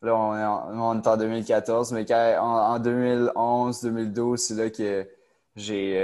Là, 0.00 0.14
on 0.14 0.36
est 0.36 0.44
en, 0.44 1.04
en 1.04 1.16
2014, 1.16 1.92
mais 1.92 2.06
en, 2.38 2.78
2011, 2.78 3.82
2012, 3.82 4.40
c'est 4.40 4.54
là 4.54 4.70
que 4.70 5.08
j'ai 5.56 5.98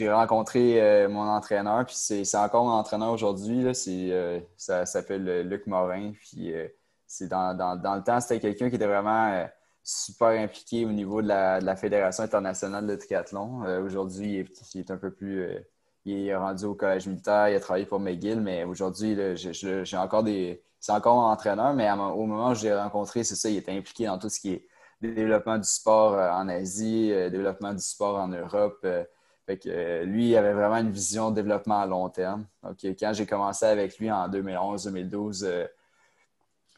euh, 0.00 0.14
rencontré 0.14 0.80
euh, 0.80 1.10
mon 1.10 1.28
entraîneur. 1.28 1.84
Puis 1.84 1.94
c'est 1.94 2.36
encore 2.38 2.64
mon 2.64 2.70
entraîneur 2.70 3.12
aujourd'hui. 3.12 3.66
Ça 4.56 4.86
s'appelle 4.86 5.46
Luc 5.46 5.66
Morin. 5.66 6.12
Puis 6.12 6.54
c'est 7.06 7.28
dans, 7.28 7.54
dans, 7.54 7.96
le 7.96 8.02
temps, 8.02 8.18
c'était 8.18 8.40
quelqu'un 8.40 8.70
qui 8.70 8.76
était 8.76 8.86
vraiment 8.86 9.46
super 9.84 10.28
impliqué 10.28 10.86
au 10.86 10.92
niveau 10.92 11.22
de 11.22 11.28
la, 11.28 11.60
la 11.60 11.76
Fédération 11.76 12.24
internationale 12.24 12.86
de 12.86 12.96
triathlon. 12.96 13.62
aujourd'hui, 13.84 14.46
il, 14.74 14.80
est 14.80 14.90
un 14.90 14.96
peu 14.96 15.12
plus. 15.12 15.46
il 16.04 16.26
est 16.26 16.34
rendu 16.36 16.64
au 16.64 16.74
collège 16.74 17.06
militaire, 17.06 17.50
il 17.50 17.54
a 17.54 17.60
travaillé 17.60 17.86
pour 17.86 18.00
McGill, 18.00 18.40
mais 18.40 18.64
aujourd'hui, 18.64 19.16
j'ai 19.36 19.96
encore 19.96 20.24
des 20.24 20.62
c'est 20.84 20.92
encore 20.92 21.18
un 21.18 21.32
entraîneur, 21.32 21.72
mais 21.72 21.90
au 21.90 22.26
moment 22.26 22.50
où 22.50 22.54
je 22.54 22.64
l'ai 22.64 22.74
rencontré, 22.74 23.24
c'est 23.24 23.36
ça, 23.36 23.48
il 23.48 23.56
était 23.56 23.72
impliqué 23.72 24.04
dans 24.04 24.18
tout 24.18 24.28
ce 24.28 24.38
qui 24.38 24.52
est 24.52 24.68
développement 25.00 25.56
du 25.56 25.66
sport 25.66 26.12
euh, 26.12 26.30
en 26.30 26.46
Asie, 26.48 27.10
euh, 27.10 27.30
développement 27.30 27.72
du 27.72 27.82
sport 27.82 28.16
en 28.16 28.28
Europe. 28.28 28.80
Euh, 28.84 29.02
fait 29.46 29.56
que, 29.56 30.04
lui, 30.04 30.30
il 30.30 30.36
avait 30.36 30.52
vraiment 30.52 30.76
une 30.76 30.90
vision 30.90 31.30
de 31.30 31.36
développement 31.36 31.80
à 31.80 31.86
long 31.86 32.10
terme. 32.10 32.46
Donc, 32.62 32.76
quand 32.82 33.12
j'ai 33.14 33.24
commencé 33.24 33.64
avec 33.64 33.98
lui 33.98 34.10
en 34.10 34.28
2011-2012, 34.28 35.68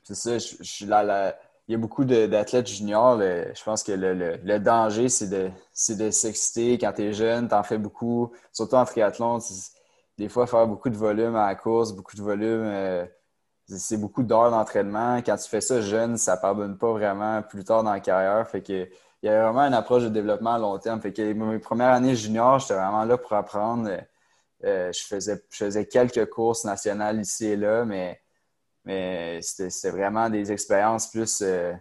c'est 0.04 0.14
ça, 0.14 0.38
je, 0.38 0.86
là, 0.86 1.36
il 1.68 1.72
y 1.72 1.74
a 1.74 1.78
beaucoup 1.78 2.04
d'athlètes 2.04 2.68
juniors. 2.68 3.18
je 3.20 3.64
pense 3.64 3.82
que 3.82 3.92
le, 3.92 4.58
danger, 4.58 5.08
c'est 5.08 5.28
de, 5.28 6.10
s'exciter 6.10 6.78
quand 6.78 6.92
tu 6.92 7.02
es 7.02 7.12
jeune, 7.12 7.48
tu 7.48 7.54
en 7.54 7.62
fais 7.62 7.78
beaucoup, 7.78 8.32
surtout 8.52 8.76
en 8.76 8.84
triathlon. 8.84 9.38
Des 10.18 10.28
fois, 10.28 10.46
faire 10.46 10.66
beaucoup 10.66 10.90
de 10.90 10.96
volume 10.96 11.36
à 11.36 11.48
la 11.48 11.54
course, 11.56 11.92
beaucoup 11.92 12.16
de 12.16 12.22
volume 12.22 13.08
c'est 13.68 13.96
beaucoup 13.96 14.22
d'heures 14.22 14.50
d'entraînement. 14.50 15.18
Quand 15.18 15.36
tu 15.36 15.48
fais 15.48 15.60
ça 15.60 15.80
jeune, 15.80 16.16
ça 16.16 16.36
ne 16.36 16.40
pardonne 16.40 16.78
pas 16.78 16.92
vraiment 16.92 17.42
plus 17.42 17.64
tard 17.64 17.82
dans 17.82 17.92
la 17.92 18.00
carrière. 18.00 18.48
Fait 18.48 18.62
que 18.62 18.88
il 19.22 19.26
y 19.26 19.28
a 19.28 19.44
vraiment 19.44 19.62
une 19.62 19.74
approche 19.74 20.04
de 20.04 20.08
développement 20.08 20.54
à 20.54 20.58
long 20.58 20.78
terme. 20.78 21.00
Fait 21.00 21.12
que 21.12 21.32
mes 21.32 21.58
premières 21.58 21.90
années 21.92 22.14
junior, 22.14 22.58
j'étais 22.58 22.74
vraiment 22.74 23.04
là 23.04 23.18
pour 23.18 23.32
apprendre. 23.32 23.90
Euh, 24.64 24.92
je 24.92 25.40
faisais 25.50 25.86
quelques 25.86 26.28
courses 26.30 26.64
nationales 26.64 27.20
ici 27.20 27.46
et 27.46 27.56
là, 27.56 27.84
mais, 27.84 28.20
mais 28.86 29.40
c'était 29.42 29.90
vraiment 29.90 30.30
des 30.30 30.52
expériences 30.52 31.08
plus, 31.10 31.42
euh, 31.42 31.74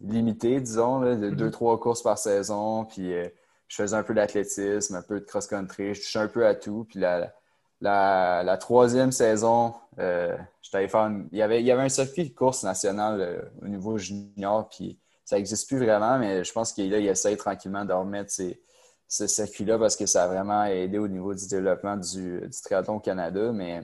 limité, 0.00 0.60
disons, 0.60 1.00
de 1.00 1.14
Mhm. 1.30 1.36
deux, 1.36 1.50
trois 1.50 1.78
courses 1.80 2.02
par 2.02 2.18
saison. 2.18 2.84
Puis 2.84 3.12
euh, 3.14 3.28
je 3.68 3.76
faisais 3.76 3.96
un 3.96 4.02
peu 4.02 4.14
d'athlétisme, 4.14 4.94
un 4.96 5.02
peu 5.02 5.20
de 5.20 5.24
cross-country. 5.24 5.94
Je 5.94 6.00
touchais 6.02 6.18
un 6.18 6.28
peu 6.28 6.46
à 6.46 6.54
tout. 6.54 6.86
Puis 6.88 6.98
la, 7.00 7.32
la, 7.80 8.42
la 8.44 8.56
troisième 8.58 9.12
saison, 9.12 9.74
euh, 9.98 10.36
j'étais 10.62 10.78
allé 10.78 10.88
faire 10.88 11.02
une- 11.06 11.28
il, 11.32 11.38
y 11.38 11.42
avait, 11.42 11.60
il 11.60 11.66
y 11.66 11.70
avait 11.70 11.82
un 11.82 11.88
circuit 11.88 12.28
de 12.28 12.34
course 12.34 12.64
nationale 12.64 13.20
euh, 13.20 13.42
au 13.62 13.68
niveau 13.68 13.96
junior. 13.98 14.68
Puis 14.68 14.98
ça 15.24 15.36
n'existe 15.36 15.68
plus 15.68 15.78
vraiment, 15.78 16.18
mais 16.18 16.44
je 16.44 16.52
pense 16.52 16.72
qu'il 16.72 16.86
il 16.92 17.06
essaye 17.06 17.36
tranquillement 17.36 17.84
de 17.84 17.92
remettre 17.92 18.30
ces- 18.30 18.60
ce 19.08 19.26
circuit-là 19.26 19.78
parce 19.78 19.96
que 19.96 20.06
ça 20.06 20.24
a 20.24 20.26
vraiment 20.28 20.64
aidé 20.64 20.98
au 20.98 21.08
niveau 21.08 21.34
du 21.34 21.46
développement 21.48 21.96
du, 21.96 22.40
du 22.40 22.60
triathlon 22.62 22.96
au 22.96 23.00
Canada. 23.00 23.52
Mais 23.52 23.82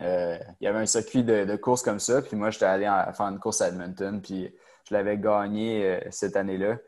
euh, 0.00 0.38
il 0.60 0.64
y 0.64 0.66
avait 0.66 0.80
un 0.80 0.86
circuit 0.86 1.22
de, 1.22 1.44
de 1.44 1.56
course 1.56 1.82
comme 1.82 2.00
ça. 2.00 2.20
Puis 2.22 2.36
moi, 2.36 2.50
j'étais 2.50 2.64
allé 2.66 2.88
en- 2.88 3.12
faire 3.12 3.26
une 3.26 3.38
course 3.38 3.60
à 3.60 3.68
Edmonton. 3.68 4.20
Puis 4.20 4.52
je 4.88 4.94
l'avais 4.94 5.18
gagné 5.18 5.84
euh, 5.86 6.00
cette 6.10 6.36
année-là. 6.36 6.78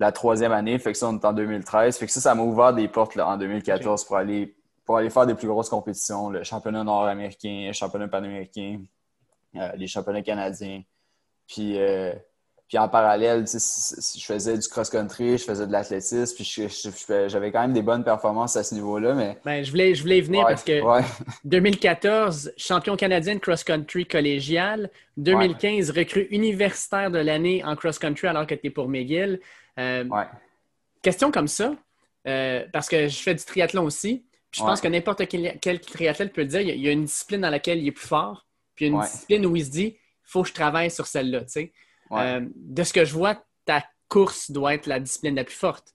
La 0.00 0.12
troisième 0.12 0.52
année, 0.52 0.78
fait 0.78 0.92
que 0.92 0.98
ça, 0.98 1.08
on 1.08 1.18
est 1.18 1.24
en 1.24 1.32
2013. 1.32 1.98
Fait 1.98 2.06
que 2.06 2.12
ça, 2.12 2.20
ça 2.20 2.34
m'a 2.34 2.42
ouvert 2.42 2.72
des 2.72 2.86
portes 2.88 3.16
en 3.18 3.36
2014 3.36 4.04
pour 4.04 4.16
aller, 4.16 4.56
pour 4.84 4.96
aller 4.96 5.10
faire 5.10 5.26
des 5.26 5.34
plus 5.34 5.48
grosses 5.48 5.68
compétitions. 5.68 6.30
Le 6.30 6.44
championnat 6.44 6.84
nord-américain, 6.84 7.64
le 7.66 7.72
championnat 7.72 8.06
panaméricain, 8.08 8.82
euh, 9.56 9.72
les 9.76 9.86
championnats 9.88 10.22
canadiens. 10.22 10.82
Puis, 11.48 11.78
euh, 11.80 12.12
puis 12.68 12.76
en 12.78 12.88
parallèle, 12.88 13.46
je 13.46 14.24
faisais 14.24 14.58
du 14.58 14.68
cross-country, 14.68 15.38
je 15.38 15.44
faisais 15.44 15.66
de 15.66 15.72
l'athlétisme, 15.72 16.34
puis 16.36 16.44
j'avais 17.28 17.50
quand 17.50 17.62
même 17.62 17.72
des 17.72 17.80
bonnes 17.82 18.04
performances 18.04 18.56
à 18.56 18.62
ce 18.62 18.74
niveau-là, 18.74 19.14
mais... 19.14 19.38
Ben, 19.44 19.64
je, 19.64 19.70
voulais, 19.70 19.94
je 19.94 20.02
voulais 20.02 20.18
y 20.18 20.20
venir 20.20 20.44
Ouais, 20.44 20.50
parce 20.52 20.64
que 20.64 20.80
ouais. 20.82 21.02
2014, 21.44 22.52
champion 22.56 22.96
canadien 22.96 23.34
de 23.34 23.40
cross-country 23.40 24.06
collégial. 24.06 24.90
2015, 25.16 25.90
recrue 25.90 26.28
universitaire 26.30 27.10
de 27.10 27.18
l'année 27.18 27.64
en 27.64 27.74
cross-country 27.74 28.28
alors 28.28 28.46
que 28.46 28.54
tu 28.54 28.66
es 28.66 28.70
pour 28.70 28.88
McGill. 28.88 29.40
Euh, 29.78 30.04
Ouais. 30.04 30.24
Question 31.02 31.30
comme 31.30 31.48
ça, 31.48 31.74
euh, 32.26 32.64
parce 32.72 32.88
que 32.88 33.08
je 33.08 33.16
fais 33.18 33.34
du 33.34 33.44
triathlon 33.44 33.84
aussi. 33.84 34.24
Puis 34.50 34.60
je 34.60 34.64
pense 34.66 34.80
que 34.80 34.88
n'importe 34.88 35.26
quel, 35.28 35.58
quel 35.60 35.80
triathlète 35.80 36.32
peut 36.32 36.40
le 36.42 36.48
dire. 36.48 36.60
Il 36.60 36.68
y 36.68 36.70
a- 36.70 36.74
il 36.74 36.80
y 36.82 36.88
a 36.88 36.92
une 36.92 37.04
discipline 37.04 37.40
dans 37.42 37.50
laquelle 37.50 37.78
il 37.78 37.86
est 37.88 37.92
plus 37.92 38.06
fort, 38.06 38.46
puis 38.74 38.86
il 38.86 38.88
y 38.88 38.90
a 38.90 38.94
une 38.94 39.00
discipline 39.02 39.46
où 39.46 39.56
il 39.56 39.64
se 39.64 39.70
dit 39.70 39.96
faut 40.24 40.42
que 40.42 40.48
je 40.48 40.54
travaille 40.54 40.90
sur 40.90 41.06
celle-là. 41.06 41.40
tu 41.42 41.46
sais. 41.48 41.72
Ouais. 42.10 42.40
Euh, 42.40 42.46
de 42.54 42.82
ce 42.82 42.92
que 42.92 43.04
je 43.04 43.14
vois, 43.14 43.42
ta 43.64 43.84
course 44.08 44.50
doit 44.50 44.74
être 44.74 44.86
la 44.86 45.00
discipline 45.00 45.34
la 45.34 45.44
plus 45.44 45.54
forte. 45.54 45.94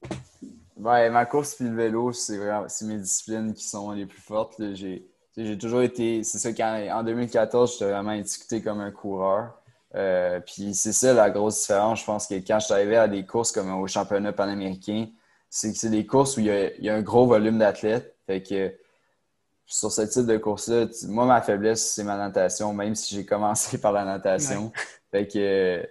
Ouais, 0.78 1.10
ma 1.10 1.26
course 1.26 1.56
puis 1.56 1.65
le 1.65 1.76
vélo, 1.76 2.12
c'est 2.12 2.38
vraiment 2.38 2.65
c'est 2.67 2.86
mes 2.86 2.97
disciplines 2.97 3.54
qui 3.54 3.63
sont 3.63 3.91
les 3.91 4.06
plus 4.06 4.21
fortes. 4.21 4.60
là. 4.60 4.73
J'ai 4.73 5.08
j'ai 5.36 5.58
toujours 5.58 5.82
été. 5.82 6.23
C'est 6.23 6.38
ça 6.38 6.54
qu'en 6.54 6.99
en 6.99 7.04
2014, 7.04 7.73
j'étais 7.73 7.91
vraiment 7.91 8.12
étiqueté 8.12 8.62
comme 8.62 8.80
un 8.80 8.91
coureur. 8.91 9.60
Euh, 9.95 10.39
puis 10.39 10.73
c'est 10.73 10.93
ça 10.93 11.13
la 11.13 11.30
grosse 11.30 11.62
différence. 11.62 12.02
Je 12.02 12.06
pense 12.06 12.28
que 12.28 12.36
quand 12.36 12.60
je 12.60 12.65
suis 12.65 12.73
arrivé 12.73 12.97
à 12.97 13.08
des 13.08 13.26
courses 13.26 13.52
comme 13.52 13.73
au 13.73 13.88
championnat 13.88 14.34
panaméricain, 14.34 15.08
c'est 15.49 15.71
que 15.71 15.78
c'est 15.78 15.89
des 15.89 16.06
courses 16.06 16.38
où 16.38 16.39
il 16.39 16.47
y 16.47 16.52
a, 16.52 16.73
il 16.76 16.84
y 16.84 16.89
a 16.89 16.95
un 16.95 17.02
gros 17.02 17.26
volume 17.28 17.60
d'athlètes. 17.60 18.15
Fait 18.28 18.41
que 18.41 18.73
sur 19.65 19.91
ce 19.91 20.02
type 20.02 20.26
de 20.26 20.38
course-là, 20.38 20.88
moi, 21.08 21.26
ma 21.26 21.41
faiblesse, 21.41 21.91
c'est 21.93 22.04
ma 22.04 22.17
natation, 22.17 22.73
même 22.73 22.95
si 22.95 23.15
j'ai 23.15 23.26
commencé 23.26 23.78
par 23.82 23.91
la 23.91 24.06
natation. 24.06 24.71
Fait 25.12 25.28
que 25.28 25.88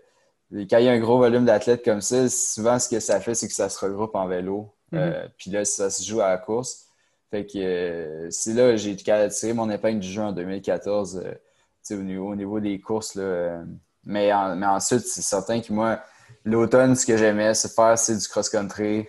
quand 0.52 0.78
il 0.78 0.84
y 0.84 0.88
a 0.88 0.92
un 0.92 0.98
gros 1.00 1.18
volume 1.18 1.44
d'athlètes 1.44 1.84
comme 1.84 2.00
ça, 2.00 2.28
souvent 2.28 2.78
ce 2.78 2.88
que 2.88 3.00
ça 3.00 3.20
fait, 3.20 3.34
c'est 3.34 3.48
que 3.48 3.54
ça 3.54 3.68
se 3.68 3.78
regroupe 3.84 4.14
en 4.14 4.26
vélo. 4.26 4.74
Euh, 4.94 5.26
puis 5.38 5.50
là, 5.50 5.64
ça 5.64 5.88
se 5.90 6.04
joue 6.04 6.20
à 6.20 6.28
la 6.30 6.38
course. 6.38 6.86
Fait 7.30 7.46
que 7.46 7.58
euh, 7.58 8.26
c'est 8.30 8.52
là 8.52 8.72
que 8.72 8.76
j'ai 8.76 8.94
tiré 8.96 9.52
mon 9.54 9.70
épingle 9.70 10.00
du 10.00 10.08
jeu 10.08 10.20
en 10.22 10.32
2014 10.32 11.22
euh, 11.24 11.94
au, 11.96 12.02
niveau, 12.02 12.28
au 12.28 12.36
niveau 12.36 12.60
des 12.60 12.78
courses. 12.80 13.14
Là, 13.14 13.62
mais, 14.04 14.32
en- 14.32 14.54
mais 14.56 14.66
ensuite, 14.66 15.06
c'est 15.06 15.22
certain 15.22 15.60
que 15.62 15.72
moi, 15.72 16.00
l'automne, 16.44 16.94
ce 16.96 17.06
que 17.06 17.16
j'aimais, 17.16 17.54
c'est 17.54 17.72
faire 17.74 17.98
c'est 17.98 18.16
du 18.18 18.28
cross-country. 18.28 19.08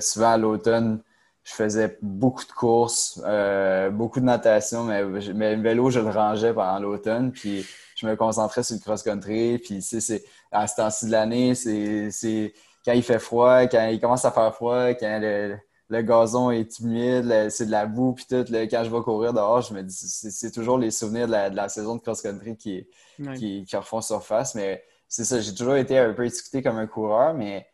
Souvent, 0.00 0.30
à 0.30 0.36
l'automne, 0.36 1.00
je 1.48 1.54
faisais 1.54 1.96
beaucoup 2.02 2.44
de 2.44 2.50
courses, 2.52 3.22
euh, 3.24 3.88
beaucoup 3.90 4.18
de 4.20 4.24
natation, 4.26 4.82
mais, 4.84 5.04
mais 5.32 5.54
le 5.56 5.62
vélo, 5.62 5.90
je 5.90 6.00
le 6.00 6.10
rangeais 6.10 6.52
pendant 6.52 6.80
l'automne. 6.80 7.30
Puis 7.32 7.64
je 7.96 8.06
me 8.06 8.16
concentrais 8.16 8.64
sur 8.64 8.74
le 8.74 8.80
cross-country. 8.80 9.58
Puis 9.58 9.80
c'est 9.80 10.24
à 10.50 10.66
ce 10.66 10.74
temps-ci 10.76 11.06
de 11.06 11.12
l'année, 11.12 11.54
c'est 11.54 12.10
c'est 12.10 12.52
quand 12.84 12.92
il 12.92 13.02
fait 13.04 13.20
froid, 13.20 13.62
quand 13.68 13.86
il 13.88 14.00
commence 14.00 14.24
à 14.24 14.32
faire 14.32 14.52
froid, 14.54 14.88
quand 14.94 15.18
le, 15.22 15.56
le 15.88 16.02
gazon 16.02 16.50
est 16.50 16.80
humide, 16.80 17.48
c'est 17.50 17.66
de 17.66 17.70
la 17.70 17.86
boue, 17.86 18.12
puis 18.14 18.26
tout. 18.28 18.44
là, 18.50 18.62
quand 18.66 18.82
je 18.84 18.90
vais 18.90 19.00
courir 19.02 19.32
dehors, 19.32 19.60
je 19.62 19.72
me 19.74 19.82
dis, 19.82 19.94
c'est 19.96 20.50
toujours 20.50 20.78
les 20.78 20.90
souvenirs 20.90 21.28
de 21.28 21.32
la, 21.32 21.50
de 21.50 21.56
la 21.56 21.68
saison 21.68 21.94
de 21.96 22.00
cross-country 22.00 22.56
qui, 22.56 22.86
Ouais. 23.20 23.34
qui, 23.36 23.64
qui 23.64 23.76
refont 23.76 24.00
surface. 24.02 24.54
Mais 24.56 24.82
c'est 25.08 25.24
ça, 25.24 25.40
j'ai 25.40 25.54
toujours 25.54 25.76
été 25.76 25.96
un 25.98 26.12
peu 26.12 26.26
étiqueté 26.26 26.62
comme 26.62 26.76
un 26.78 26.86
coureur, 26.88 27.34
mais, 27.34 27.66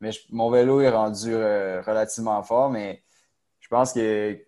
mais 0.00 0.10
je- 0.12 0.20
mon 0.30 0.50
vélo 0.50 0.80
est 0.80 0.90
rendu 0.90 1.32
euh, 1.32 1.80
relativement 1.86 2.42
fort. 2.42 2.70
Mais 2.70 3.02
pense 3.70 3.92
que 3.92 4.38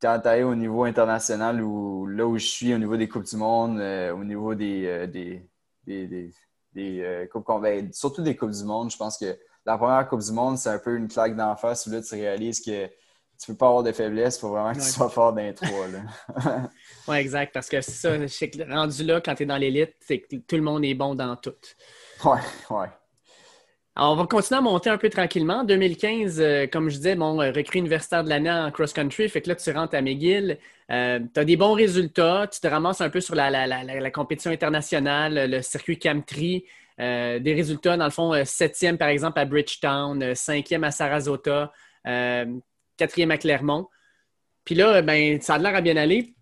quand 0.00 0.18
tu 0.20 0.28
arrives 0.28 0.46
au 0.48 0.54
niveau 0.54 0.84
international, 0.84 1.62
ou 1.62 2.06
là 2.06 2.26
où 2.26 2.36
je 2.38 2.46
suis, 2.46 2.74
au 2.74 2.78
niveau 2.78 2.96
des 2.96 3.08
Coupes 3.08 3.24
du 3.24 3.36
Monde, 3.36 3.78
euh, 3.80 4.12
au 4.14 4.24
niveau 4.24 4.54
des, 4.54 4.86
euh, 4.86 5.06
des, 5.06 5.48
des, 5.84 6.06
des- 6.06 6.34
des, 6.74 7.00
euh, 7.02 7.26
Coupes 7.26 7.46
ben, 7.62 7.92
surtout 7.92 8.22
des 8.22 8.36
Coupes 8.36 8.50
du 8.50 8.64
Monde, 8.64 8.90
je 8.90 8.96
pense 8.96 9.18
que 9.18 9.38
la 9.64 9.78
première 9.78 10.08
Coupe 10.08 10.20
du 10.20 10.32
Monde, 10.32 10.58
c'est 10.58 10.70
un 10.70 10.78
peu 10.78 10.96
une 10.96 11.08
claque 11.08 11.36
d'en 11.36 11.54
face 11.56 11.86
où 11.86 11.90
là, 11.90 12.02
tu 12.02 12.14
réalises 12.14 12.60
que 12.60 12.86
tu 12.86 13.52
peux 13.52 13.56
pas 13.56 13.68
avoir 13.68 13.82
de 13.82 13.92
faiblesse, 13.92 14.36
il 14.36 14.40
faut 14.40 14.50
vraiment 14.50 14.72
que 14.72 14.78
tu 14.78 14.84
sois 14.84 15.08
fort 15.10 15.32
dans 15.32 15.42
les 15.42 15.54
trois. 15.54 15.86
Oui, 17.08 17.16
exact. 17.16 17.52
Parce 17.52 17.68
que 17.68 17.80
c'est 17.80 17.92
ça, 17.92 18.26
je 18.26 18.46
que 18.46 18.72
rendu 18.72 19.04
là, 19.04 19.20
quand 19.20 19.34
tu 19.34 19.42
es 19.42 19.46
dans 19.46 19.56
l'élite, 19.56 19.94
c'est 20.00 20.20
que 20.20 20.36
tout 20.36 20.56
le 20.56 20.62
monde 20.62 20.84
est 20.84 20.94
bon 20.94 21.14
dans 21.14 21.36
tout. 21.36 21.54
ouais, 22.24 22.40
ouais. 22.70 22.88
On 23.96 24.16
va 24.16 24.26
continuer 24.26 24.58
à 24.58 24.62
monter 24.62 24.90
un 24.90 24.98
peu 24.98 25.10
tranquillement. 25.10 25.60
En 25.60 25.64
2015, 25.64 26.40
euh, 26.40 26.66
comme 26.66 26.88
je 26.88 26.96
disais, 26.96 27.14
bon, 27.14 27.40
euh, 27.42 27.52
recrue 27.52 27.78
universitaire 27.78 28.24
de 28.24 28.30
l'année 28.30 28.50
en 28.50 28.70
cross-country. 28.70 29.28
Fait 29.28 29.42
que 29.42 29.50
là, 29.50 29.54
tu 29.54 29.70
rentres 29.70 29.94
à 29.94 30.00
McGill. 30.00 30.58
tu 30.88 30.94
as 30.94 31.44
des 31.44 31.56
bons 31.56 31.74
résultats. 31.74 32.46
Tu 32.50 32.60
te 32.60 32.66
ramasses 32.66 33.00
un 33.02 33.10
peu 33.10 33.20
sur 33.20 33.34
la, 33.34 34.10
compétition 34.10 34.50
internationale, 34.50 35.50
le 35.50 35.62
circuit 35.62 35.98
Camtri. 35.98 36.64
Euh, 37.00 37.38
des 37.38 37.54
résultats, 37.54 37.96
dans 37.96 38.04
le 38.04 38.10
fond, 38.10 38.32
euh, 38.34 38.44
septième, 38.44 38.98
par 38.98 39.08
exemple, 39.08 39.38
à 39.38 39.44
Bridgetown, 39.44 40.22
euh, 40.22 40.34
cinquième 40.34 40.84
à 40.84 40.90
Sarasota, 40.90 41.72
euh, 42.06 42.46
quatrième 42.96 43.30
à 43.30 43.38
Clermont. 43.38 43.88
Puis 44.64 44.74
là, 44.74 44.96
euh, 44.96 45.02
ben, 45.02 45.40
ça 45.40 45.54
a 45.54 45.58
l'air 45.58 45.74
à 45.74 45.80
bien 45.80 45.96
aller. 45.96 46.34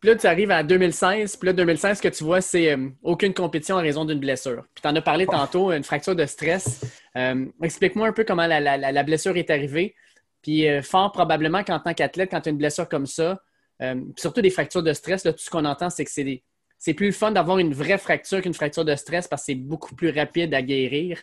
Puis 0.00 0.10
là, 0.10 0.16
tu 0.16 0.26
arrives 0.26 0.50
à 0.50 0.62
2016. 0.62 1.36
Puis 1.36 1.46
là, 1.46 1.52
2016, 1.52 1.96
ce 1.98 2.02
que 2.02 2.08
tu 2.08 2.22
vois, 2.24 2.40
c'est 2.40 2.72
euh, 2.72 2.88
aucune 3.02 3.32
compétition 3.34 3.76
en 3.76 3.80
raison 3.80 4.04
d'une 4.04 4.20
blessure. 4.20 4.64
Puis 4.74 4.82
tu 4.82 4.88
en 4.88 4.94
as 4.96 5.02
parlé 5.02 5.26
tantôt, 5.26 5.72
une 5.72 5.84
fracture 5.84 6.14
de 6.14 6.26
stress. 6.26 6.82
Euh, 7.16 7.46
Explique-moi 7.62 8.08
un 8.08 8.12
peu 8.12 8.24
comment 8.24 8.46
la, 8.46 8.60
la- 8.60 8.76
la- 8.76 8.92
la 8.92 9.02
blessure 9.02 9.36
est 9.36 9.50
arrivée. 9.50 9.94
Puis 10.42 10.68
euh, 10.68 10.82
fort 10.82 11.12
probablement 11.12 11.64
qu'en 11.64 11.80
tant 11.80 11.94
qu'athlète, 11.94 12.30
quand 12.30 12.40
tu 12.42 12.48
as 12.48 12.52
une 12.52 12.58
blessure 12.58 12.88
comme 12.88 13.06
ça, 13.06 13.40
puis 13.78 13.88
surtout 14.16 14.40
des 14.40 14.50
fractures 14.50 14.82
de 14.82 14.92
stress, 14.92 15.24
là, 15.24 15.32
tout 15.32 15.40
ce 15.40 15.50
qu'on 15.50 15.64
entend, 15.66 15.90
c'est 15.90 16.04
que 16.04 16.10
c'est 16.10 16.24
des- 16.24 16.42
c'est 16.78 16.92
plus 16.94 17.06
le 17.06 17.12
fun 17.12 17.30
d'avoir 17.30 17.58
une 17.58 17.72
vraie 17.72 17.96
fracture 17.98 18.42
qu'une 18.42 18.52
fracture 18.54 18.84
de 18.84 18.94
stress 18.94 19.26
parce 19.28 19.42
que 19.42 19.46
c'est 19.46 19.54
beaucoup 19.54 19.94
plus 19.94 20.10
rapide 20.10 20.52
à 20.54 20.60
guérir. 20.62 21.20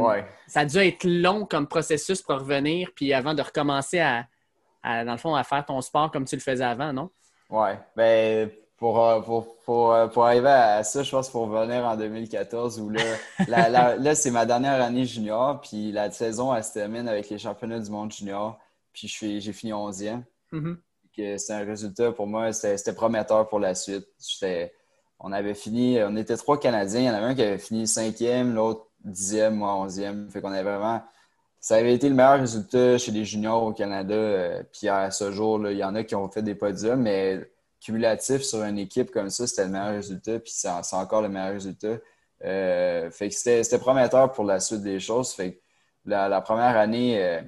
Ouais. 0.00 0.24
Ça 0.48 0.60
a 0.60 0.64
dû 0.64 0.78
être 0.78 1.04
long 1.04 1.46
comme 1.46 1.68
processus 1.68 2.20
pour 2.22 2.40
revenir, 2.40 2.90
puis 2.94 3.12
avant 3.12 3.34
de 3.34 3.42
recommencer 3.42 4.00
à, 4.00 4.26
à, 4.82 5.04
dans 5.04 5.12
le 5.12 5.18
fond, 5.18 5.34
à 5.36 5.44
faire 5.44 5.64
ton 5.64 5.80
sport 5.80 6.10
comme 6.10 6.24
tu 6.24 6.34
le 6.34 6.40
faisais 6.40 6.64
avant, 6.64 6.92
non? 6.92 7.10
Ouais. 7.50 7.78
Ben, 7.96 8.50
pour, 8.76 9.00
euh, 9.04 9.20
pour, 9.20 9.56
pour, 9.64 9.92
euh, 9.92 10.06
pour 10.08 10.24
arriver 10.26 10.48
à 10.48 10.82
ça, 10.82 11.02
je 11.02 11.10
pense 11.10 11.26
qu'il 11.26 11.32
faut 11.32 11.46
revenir 11.46 11.84
en 11.86 11.96
2014 11.96 12.80
où 12.80 12.90
là, 12.90 13.02
la- 13.48 13.68
la- 13.68 13.96
là 13.96 14.14
c'est 14.14 14.30
ma 14.30 14.44
dernière 14.46 14.82
année 14.82 15.04
junior, 15.06 15.60
puis 15.60 15.92
la 15.92 16.10
saison, 16.10 16.54
elle 16.54 16.64
se 16.64 16.72
termine 16.72 17.08
avec 17.08 17.30
les 17.30 17.38
championnats 17.38 17.78
du 17.80 17.90
monde 17.90 18.12
junior, 18.12 18.58
puis 18.92 19.08
j'ai 19.08 19.52
fini 19.52 19.72
11e. 19.72 20.22
Mhm. 20.52 20.78
que 21.16 21.36
c'est 21.38 21.52
un 21.52 21.64
résultat 21.64 22.10
pour 22.12 22.26
moi, 22.26 22.52
c'était 22.52 22.92
prometteur 22.92 23.48
pour 23.48 23.60
la 23.60 23.74
suite. 23.76 24.06
On 25.20 25.32
avait 25.32 25.54
fini, 25.54 25.98
on 26.02 26.16
était 26.16 26.36
trois 26.36 26.58
Canadiens. 26.58 27.00
Il 27.00 27.04
y 27.06 27.10
en 27.10 27.14
avait 27.14 27.26
un 27.26 27.34
qui 27.34 27.42
avait 27.42 27.58
fini 27.58 27.86
cinquième, 27.86 28.52
l'autre 28.54 28.86
dixième, 29.04 29.54
moi 29.54 29.74
onzième. 29.76 30.28
Fait 30.30 30.40
qu'on 30.40 30.50
avait 30.52 30.62
vraiment. 30.62 31.02
Ça 31.66 31.76
avait 31.76 31.94
été 31.94 32.10
le 32.10 32.14
meilleur 32.14 32.40
résultat 32.40 32.98
chez 32.98 33.10
les 33.10 33.24
juniors 33.24 33.62
au 33.62 33.72
Canada. 33.72 34.12
euh, 34.14 34.62
Puis 34.70 34.86
à 34.88 35.10
ce 35.10 35.32
jour, 35.32 35.66
il 35.70 35.78
y 35.78 35.84
en 35.84 35.94
a 35.94 36.04
qui 36.04 36.14
ont 36.14 36.28
fait 36.28 36.42
des 36.42 36.54
podiums, 36.54 37.00
mais 37.00 37.40
cumulatif 37.80 38.42
sur 38.42 38.62
une 38.64 38.78
équipe 38.78 39.10
comme 39.10 39.30
ça, 39.30 39.46
c'était 39.46 39.64
le 39.64 39.70
meilleur 39.70 39.92
résultat. 39.94 40.38
Puis 40.40 40.52
c'est 40.54 40.68
encore 40.94 41.22
le 41.22 41.30
meilleur 41.30 41.52
résultat. 41.54 41.96
Euh, 42.44 43.10
fait 43.10 43.30
que 43.30 43.34
c'était 43.34 43.78
prometteur 43.78 44.30
pour 44.32 44.44
la 44.44 44.60
suite 44.60 44.82
des 44.82 45.00
choses. 45.00 45.32
Fait 45.32 45.52
que 45.54 45.60
la, 46.04 46.28
la 46.28 46.42
première 46.42 46.76
année, 46.76 47.24
euh, 47.24 47.40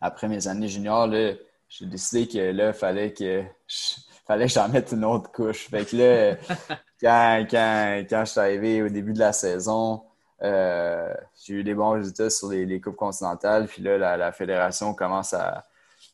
après 0.00 0.28
mes 0.28 0.46
années 0.46 0.68
juniors, 0.68 1.10
j'ai 1.12 1.86
décidé 1.86 2.28
que 2.28 2.38
là, 2.52 2.68
il 2.68 2.74
fallait 2.74 3.12
que 3.12 3.42
je- 3.66 3.94
fallait 4.24 4.46
que 4.46 4.52
j'en 4.52 4.68
mette 4.68 4.92
une 4.92 5.04
autre 5.04 5.32
couche. 5.32 5.68
Fait 5.68 5.84
que 5.84 5.96
là, 5.96 6.36
quand, 7.00 7.46
quand, 7.50 8.04
quand 8.08 8.24
je 8.24 8.30
suis 8.30 8.40
arrivé 8.40 8.82
au 8.82 8.88
début 8.88 9.12
de 9.14 9.18
la 9.18 9.32
saison, 9.32 10.02
euh, 10.42 11.14
j'ai 11.44 11.54
eu 11.54 11.64
des 11.64 11.74
bons 11.74 11.90
résultats 11.90 12.30
sur 12.30 12.48
les, 12.48 12.66
les 12.66 12.80
Coupes 12.80 12.96
continentales. 12.96 13.66
Puis 13.66 13.82
là, 13.82 13.98
la, 13.98 14.16
la 14.16 14.32
fédération 14.32 14.94
commence 14.94 15.34
à, 15.34 15.64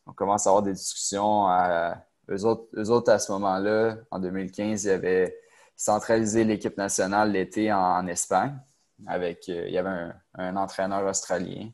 on 0.06 0.12
commence 0.12 0.46
à 0.46 0.50
avoir 0.50 0.62
des 0.62 0.72
discussions. 0.72 1.46
À, 1.46 2.02
eux, 2.30 2.44
autres, 2.44 2.66
eux 2.76 2.90
autres, 2.90 3.10
à 3.10 3.18
ce 3.18 3.32
moment-là, 3.32 3.96
en 4.10 4.18
2015, 4.18 4.84
ils 4.84 4.90
avaient 4.90 5.38
centralisé 5.76 6.44
l'équipe 6.44 6.76
nationale 6.76 7.32
l'été 7.32 7.72
en, 7.72 7.78
en 7.78 8.06
Espagne. 8.06 8.54
avec, 9.06 9.48
il 9.48 9.70
y 9.70 9.78
avait 9.78 10.12
un, 10.34 10.56
entraîneur 10.56 11.06
australien 11.06 11.70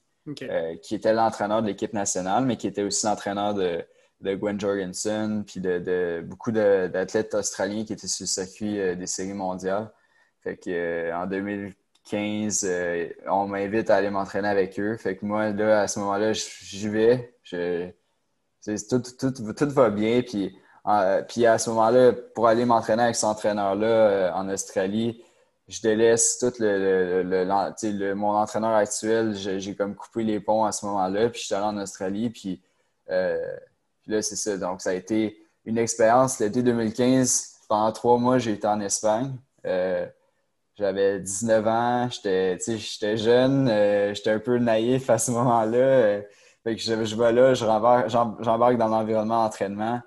qui 0.83 0.95
était 0.95 1.13
l'entraîneur 1.13 1.61
de 1.61 1.67
l'équipe 1.67 1.93
nationale, 1.93 2.47
mais 2.47 2.57
qui 2.57 2.67
était 2.67 2.83
aussi 2.83 3.05
l'entraîneur 3.05 3.53
de, 3.53 3.85
de 4.23 4.35
Gwen 4.35 4.59
Jorgensen, 4.59 5.45
puis 5.45 5.61
de, 5.61 6.25
beaucoup 6.27 6.51
d'athlètes 6.51 7.35
australiens 7.35 7.85
qui 7.85 7.93
étaient 7.93 8.07
sur 8.07 8.25
le 8.25 8.29
circuit 8.29 8.97
des 8.97 9.07
séries 9.07 9.35
mondiales. 9.35 9.91
Fait 10.41 10.57
que, 10.57 11.13
en 11.13 11.27
2015, 11.27 11.75
on 12.13 13.47
m'invite 13.49 13.91
à 13.91 13.97
aller 13.97 14.11
m'entraîner 14.11 14.49
avec 14.49 14.79
eux. 14.79 14.97
Fait 14.97 15.17
que 15.17 15.25
moi, 15.25 15.51
là, 15.51 15.83
à 15.83 15.89
ce 15.89 15.99
moment-là, 16.01 16.33
j'y 16.33 16.89
vais. 16.89 17.35
Tout, 17.51 19.03
tout, 19.19 19.53
tout, 19.53 19.71
va 19.71 19.91
bien. 19.91 20.23
Puis, 20.23 20.57
puis 21.29 21.47
à 21.47 21.59
ce 21.59 21.71
moment-là, 21.71 22.13
pour 22.35 22.49
aller 22.49 22.65
m'entraîner 22.65 23.05
avec 23.05 23.17
cet 23.17 23.25
entraîneur-là 23.25 23.87
euh, 23.87 24.33
en 24.33 24.49
Australie, 24.49 25.23
je 25.67 25.81
délaisse 25.81 26.39
tout 26.39 26.53
le, 26.59 27.23
le, 27.23 28.15
mon 28.15 28.37
entraîneur 28.37 28.75
actuel. 28.75 29.35
J'ai 29.35 29.75
comme 29.75 29.95
coupé 29.95 30.25
les 30.25 30.41
ponts 30.41 30.65
à 30.65 30.73
ce 30.73 30.85
moment-là. 30.85 31.31
Puis 31.31 31.41
je 31.41 31.47
suis 31.47 31.55
allé 31.55 31.65
en 31.65 31.79
Australie. 31.79 32.29
Puis, 32.29 32.63
euh, 33.11 33.57
là, 34.07 34.21
c'est 34.21 34.37
ça. 34.37 34.59
Donc, 34.59 34.83
ça 34.83 34.91
a 34.91 34.95
été 34.95 35.39
une 35.65 35.79
expérience. 35.79 36.39
L'été 36.39 36.63
2015, 36.63 37.61
pendant 37.67 37.93
trois 37.93 38.19
mois, 38.19 38.39
j'ai 38.39 38.53
été 38.53 38.67
en 38.67 38.81
Espagne. 38.81 39.33
Euh, 40.81 40.85
j'avais 40.85 41.21
19 41.21 41.67
ans, 41.67 42.09
j'étais 42.11 43.17
jeune, 43.17 43.69
j'étais 44.15 44.31
un 44.31 44.39
peu 44.39 44.59
naïf 44.59 45.11
à 45.11 45.19
ce 45.19 45.31
moment-là. 45.31 46.21
Fait 46.65 46.77
que 46.77 46.83
je, 46.83 46.95
vais 46.95 47.33
là, 47.33 47.55
j'embarque 47.55 48.79
dans 48.79 48.89
l'environnement 48.89 49.45
d'entraînement. 49.45 50.01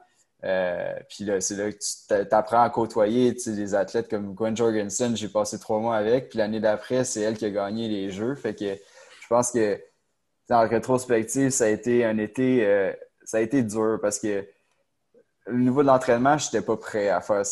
Euh, 0.43 0.93
puis 1.09 1.23
là, 1.23 1.41
c'est 1.41 1.55
là 1.55 1.71
que 1.71 1.77
tu 1.77 2.35
apprends 2.35 2.61
à 2.61 2.69
côtoyer 2.69 3.33
des 3.33 3.75
athlètes 3.75 4.09
comme 4.09 4.33
Gwen 4.33 4.55
Jorgensen. 4.55 5.15
J'ai 5.15 5.29
passé 5.29 5.59
trois 5.59 5.79
mois 5.79 5.97
avec. 5.97 6.29
Puis 6.29 6.39
l'année 6.39 6.59
d'après, 6.59 7.03
c'est 7.03 7.21
elle 7.21 7.37
qui 7.37 7.45
a 7.45 7.49
gagné 7.49 7.87
les 7.87 8.09
Jeux. 8.09 8.35
Fait 8.35 8.55
que 8.55 8.75
je 8.75 9.27
pense 9.29 9.51
que 9.51 9.79
en 10.49 10.67
rétrospective, 10.67 11.49
ça 11.49 11.65
a 11.65 11.67
été 11.67 12.05
un 12.05 12.17
été, 12.17 12.65
euh, 12.65 12.93
ça 13.23 13.37
a 13.37 13.41
été 13.41 13.63
dur 13.63 13.99
parce 14.01 14.19
que 14.19 14.47
au 15.47 15.53
niveau 15.53 15.81
de 15.81 15.87
l'entraînement, 15.87 16.37
je 16.37 16.47
n'étais 16.47 16.61
pas 16.61 16.77
prêt 16.77 17.09
à 17.09 17.21
faire 17.21 17.45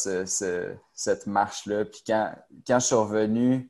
cette 0.95 1.27
marche-là. 1.27 1.85
Puis 1.85 2.01
quand, 2.07 2.31
quand 2.65 2.79
je 2.79 2.85
suis 2.85 2.95
revenu 2.95 3.69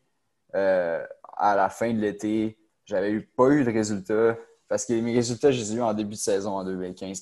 euh, 0.54 1.06
à 1.36 1.56
la 1.56 1.70
fin 1.70 1.92
de 1.94 2.00
l'été, 2.00 2.58
j'avais 2.86 3.12
eu, 3.12 3.22
pas 3.22 3.50
eu 3.50 3.64
de 3.64 3.72
résultats. 3.72 4.38
Parce 4.68 4.86
que 4.86 4.94
mes 4.94 5.14
résultats, 5.14 5.52
je 5.52 5.60
les 5.60 5.74
ai 5.74 5.76
eus 5.76 5.82
en 5.82 5.94
début 5.94 6.16
de 6.16 6.20
saison 6.20 6.52
en 6.52 6.64
2015. 6.64 7.22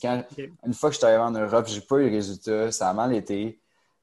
Une 0.65 0.73
fois 0.73 0.89
que 0.89 0.93
je 0.93 0.99
suis 0.99 1.05
arrivé 1.05 1.21
en 1.21 1.31
Europe, 1.31 1.65
j'ai 1.67 1.81
pas 1.81 1.97
eu 1.99 2.09
de 2.09 2.15
résultats. 2.15 2.71
Ça 2.71 2.89
a 2.89 2.93
mal 2.93 3.13
été. 3.13 3.59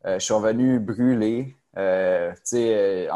Euh, 0.07 0.19
je 0.19 0.25
suis 0.25 0.35
revenu 0.35 0.79
brûlé. 0.79 1.55
Euh, 1.77 2.33
euh, 2.55 3.09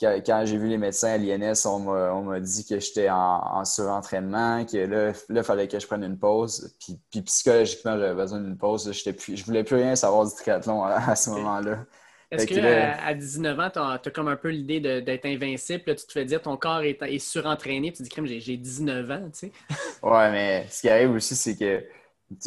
quand, 0.00 0.42
j'ai 0.44 0.58
vu 0.58 0.68
les 0.68 0.78
médecins 0.78 1.12
à 1.12 1.18
l'INS, 1.18 1.66
on 1.66 2.22
m'a 2.22 2.40
dit 2.40 2.64
que 2.66 2.80
j'étais 2.80 3.08
en, 3.10 3.64
surentraînement, 3.64 4.64
que 4.64 4.78
là, 4.78 5.12
il 5.30 5.42
fallait 5.42 5.68
que 5.68 5.78
je 5.78 5.86
prenne 5.86 6.04
une 6.04 6.18
pause. 6.18 6.76
Puis, 7.10 7.22
psychologiquement, 7.22 7.98
j'avais 7.98 8.14
besoin 8.14 8.40
d'une 8.40 8.56
pause. 8.56 8.90
Je 8.92 9.10
ne 9.10 9.44
voulais 9.44 9.64
plus 9.64 9.76
rien 9.76 9.94
savoir 9.96 10.26
du 10.26 10.34
triathlon 10.34 10.84
à 10.84 11.14
ce 11.14 11.30
moment-là. 11.30 11.84
Est-ce 12.30 12.46
qu'à 12.46 13.14
19 13.14 13.60
ans, 13.60 13.70
tu 13.70 13.78
as, 13.78 14.12
comme 14.12 14.28
un 14.28 14.36
peu 14.36 14.48
l'idée 14.48 14.80
d'être 14.80 15.26
invincible, 15.26 15.82
tu 15.84 16.06
te 16.06 16.12
fais 16.12 16.24
dire 16.24 16.42
ton 16.42 16.56
corps 16.56 16.82
est, 16.82 17.18
surentraîné, 17.18 17.92
tu 17.92 17.98
te 17.98 18.02
dis, 18.02 18.08
crème, 18.08 18.26
j'ai 18.26 18.56
19 18.56 19.10
ans, 19.10 19.30
tu 19.32 19.38
sais? 19.38 19.52
ouais, 20.02 20.30
mais 20.30 20.66
ce 20.70 20.80
qui 20.80 20.88
arrive 20.88 21.12
aussi, 21.12 21.36
c'est 21.36 21.56
que 21.56 21.84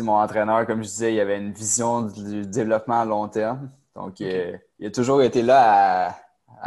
mon 0.01 0.13
entraîneur, 0.13 0.65
comme 0.65 0.83
je 0.83 0.89
disais, 0.89 1.13
il 1.13 1.19
avait 1.19 1.37
une 1.37 1.53
vision 1.53 2.01
du 2.01 2.45
développement 2.45 3.01
à 3.01 3.05
long 3.05 3.27
terme. 3.29 3.71
Donc, 3.95 4.21
euh, 4.21 4.57
il 4.79 4.87
a 4.87 4.91
toujours 4.91 5.21
été 5.21 5.41
là 5.41 6.09
à, 6.09 6.15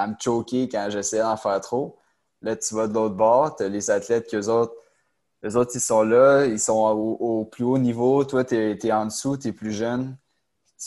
me 0.07 0.15
choquer 0.19 0.69
quand 0.69 0.89
j'essayais 0.91 1.23
d'en 1.23 1.37
faire 1.37 1.61
trop. 1.61 1.99
Là, 2.43 2.57
tu 2.57 2.75
vas 2.75 2.87
de 2.87 2.95
l'autre 2.95 3.15
bord, 3.15 3.57
tu 3.57 3.65
as 3.65 3.69
les 3.69 3.91
athlètes 3.91 4.27
qui, 4.27 4.37
autres, 4.37 4.75
les 5.43 5.57
autres, 5.57 5.73
ils 5.75 5.81
sont 5.81 6.03
là, 6.03 6.47
ils 6.47 6.59
sont 6.59 6.79
au, 6.79 7.45
plus 7.45 7.65
haut 7.65 7.79
niveau. 7.79 8.25
Toi, 8.25 8.45
tu 8.45 8.57
es, 8.57 8.93
en 8.93 9.07
dessous, 9.07 9.37
tu 9.37 9.49
es 9.49 9.53
plus 9.53 9.73
jeune 9.73 10.17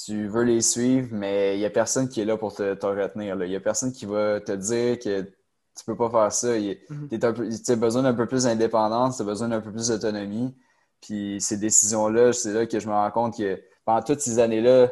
tu 0.06 0.28
veux 0.28 0.44
les 0.44 0.62
suivre, 0.62 1.10
mais 1.12 1.56
il 1.56 1.60
n'y 1.60 1.66
a 1.66 1.70
personne 1.70 2.10
qui 2.10 2.20
est 2.20 2.26
là 2.26 2.36
pour 2.36 2.54
te, 2.56 2.64
retenir. 2.64 3.38
Il 3.44 3.50
n'y 3.50 3.56
a 3.56 3.60
personne 3.60 3.92
qui 3.92 4.06
va 4.06 4.40
te 4.42 4.52
dire 4.52 4.98
que 4.98 5.22
tu 5.22 5.86
peux 5.86 5.96
pas 5.96 6.10
faire 6.10 6.32
ça. 6.32 6.58
Mhm. 6.58 7.10
Tu 7.10 7.72
as 7.72 7.76
besoin 7.76 8.04
d'un 8.04 8.14
peu 8.14 8.26
plus 8.26 8.44
d'indépendance, 8.44 9.18
tu 9.18 9.22
as 9.22 9.26
besoin 9.26 9.50
d'un 9.50 9.62
peu 9.62 9.72
plus 9.72 9.90
d'autonomie. 9.90 10.54
Puis 11.00 11.40
ces 11.40 11.58
décisions-là, 11.58 12.34
c'est 12.34 12.54
là 12.54 12.66
que 12.66 12.80
je 12.80 12.88
me 12.88 12.94
rends 12.94 13.12
compte 13.12 13.38
que 13.38 13.62
pendant 13.86 14.02
toutes 14.02 14.22
ces 14.22 14.40
années-là, 14.40 14.92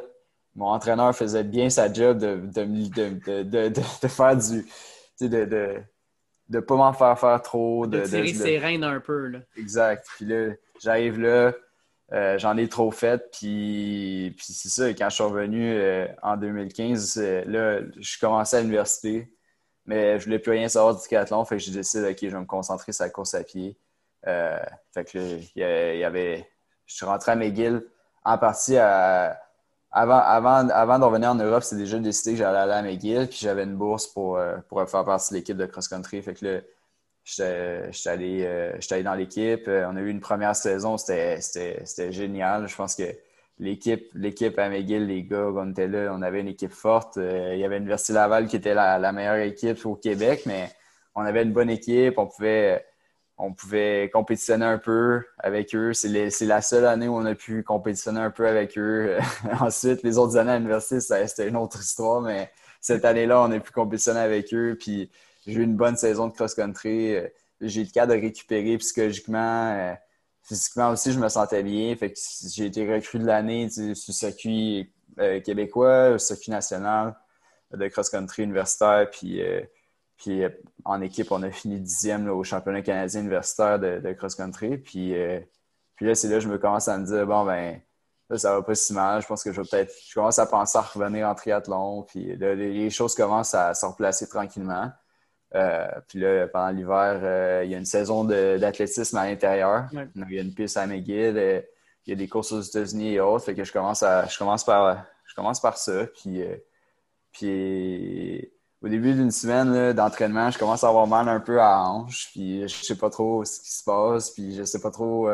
mon 0.55 0.67
entraîneur 0.67 1.15
faisait 1.15 1.43
bien 1.43 1.69
sa 1.69 1.91
job 1.91 2.17
de, 2.17 2.35
de, 2.45 4.07
faire 4.07 4.35
du. 4.35 4.65
de 5.19 5.83
ne 6.49 6.59
pas 6.59 6.75
m'en 6.75 6.93
faire 6.93 7.17
faire 7.17 7.41
trop. 7.41 7.87
De, 7.87 8.01
tirer 8.01 8.33
ses 8.33 8.57
rênes 8.57 8.83
un 8.83 8.99
peu. 8.99 9.27
Là. 9.27 9.39
Exact. 9.55 10.05
Puis 10.17 10.25
là, 10.25 10.53
j'arrive 10.81 11.19
là, 11.19 11.53
euh, 12.13 12.37
j'en 12.37 12.57
ai 12.57 12.67
trop 12.67 12.91
fait, 12.91 13.31
puis, 13.31 14.33
puis 14.35 14.45
c'est 14.49 14.69
ça. 14.69 14.89
Quand 14.89 15.09
je 15.09 15.15
suis 15.15 15.23
revenu 15.23 15.73
euh, 15.73 16.07
en 16.21 16.35
2015, 16.35 17.17
euh, 17.17 17.43
là, 17.45 17.79
je 17.97 18.19
commençais 18.19 18.57
à 18.57 18.61
l'université, 18.61 19.31
mais 19.85 20.19
je 20.19 20.25
voulais 20.25 20.39
plus 20.39 20.51
rien 20.51 20.67
savoir 20.67 20.95
du 20.95 21.01
triathlon, 21.01 21.45
fait 21.45 21.55
que 21.55 21.63
j'ai 21.63 21.71
décidé, 21.71 22.09
OK, 22.09 22.17
je 22.21 22.27
vais 22.27 22.39
me 22.39 22.45
concentrer 22.45 22.91
sur 22.91 23.05
la 23.05 23.09
course 23.09 23.33
à 23.33 23.43
pied. 23.43 23.77
fait 24.23 25.05
que 25.05 25.39
il 25.39 25.51
y, 25.55 26.03
avait... 26.03 26.47
Je 26.85 26.95
suis 26.95 27.05
rentré 27.05 27.31
à 27.31 27.35
McGill 27.37 27.81
en 28.25 28.37
partie 28.37 28.75
avant, 29.91 30.19
avant, 30.19 30.69
avant 30.69 30.99
de 30.99 31.03
revenir 31.05 31.31
en 31.31 31.35
Europe, 31.35 31.63
c'était 31.63 31.81
déjà 31.81 31.99
décidé 31.99 32.31
que 32.31 32.37
j'allais 32.37 32.59
aller 32.59 32.73
à 32.73 32.81
McGill, 32.81 33.27
puis 33.27 33.39
j'avais 33.41 33.63
une 33.63 33.75
bourse 33.75 34.07
pour, 34.07 34.39
pour 34.69 34.89
faire 34.89 35.05
partie 35.05 35.33
de 35.33 35.39
l'équipe 35.39 35.57
de 35.57 35.65
cross-country. 35.65 36.21
Fait 36.21 36.33
que 36.33 36.45
là, 36.45 36.61
J'étais 37.23 38.09
allé, 38.09 38.43
euh, 38.45 38.77
allé, 38.89 39.03
dans 39.03 39.13
l'équipe. 39.13 39.67
Euh, 39.67 39.87
on 39.89 39.95
a 39.95 40.01
eu 40.01 40.09
une 40.09 40.19
première 40.19 40.55
saison, 40.55 40.97
c'était 40.97 41.39
génial. 42.11 42.67
Je 42.67 42.75
pense 42.75 42.95
que 42.95 43.03
l'équipe 43.59 44.09
l'équipe 44.15 44.57
à 44.57 44.69
McGill, 44.69 45.05
les 45.05 45.23
gars, 45.23 45.49
on 45.53 45.69
était 45.69 45.87
là, 45.87 46.11
on 46.13 46.21
avait 46.23 46.41
une 46.41 46.47
équipe 46.47 46.71
forte. 46.71 47.17
Euh, 47.17 47.51
il 47.53 47.59
y 47.59 47.63
avait 47.63 47.77
l'Université 47.77 48.13
Laval 48.13 48.47
qui 48.47 48.55
était 48.55 48.73
la, 48.73 49.11
meilleure 49.11 49.37
équipe 49.37 49.85
au 49.85 49.95
Québec, 49.95 50.43
mais 50.45 50.69
on 51.15 51.21
avait 51.21 51.43
une 51.43 51.53
bonne 51.53 51.69
équipe. 51.69 52.17
On 52.17 52.27
pouvait, 52.27 52.85
on 53.43 53.53
pouvait 53.53 54.09
compétitionner 54.13 54.65
un 54.65 54.77
peu 54.77 55.23
avec 55.39 55.73
eux. 55.73 55.93
C'est 55.93 56.45
la 56.45 56.61
seule 56.61 56.85
année 56.85 57.07
où 57.07 57.15
on 57.15 57.25
a 57.25 57.33
pu 57.33 57.63
compétitionner 57.63 58.19
un 58.19 58.29
peu 58.29 58.47
avec 58.47 58.77
eux. 58.77 59.17
Ensuite, 59.59 60.03
les 60.03 60.19
autres 60.19 60.37
années 60.37 60.51
à 60.51 60.57
l'université, 60.57 60.99
c'était 60.99 61.47
une 61.47 61.57
autre 61.57 61.79
histoire, 61.79 62.21
mais 62.21 62.51
cette 62.79 63.03
année-là, 63.03 63.41
on 63.41 63.51
a 63.51 63.59
pu 63.59 63.71
compétitionner 63.71 64.19
avec 64.19 64.53
eux. 64.53 64.77
Puis 64.79 65.09
j'ai 65.47 65.53
eu 65.53 65.63
une 65.63 65.75
bonne 65.75 65.97
saison 65.97 66.27
de 66.27 66.33
cross-country. 66.33 67.15
Euh, 67.15 67.27
j'ai 67.61 67.81
eu 67.81 67.85
le 67.85 67.89
cas 67.89 68.05
de 68.05 68.13
récupérer 68.13 68.77
psychologiquement. 68.77 69.73
Euh, 69.73 69.93
physiquement 70.43 70.91
aussi, 70.91 71.11
je 71.11 71.19
me 71.19 71.27
sentais 71.27 71.63
bien. 71.63 71.95
Fait 71.95 72.13
j'ai 72.47 72.65
été 72.67 72.91
recru 72.91 73.17
de 73.17 73.25
l'année 73.25 73.69
sur 73.69 73.87
le 73.87 73.95
circuit 73.95 74.93
euh, 75.19 75.39
québécois, 75.39 76.11
le 76.11 76.17
circuit 76.19 76.51
national 76.51 77.15
de 77.73 77.87
cross-country 77.87 78.43
universitaire. 78.43 79.09
Puis, 79.09 79.41
puis 80.21 80.43
en 80.85 81.01
équipe, 81.01 81.31
on 81.31 81.41
a 81.41 81.49
fini 81.49 81.79
dixième 81.79 82.29
au 82.29 82.43
championnat 82.43 82.83
canadien 82.83 83.21
universitaire 83.21 83.79
de, 83.79 84.13
cross-country. 84.13 84.77
Puis, 84.77 85.15
puis 85.95 86.05
là, 86.05 86.15
c'est 86.15 86.27
là 86.27 86.35
que 86.35 86.41
je 86.41 86.47
me 86.47 86.59
commence 86.59 86.87
à 86.87 86.97
me 86.99 87.05
dire, 87.05 87.25
bon, 87.25 87.43
ben, 87.43 87.81
là, 88.29 88.37
ça 88.37 88.53
va 88.53 88.61
pas 88.61 88.75
si 88.75 88.93
mal. 88.93 89.21
Je 89.21 89.27
pense 89.27 89.43
que 89.43 89.51
je 89.51 89.59
vais 89.59 89.67
peut-être, 89.67 89.93
je 90.07 90.13
commence 90.13 90.37
à 90.37 90.45
penser 90.45 90.77
à 90.77 90.81
revenir 90.81 91.27
en 91.27 91.33
triathlon. 91.33 92.03
Puis 92.03 92.35
les 92.35 92.89
choses 92.91 93.15
commencent 93.15 93.55
à 93.55 93.73
se 93.73 93.85
replacer 93.85 94.27
tranquillement. 94.27 94.91
Euh, 95.55 95.87
puis 96.07 96.19
là, 96.19 96.47
pendant 96.47 96.69
l'hiver, 96.69 97.19
euh, 97.23 97.61
il 97.65 97.71
y 97.71 97.75
a 97.75 97.77
une 97.77 97.85
saison 97.85 98.23
d'athlétisme 98.23 99.17
à 99.17 99.25
l'intérieur. 99.25 99.89
Il 99.91 100.31
y 100.31 100.39
a 100.39 100.41
une 100.41 100.53
piste 100.53 100.77
à 100.77 100.87
McGill, 100.87 101.37
euh, 101.37 101.61
il 102.05 102.11
y 102.11 102.13
a 102.13 102.15
des 102.15 102.27
courses 102.27 102.51
aux 102.51 102.61
États-Unis 102.61 103.15
et 103.15 103.19
autres. 103.19 103.45
Fait 103.45 103.55
que 103.55 103.63
je 103.63 103.71
commence, 103.71 104.01
à, 104.01 104.25
je 104.27 104.37
commence, 104.37 104.63
par, 104.63 105.03
je 105.25 105.35
commence 105.35 105.59
par 105.59 105.77
ça. 105.77 106.05
Puis, 106.07 106.41
puis 107.31 108.51
au 108.81 108.87
début 108.87 109.13
d'une 109.13 109.31
semaine 109.31 109.93
d'entraînement, 109.93 110.51
je 110.51 110.57
commence 110.59 110.83
à 110.83 110.89
avoir 110.89 111.07
mal 111.07 111.29
un 111.29 111.39
peu 111.39 111.61
à 111.61 111.81
hanche. 111.81 112.29
Puis 112.31 112.67
je 112.67 112.83
sais 112.83 112.97
pas 112.97 113.09
trop 113.09 113.45
ce 113.45 113.59
qui 113.59 113.71
se 113.71 113.83
passe. 113.83 114.31
Puis 114.31 114.55
je 114.55 114.63
sais 114.63 114.81
pas 114.81 114.91
trop. 114.91 115.29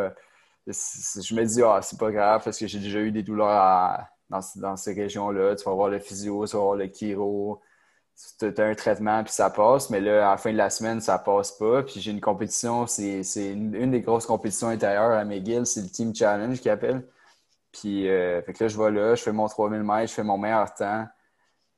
je 0.65 1.35
me 1.35 1.43
dis, 1.45 1.61
ah, 1.63 1.79
c'est 1.81 1.99
pas 1.99 2.11
grave 2.11 2.41
parce 2.43 2.57
que 2.57 2.67
j'ai 2.67 2.79
déjà 2.79 2.99
eu 2.99 3.11
des 3.11 3.23
douleurs 3.23 4.05
dans, 4.29 4.41
dans, 4.55 4.75
ces 4.75 4.93
régions-là. 4.93 5.55
Tu 5.55 5.63
vas 5.63 5.73
voir 5.73 5.89
le 5.89 5.99
physio, 5.99 6.45
tu 6.45 6.55
vas 6.55 6.63
voir 6.63 6.75
le 6.75 6.87
chiro 6.87 7.61
tu 8.39 8.45
as 8.45 8.65
un 8.65 8.75
traitement 8.75 9.23
puis 9.23 9.33
ça 9.33 9.49
passe, 9.49 9.89
mais 9.89 9.99
là, 9.99 10.27
à 10.27 10.31
la 10.31 10.37
fin 10.37 10.51
de 10.51 10.57
la 10.57 10.69
semaine, 10.69 11.01
ça 11.01 11.19
passe 11.19 11.51
pas. 11.51 11.83
Puis 11.83 12.01
j'ai 12.01 12.11
une 12.11 12.21
compétition, 12.21 12.87
c'est 12.87 13.21
une, 13.51 13.91
des 13.91 14.01
grosses 14.01 14.25
compétitions 14.25 14.69
intérieures 14.69 15.11
à 15.11 15.23
McGill, 15.23 15.65
c'est 15.65 15.81
le 15.81 15.89
Team 15.89 16.15
Challenge 16.15 16.59
qui 16.59 16.69
appelle. 16.69 17.07
Puis 17.71 18.09
euh, 18.09 18.41
fait 18.41 18.53
que 18.53 18.63
là, 18.63 18.67
je 18.69 18.77
vais 18.77 18.91
là, 18.91 19.15
je 19.15 19.23
fais 19.23 19.31
mon 19.31 19.47
3000 19.47 19.83
mètres, 19.83 20.09
je 20.09 20.15
fais 20.15 20.23
mon 20.23 20.37
meilleur 20.37 20.73
temps. 20.73 21.07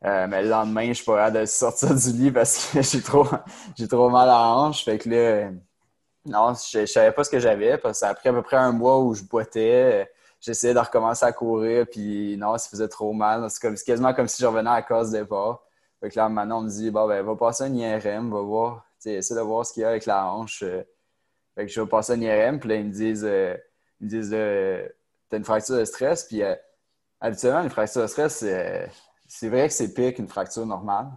Euh, 0.05 0.27
mais 0.27 0.43
le 0.43 0.49
lendemain, 0.49 0.87
je 0.87 0.93
suis 0.93 1.05
pas 1.05 1.17
capable 1.17 1.41
de 1.41 1.45
sortir 1.45 1.93
du 1.93 2.11
lit 2.13 2.31
parce 2.31 2.71
que 2.71 2.81
j'ai 2.81 3.01
trop, 3.01 3.27
trop 3.89 4.09
mal 4.09 4.29
à 4.29 4.33
la 4.33 4.47
hanche. 4.47 4.85
Fait 4.85 4.97
que 4.97 5.09
là, 5.09 5.51
non, 6.25 6.53
je, 6.53 6.85
savais 6.85 7.11
pas 7.11 7.23
ce 7.23 7.29
que 7.29 7.39
j'avais 7.39 7.77
parce 7.77 7.99
que 7.99 7.99
ça 7.99 8.09
a 8.09 8.13
pris 8.13 8.29
à 8.29 8.33
peu 8.33 8.41
près 8.41 8.57
un 8.57 8.71
mois 8.71 8.99
où 8.99 9.13
je 9.13 9.23
boitais. 9.23 10.09
J'essayais 10.39 10.73
de 10.73 10.79
recommencer 10.79 11.25
à 11.25 11.33
courir, 11.33 11.85
puis 11.89 12.37
non, 12.37 12.57
ça 12.57 12.69
faisait 12.69 12.87
trop 12.87 13.11
mal. 13.11 13.49
C'est 13.49 13.83
quasiment 13.85 14.13
comme 14.13 14.27
si 14.29 14.41
je 14.41 14.47
revenais 14.47 14.69
à 14.69 14.81
cause 14.81 15.11
départ. 15.11 15.63
Fait 15.99 16.09
que 16.09 16.17
là, 16.17 16.29
maintenant, 16.29 16.59
on 16.59 16.61
me 16.61 16.69
dit, 16.69 16.91
bon, 16.91 17.07
ben, 17.07 17.25
va 17.25 17.35
passer 17.35 17.65
un 17.65 17.73
IRM, 17.73 18.31
va 18.31 18.41
voir, 18.41 18.85
essaie 19.05 19.35
de 19.35 19.41
voir 19.41 19.65
ce 19.65 19.73
qu'il 19.73 19.81
y 19.81 19.83
a 19.83 19.89
avec 19.89 20.05
la 20.05 20.31
hanche. 20.31 20.63
Euh. 20.63 20.81
Fait 21.55 21.65
que 21.65 21.71
je 21.71 21.81
vais 21.81 21.87
passer 21.87 22.13
un 22.13 22.21
IRM, 22.21 22.59
puis 22.59 22.69
là, 22.69 22.75
ils 22.75 22.85
me 22.85 22.91
disent, 22.91 23.25
euh, 23.25 23.53
ils 23.99 24.05
me 24.05 24.09
disent, 24.09 24.29
t'as 25.29 25.37
une 25.37 25.43
fracture 25.43 25.75
de 25.75 25.83
stress, 25.83 26.23
puis 26.23 26.41
habituellement, 27.19 27.63
une 27.63 27.69
fracture 27.69 28.03
de 28.03 28.07
stress, 28.07 28.37
c'est 28.37 28.89
vrai 29.49 29.67
que 29.67 29.73
c'est 29.73 29.93
pire 29.93 30.13
qu'une 30.13 30.27
fracture 30.27 30.65
normale, 30.65 31.09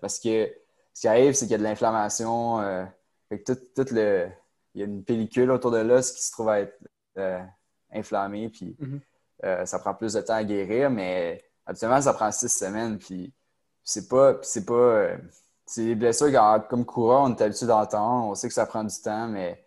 parce 0.00 0.18
que 0.18 0.52
ce 0.92 1.00
qui 1.02 1.08
arrive, 1.08 1.34
c'est 1.34 1.46
qu'il 1.46 1.52
y 1.52 1.54
a 1.54 1.58
de 1.58 1.62
l'inflammation, 1.62 2.58
que 3.30 3.36
tout, 3.36 3.58
tout 3.74 3.94
le 3.94 4.30
il 4.74 4.80
y 4.80 4.84
a 4.84 4.86
une 4.86 5.04
pellicule 5.04 5.50
autour 5.50 5.70
de 5.70 5.78
l'os 5.78 6.12
qui 6.12 6.22
se 6.22 6.32
trouve 6.32 6.48
à 6.48 6.60
être 6.60 6.78
euh, 7.18 7.42
inflammée, 7.92 8.48
puis 8.48 8.76
mhm. 8.78 9.00
euh, 9.44 9.66
ça 9.66 9.78
prend 9.78 9.94
plus 9.94 10.12
de 10.12 10.20
temps 10.20 10.34
à 10.34 10.44
guérir, 10.44 10.90
mais 10.90 11.44
habituellement, 11.66 12.00
ça 12.00 12.14
prend 12.14 12.30
six 12.30 12.48
semaines, 12.48 12.98
puis 12.98 13.32
c'est 13.82 14.08
pas, 14.08 14.36
c'est 14.42 14.64
pas, 14.64 14.74
euh, 14.74 15.16
c'est 15.66 15.84
des 15.84 15.94
blessures 15.94 16.30
comme 16.68 16.84
coureur, 16.84 17.22
on 17.22 17.34
est 17.34 17.42
habitué 17.42 17.66
d'entendre, 17.66 18.30
on 18.30 18.34
sait 18.34 18.48
que 18.48 18.54
ça 18.54 18.66
prend 18.66 18.84
du 18.84 18.96
temps, 19.02 19.28
mais, 19.28 19.64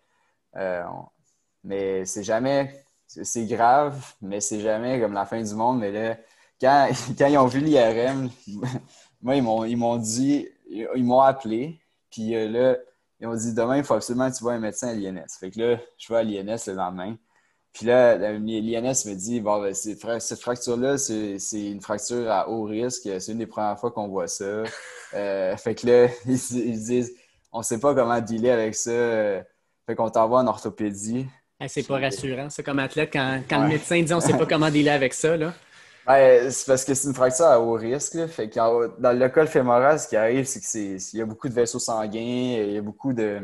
mais 1.62 2.04
c'est 2.04 2.22
jamais, 2.22 2.84
c'est 3.06 3.46
grave, 3.46 4.14
mais 4.20 4.40
c'est 4.40 4.60
jamais 4.60 5.00
comme 5.00 5.12
la 5.12 5.26
fin 5.26 5.42
du 5.42 5.54
monde, 5.54 5.80
mais 5.80 5.90
là, 5.90 6.16
quand, 6.64 6.88
quand 7.18 7.26
ils 7.26 7.38
ont 7.38 7.46
vu 7.46 7.60
l'IRM, 7.60 8.30
moi, 9.22 9.36
ils 9.36 9.76
m'ont 9.76 9.96
dit, 9.96 10.48
ils 10.68 11.04
m'ont 11.04 11.20
appelé, 11.20 11.78
puis 12.10 12.30
là, 12.48 12.76
ils 13.20 13.28
m'ont 13.28 13.34
dit 13.34 13.54
demain, 13.54 13.78
il 13.78 13.84
faut 13.84 13.94
absolument 13.94 14.30
que 14.30 14.36
tu 14.36 14.42
vois 14.42 14.54
un 14.54 14.58
médecin 14.58 14.88
à 14.88 14.94
l'INS. 14.94 15.38
Fait 15.38 15.50
que 15.50 15.60
là, 15.60 15.78
je 15.98 16.12
vais 16.12 16.18
à 16.18 16.22
l'INS 16.22 16.66
le 16.66 16.74
lendemain. 16.74 17.16
Puis 17.72 17.86
là, 17.86 18.16
l'INS 18.16 19.04
me 19.06 19.14
dit 19.14 19.40
bon, 19.40 19.60
ben, 19.60 19.74
cette 19.74 20.40
fracture-là, 20.40 20.96
c'est 20.96 21.38
une 21.52 21.80
fracture 21.80 22.30
à 22.30 22.48
haut 22.48 22.64
risque. 22.64 23.08
C'est 23.18 23.32
une 23.32 23.38
des 23.38 23.46
premières 23.46 23.78
fois 23.78 23.90
qu'on 23.90 24.08
voit 24.08 24.28
ça. 24.28 24.62
Euh, 25.14 25.56
fait 25.56 25.74
que 25.74 25.86
là, 25.86 26.08
ils, 26.26 26.84
disent 26.84 27.12
on 27.52 27.58
ne 27.58 27.64
sait 27.64 27.80
pas 27.80 27.94
comment 27.94 28.20
dealer 28.20 28.50
avec 28.50 28.74
ça. 28.74 28.90
Fait 29.86 29.94
qu'on 29.96 30.08
t'envoie 30.08 30.40
en 30.40 30.46
orthopédie. 30.46 31.26
c'est 31.66 31.86
pas 31.86 31.98
rassurant, 31.98 32.48
ça, 32.48 32.62
comme 32.62 32.78
athlète, 32.78 33.12
quand, 33.12 33.42
le 33.50 33.68
médecin 33.68 34.02
dit 34.02 34.12
on 34.12 34.18
ne 34.18 34.22
sait 34.22 34.36
pas 34.36 34.46
comment 34.46 34.70
dealer 34.70 34.90
avec 34.90 35.12
ça. 35.12 35.36
Là. 35.36 35.52
C'est 36.06 36.66
parce 36.66 36.84
que 36.84 36.94
c'est 36.94 37.08
une 37.08 37.14
fracture 37.14 37.46
à 37.46 37.60
haut 37.60 37.74
risque. 37.74 38.26
Fait 38.26 38.48
dans 38.48 39.18
le 39.18 39.28
col 39.28 39.46
fémoral, 39.46 39.98
ce 39.98 40.08
qui 40.08 40.16
arrive, 40.16 40.44
c'est 40.44 40.60
qu'il 40.60 41.18
y 41.18 41.22
a 41.22 41.26
beaucoup 41.26 41.48
de 41.48 41.54
vaisseaux 41.54 41.78
sanguins, 41.78 42.20
il 42.20 42.72
y 42.72 42.78
a 42.78 42.82
beaucoup 42.82 43.12
de. 43.12 43.40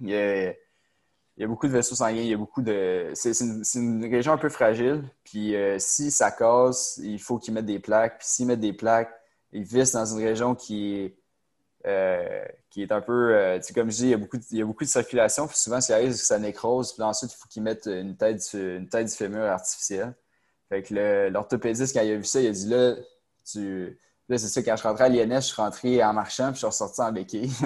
Il 0.00 0.10
y 0.10 1.44
a, 1.44 1.46
beaucoup 1.46 1.66
de 1.66 1.72
vaisseaux 1.72 1.94
sanguins, 1.94 2.20
il 2.20 2.28
y 2.28 2.34
a 2.34 2.36
beaucoup 2.36 2.62
de. 2.62 3.10
C'est 3.14 3.32
une, 3.76 4.04
région 4.04 4.32
un 4.32 4.38
peu 4.38 4.48
fragile. 4.48 5.02
Puis 5.24 5.56
euh, 5.56 5.78
si 5.78 6.10
ça 6.10 6.30
casse, 6.30 7.00
il 7.02 7.20
faut 7.20 7.38
qu'ils 7.38 7.54
mettent 7.54 7.66
des 7.66 7.78
plaques. 7.78 8.18
Puis 8.18 8.28
s'ils 8.28 8.46
mettent 8.46 8.60
des 8.60 8.72
plaques, 8.72 9.12
ils 9.52 9.62
vissent 9.62 9.92
dans 9.92 10.06
une 10.06 10.24
région 10.24 10.54
qui 10.54 10.94
est. 10.96 11.14
Euh, 11.86 12.44
qui 12.70 12.82
est 12.82 12.92
un 12.92 13.00
peu, 13.00 13.34
euh, 13.34 13.60
comme 13.74 13.90
je 13.90 13.96
dis, 13.96 14.02
il 14.04 14.10
y, 14.10 14.14
a 14.14 14.18
beaucoup 14.18 14.36
de, 14.36 14.42
il 14.50 14.58
y 14.58 14.62
a 14.62 14.64
beaucoup 14.64 14.84
de 14.84 14.88
circulation. 14.88 15.46
Puis 15.46 15.56
souvent, 15.56 15.80
ce 15.80 15.86
qui 15.86 15.92
arrive, 15.92 16.12
c'est 16.12 16.18
que 16.18 16.26
ça 16.26 16.38
nécrose. 16.38 16.92
Puis 16.92 17.02
ensuite, 17.02 17.32
il 17.32 17.36
faut 17.36 17.48
qu'ils 17.48 17.62
mettent 17.62 17.86
une 17.86 18.16
tête, 18.16 18.42
une 18.52 18.88
tête 18.88 19.06
du 19.06 19.14
fémur 19.14 19.44
artificielle. 19.44 20.14
Fait 20.68 20.82
que 20.82 21.28
l'orthopédiste, 21.28 21.94
quand 21.96 22.02
il 22.02 22.12
a 22.12 22.16
vu 22.16 22.24
ça, 22.24 22.40
il 22.40 22.48
a 22.48 22.50
dit 22.50 22.68
là, 22.68 22.94
tu. 23.50 23.98
Là, 24.28 24.36
c'est 24.36 24.48
ça, 24.48 24.62
quand 24.62 24.76
je 24.76 24.82
rentrais 24.82 25.04
à 25.04 25.08
l'INS, 25.08 25.40
je 25.40 25.46
suis 25.46 25.62
rentré 25.62 26.04
en 26.04 26.12
marchant, 26.12 26.48
puis 26.48 26.56
je 26.56 26.58
suis 26.58 26.66
ressorti 26.66 27.00
en 27.00 27.12
béquille. 27.12 27.50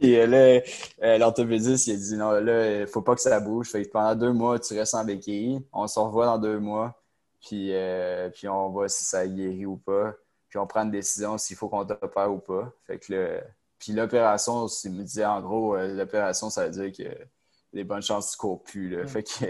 Et 0.00 0.18
euh, 0.18 0.26
là, 0.26 0.60
euh, 1.02 1.18
l'orthopédiste, 1.18 1.86
il 1.86 1.94
a 1.94 1.96
dit 1.96 2.16
non, 2.16 2.30
là, 2.32 2.80
il 2.80 2.86
faut 2.88 3.02
pas 3.02 3.14
que 3.14 3.20
ça 3.20 3.38
bouge. 3.38 3.70
Fait 3.70 3.84
que 3.84 3.90
pendant 3.90 4.16
deux 4.16 4.32
mois, 4.32 4.58
tu 4.58 4.74
restes 4.74 4.96
en 4.96 5.04
béquille. 5.04 5.64
On 5.72 5.86
se 5.86 5.98
revoit 6.00 6.26
dans 6.26 6.38
deux 6.38 6.58
mois. 6.58 7.00
Puis, 7.40 7.70
euh, 7.72 8.28
puis 8.30 8.48
on 8.48 8.70
voit 8.70 8.88
si 8.88 9.04
ça 9.04 9.26
guérit 9.26 9.64
ou 9.64 9.76
pas. 9.76 10.14
Puis 10.48 10.58
on 10.58 10.66
prend 10.66 10.82
une 10.82 10.90
décision 10.90 11.38
s'il 11.38 11.56
faut 11.56 11.68
qu'on 11.68 11.86
t'opère 11.86 12.32
ou 12.32 12.38
pas. 12.38 12.72
Fait 12.86 12.98
que 12.98 13.40
puis 13.78 13.92
l'opération, 13.92 14.66
il 14.84 14.92
me 14.92 15.02
disait 15.02 15.24
en 15.24 15.40
gros, 15.40 15.76
l'opération, 15.76 16.50
ça 16.50 16.66
veut 16.66 16.88
dire 16.88 16.92
que 16.92 17.14
des 17.72 17.84
bonnes 17.84 18.02
chances 18.02 18.26
que 18.26 18.32
tu 18.32 18.38
cours 18.38 18.62
plus. 18.64 18.88
Là. 18.88 19.06
Fait 19.06 19.22
que 19.22 19.44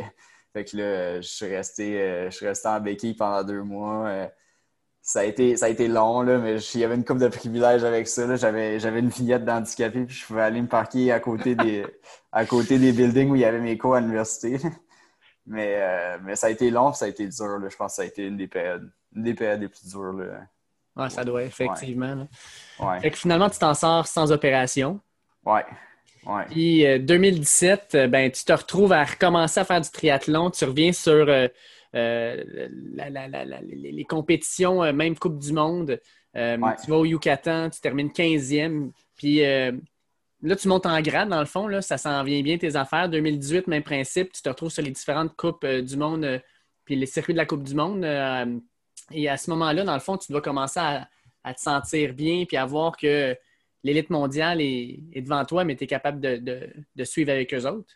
fait 0.57 0.65
que 0.65 0.77
là, 0.79 1.21
je 1.21 1.29
suis 1.29 1.55
resté, 1.55 2.01
euh, 2.01 2.31
je 2.31 2.37
suis 2.37 2.47
resté 2.47 2.67
en 2.67 2.81
béquille 2.81 3.13
pendant 3.13 3.45
deux 3.45 3.63
mois. 3.63 4.07
Euh, 4.07 4.27
ça 5.03 5.21
a 5.21 5.25
été, 5.25 5.55
ça 5.55 5.67
a 5.67 5.69
été 5.69 5.87
long, 5.87 6.23
là, 6.23 6.39
mais 6.39 6.57
il 6.57 6.81
y 6.81 6.85
avait 6.85 6.95
une 6.95 7.05
coupe 7.05 7.19
de 7.19 7.29
privilèges 7.29 7.85
avec 7.85 8.09
ça. 8.09 8.37
J'avais, 8.37 8.79
une 8.79 9.11
fillette 9.11 9.45
d'handicapé, 9.45 10.07
puis 10.07 10.17
je 10.17 10.25
pouvais 10.25 10.41
aller 10.41 10.63
me 10.63 10.67
parquer 10.67 11.13
à 11.13 11.21
côté 11.21 11.57
des, 11.57 11.85
à 12.33 12.47
côté 12.47 12.79
des 12.79 12.93
buildings 12.93 13.31
où 13.31 13.35
il 13.35 13.43
y 13.43 13.45
avait 13.45 13.61
mes 13.61 13.77
cours 13.77 13.97
à 13.97 14.01
l'université. 14.01 14.59
Mais, 15.49 15.77
euh, 15.77 16.19
mais 16.25 16.35
ça 16.35 16.49
a 16.49 16.51
été 16.51 16.73
long, 16.73 16.93
ça 16.93 17.05
a 17.05 17.09
été 17.09 17.25
dur. 17.29 17.61
Je 17.71 17.77
pense 17.77 17.93
que 17.93 17.97
ça 17.97 18.03
a 18.03 18.05
été 18.05 18.27
une 18.27 18.37
des 18.37 18.49
périodes, 18.49 18.91
une 19.15 19.23
des 19.23 19.33
périodes 19.33 19.61
les 19.61 19.69
plus 19.69 19.89
dures. 19.89 20.13
Ouais, 20.97 21.09
ça 21.09 21.23
doit, 21.23 21.45
effectivement. 21.45 22.27
Fait 23.01 23.13
que 23.13 23.17
finalement, 23.17 23.49
tu 23.49 23.57
t'en 23.57 23.73
sors 23.73 24.09
sans 24.09 24.33
opération. 24.33 24.99
Ouais. 25.45 25.65
Puis 26.49 26.85
2017, 27.01 27.95
euh, 27.95 27.99
euh, 27.99 28.09
ben, 28.09 28.31
tu 28.31 28.45
te 28.45 28.53
retrouves 28.53 28.93
à 28.93 29.05
recommencer 29.05 29.61
à 29.61 29.65
faire 29.65 29.81
du 29.81 29.91
triathlon. 29.91 30.51
Tu 30.51 30.65
reviens 30.65 30.93
sur 30.93 31.27
euh, 31.29 31.49
les 33.63 34.05
compétitions, 34.09 34.93
même 34.93 35.17
Coupe 35.17 35.39
du 35.39 35.53
Monde. 35.53 36.01
Tu 36.35 36.91
vas 36.91 36.97
au 36.97 37.05
Yucatan, 37.05 37.71
tu 37.71 37.81
termines 37.81 38.09
15e. 38.09 38.91
Puis 39.17 39.41
là, 39.41 40.57
tu 40.57 40.69
montes 40.69 40.87
en 40.87 41.01
grade, 41.01 41.29
dans 41.29 41.41
le 41.41 41.47
fond. 41.47 41.69
Là, 41.69 41.81
ça 41.81 41.97
s'en 41.97 42.23
vient 42.25 42.43
bien 42.43 42.59
tes 42.59 42.77
affaires. 42.77 43.09
2018, 43.09 43.69
même 43.69 43.83
principe. 43.83 44.33
Tu 44.33 44.43
te 44.43 44.49
retrouves 44.49 44.71
sur 44.71 44.83
les 44.83 44.91
différentes 44.91 45.35
Coupes 45.37 45.67
du 45.67 45.97
Monde, 45.97 46.43
puis 46.85 46.97
les 46.97 47.07
circuits 47.07 47.35
de 47.35 47.39
la 47.39 47.47
Coupe 47.47 47.63
du 47.63 47.75
Monde. 47.75 48.05
et 49.13 49.29
à 49.29 49.37
ce 49.37 49.51
moment-là, 49.51 49.85
dans 49.85 49.95
le 49.95 50.01
fond, 50.01 50.19
tu 50.19 50.33
dois 50.33 50.43
commencer 50.43 50.81
à, 50.81 51.09
à 51.45 51.55
te 51.55 51.61
sentir 51.61 52.13
bien, 52.13 52.45
puis 52.47 52.57
à 52.57 52.67
voir 52.67 52.97
que 52.97 53.37
l'élite 53.85 54.11
mondiale 54.11 54.61
est, 54.61 55.21
devant 55.21 55.45
toi, 55.45 55.65
mais 55.65 55.77
tu 55.77 55.85
es 55.85 55.87
capable 55.87 56.21
de, 56.21 57.05
suivre 57.05 57.31
avec 57.31 57.53
eux 57.55 57.67
autres? 57.67 57.95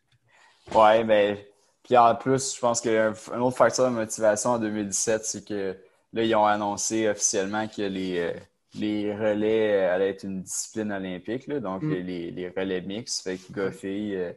Oui, 0.75 1.05
mais 1.05 1.35
ben, 1.35 1.39
puis 1.83 1.97
en 1.97 2.15
plus, 2.15 2.55
je 2.55 2.61
pense 2.61 2.81
qu'un 2.81 3.13
autre 3.41 3.57
facteur 3.57 3.91
de 3.91 3.97
motivation 3.97 4.51
en 4.51 4.59
2017, 4.59 5.25
c'est 5.25 5.45
que 5.47 5.77
là, 6.13 6.23
ils 6.23 6.35
ont 6.35 6.47
annoncé 6.47 7.09
officiellement 7.09 7.67
que 7.67 7.83
les, 7.83 8.19
euh, 8.19 8.33
les 8.75 9.15
relais 9.15 9.73
euh, 9.73 9.95
allaient 9.95 10.11
être 10.11 10.25
une 10.25 10.43
discipline 10.43 10.93
olympique, 10.93 11.51
donc 11.51 11.83
mm. 11.83 11.93
les, 11.93 12.53
relais 12.57 12.83
mix, 12.83 13.23
fait 13.23 13.39
que 13.39 13.53
gars 13.53 13.71
euh, 13.85 14.33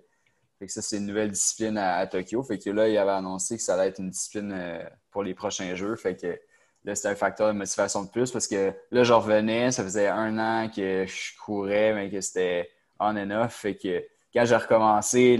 fait 0.59 0.65
que 0.65 0.71
ça, 0.71 0.81
c'est 0.81 0.97
une 0.97 1.07
nouvelle 1.07 1.31
discipline 1.31 1.77
à, 1.77 2.07
Tokyo. 2.07 2.41
Fait 2.43 2.57
que 2.57 2.69
là, 2.69 2.87
ils 2.87 2.97
avaient 2.97 3.11
annoncé 3.11 3.57
que 3.57 3.61
ça 3.61 3.73
allait 3.73 3.89
être 3.89 3.99
une 3.99 4.11
discipline 4.11 4.79
pour 5.11 5.23
les 5.23 5.33
prochains 5.33 5.75
Jeux. 5.75 5.97
Fait 5.97 6.15
que 6.15 6.39
Là, 6.85 6.95
c'était 6.95 7.09
un 7.09 7.15
facteur 7.15 7.47
de 7.47 7.57
motivation 7.57 8.03
de 8.03 8.09
plus 8.09 8.31
parce 8.31 8.47
que 8.47 8.73
là, 8.91 9.03
je 9.03 9.13
revenais, 9.13 9.71
ça 9.71 9.83
faisait 9.83 10.07
un 10.07 10.37
an 10.37 10.69
que 10.69 11.05
je 11.05 11.37
courais, 11.43 11.93
mais 11.93 12.09
que 12.09 12.19
c'était 12.19 12.69
on 12.99 13.15
and 13.15 13.31
off. 13.31 13.53
Fait 13.53 13.75
que 13.75 14.03
quand 14.33 14.45
j'ai 14.45 14.55
recommencé, 14.55 15.39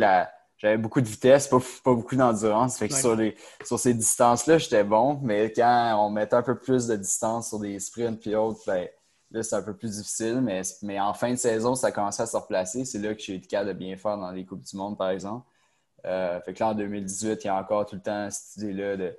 j'avais 0.57 0.77
beaucoup 0.77 1.01
de 1.01 1.07
vitesse, 1.07 1.47
pas, 1.47 1.59
beaucoup 1.85 2.15
d'endurance. 2.15 2.77
Fait 2.77 2.87
que 2.87 2.95
sur, 2.95 3.17
sur 3.65 3.79
ces 3.79 3.93
distances-là, 3.93 4.57
j'étais 4.57 4.83
bon, 4.83 5.19
mais 5.21 5.51
quand 5.51 6.05
on 6.05 6.09
mettait 6.09 6.35
un 6.35 6.43
peu 6.43 6.57
plus 6.57 6.87
de 6.87 6.95
distance 6.95 7.49
sur 7.49 7.59
des 7.59 7.77
sprints 7.79 8.21
puis 8.21 8.35
autres, 8.35 8.61
ben, 8.65 8.87
là, 9.31 9.43
c'est 9.43 9.55
un 9.55 9.61
peu 9.61 9.75
plus 9.75 9.97
difficile. 9.97 10.39
Mais, 10.41 10.61
mais 10.81 10.99
en 10.99 11.13
fin 11.13 11.31
de 11.31 11.37
saison, 11.37 11.75
ça 11.75 11.87
a 11.87 11.91
commencé 11.91 12.23
à 12.23 12.25
se 12.25 12.37
replacer. 12.37 12.85
C'est 12.85 12.99
là 12.99 13.13
que 13.13 13.21
j'ai 13.21 13.35
été 13.35 13.47
capable 13.47 13.73
de 13.73 13.77
bien 13.77 13.97
faire 13.97 14.17
dans 14.17 14.31
les 14.31 14.45
Coupes 14.45 14.63
du 14.63 14.77
Monde, 14.77 14.97
par 14.97 15.09
exemple. 15.09 15.45
Euh, 16.05 16.39
fait 16.41 16.53
que 16.53 16.59
là, 16.61 16.69
en 16.69 16.73
2018, 16.73 17.43
il 17.43 17.47
y 17.47 17.49
a 17.49 17.55
encore 17.55 17.85
tout 17.85 17.95
le 17.95 18.01
temps 18.01 18.29
cette 18.29 18.63
idée-là 18.63 18.97
de 18.97 19.17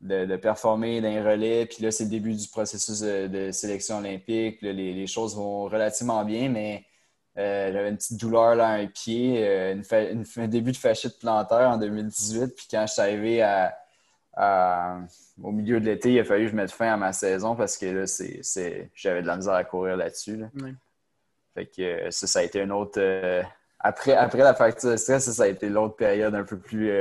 de, 0.00 0.36
performer 0.36 1.00
dans 1.00 1.08
les 1.08 1.22
relais. 1.22 1.66
Puis 1.66 1.82
là, 1.82 1.90
c'est 1.90 2.04
le 2.04 2.10
début 2.10 2.34
du 2.34 2.48
processus 2.48 3.00
de, 3.00 3.50
sélection 3.52 3.98
olympique. 3.98 4.58
les, 4.62 5.06
choses 5.06 5.36
vont 5.36 5.64
relativement 5.64 6.24
bien, 6.24 6.48
mais 6.48 6.84
euh, 7.38 7.72
j'avais 7.72 7.90
une 7.90 7.96
petite 7.96 8.18
douleur 8.18 8.54
là, 8.54 8.68
à 8.68 8.72
un 8.72 8.86
pied, 8.86 9.46
euh, 9.46 9.80
un 10.36 10.48
début 10.48 10.72
de 10.72 10.76
fascite 10.76 11.18
plantaire 11.18 11.70
en 11.70 11.78
2018. 11.78 12.54
Puis 12.56 12.66
quand 12.70 12.86
je 12.86 12.92
suis 12.92 13.02
arrivé 13.02 13.42
au 15.42 15.52
milieu 15.52 15.80
de 15.80 15.86
l'été, 15.86 16.12
il 16.12 16.20
a 16.20 16.24
fallu 16.24 16.46
que 16.46 16.50
je 16.50 16.56
mette 16.56 16.72
fin 16.72 16.92
à 16.92 16.96
ma 16.96 17.12
saison 17.12 17.54
parce 17.54 17.76
que 17.76 17.86
là, 17.86 18.04
j'avais 18.94 19.22
de 19.22 19.26
la 19.26 19.36
misère 19.36 19.54
à 19.54 19.64
courir 19.64 19.96
là-dessus. 19.96 20.44
Fait 21.54 21.66
que 21.66 22.10
ça, 22.10 22.26
ça 22.26 22.38
a 22.38 22.42
été 22.42 22.60
une 22.60 22.72
autre. 22.72 23.00
Euh, 23.00 23.42
après, 23.78 24.14
après 24.14 24.38
la 24.38 24.54
fracture 24.54 24.90
de 24.90 24.96
stress, 24.96 25.30
ça, 25.30 25.42
a 25.42 25.48
été 25.48 25.68
l'autre 25.68 25.96
période 25.96 26.34
un 26.34 26.44
peu 26.44 26.58
plus, 26.58 26.92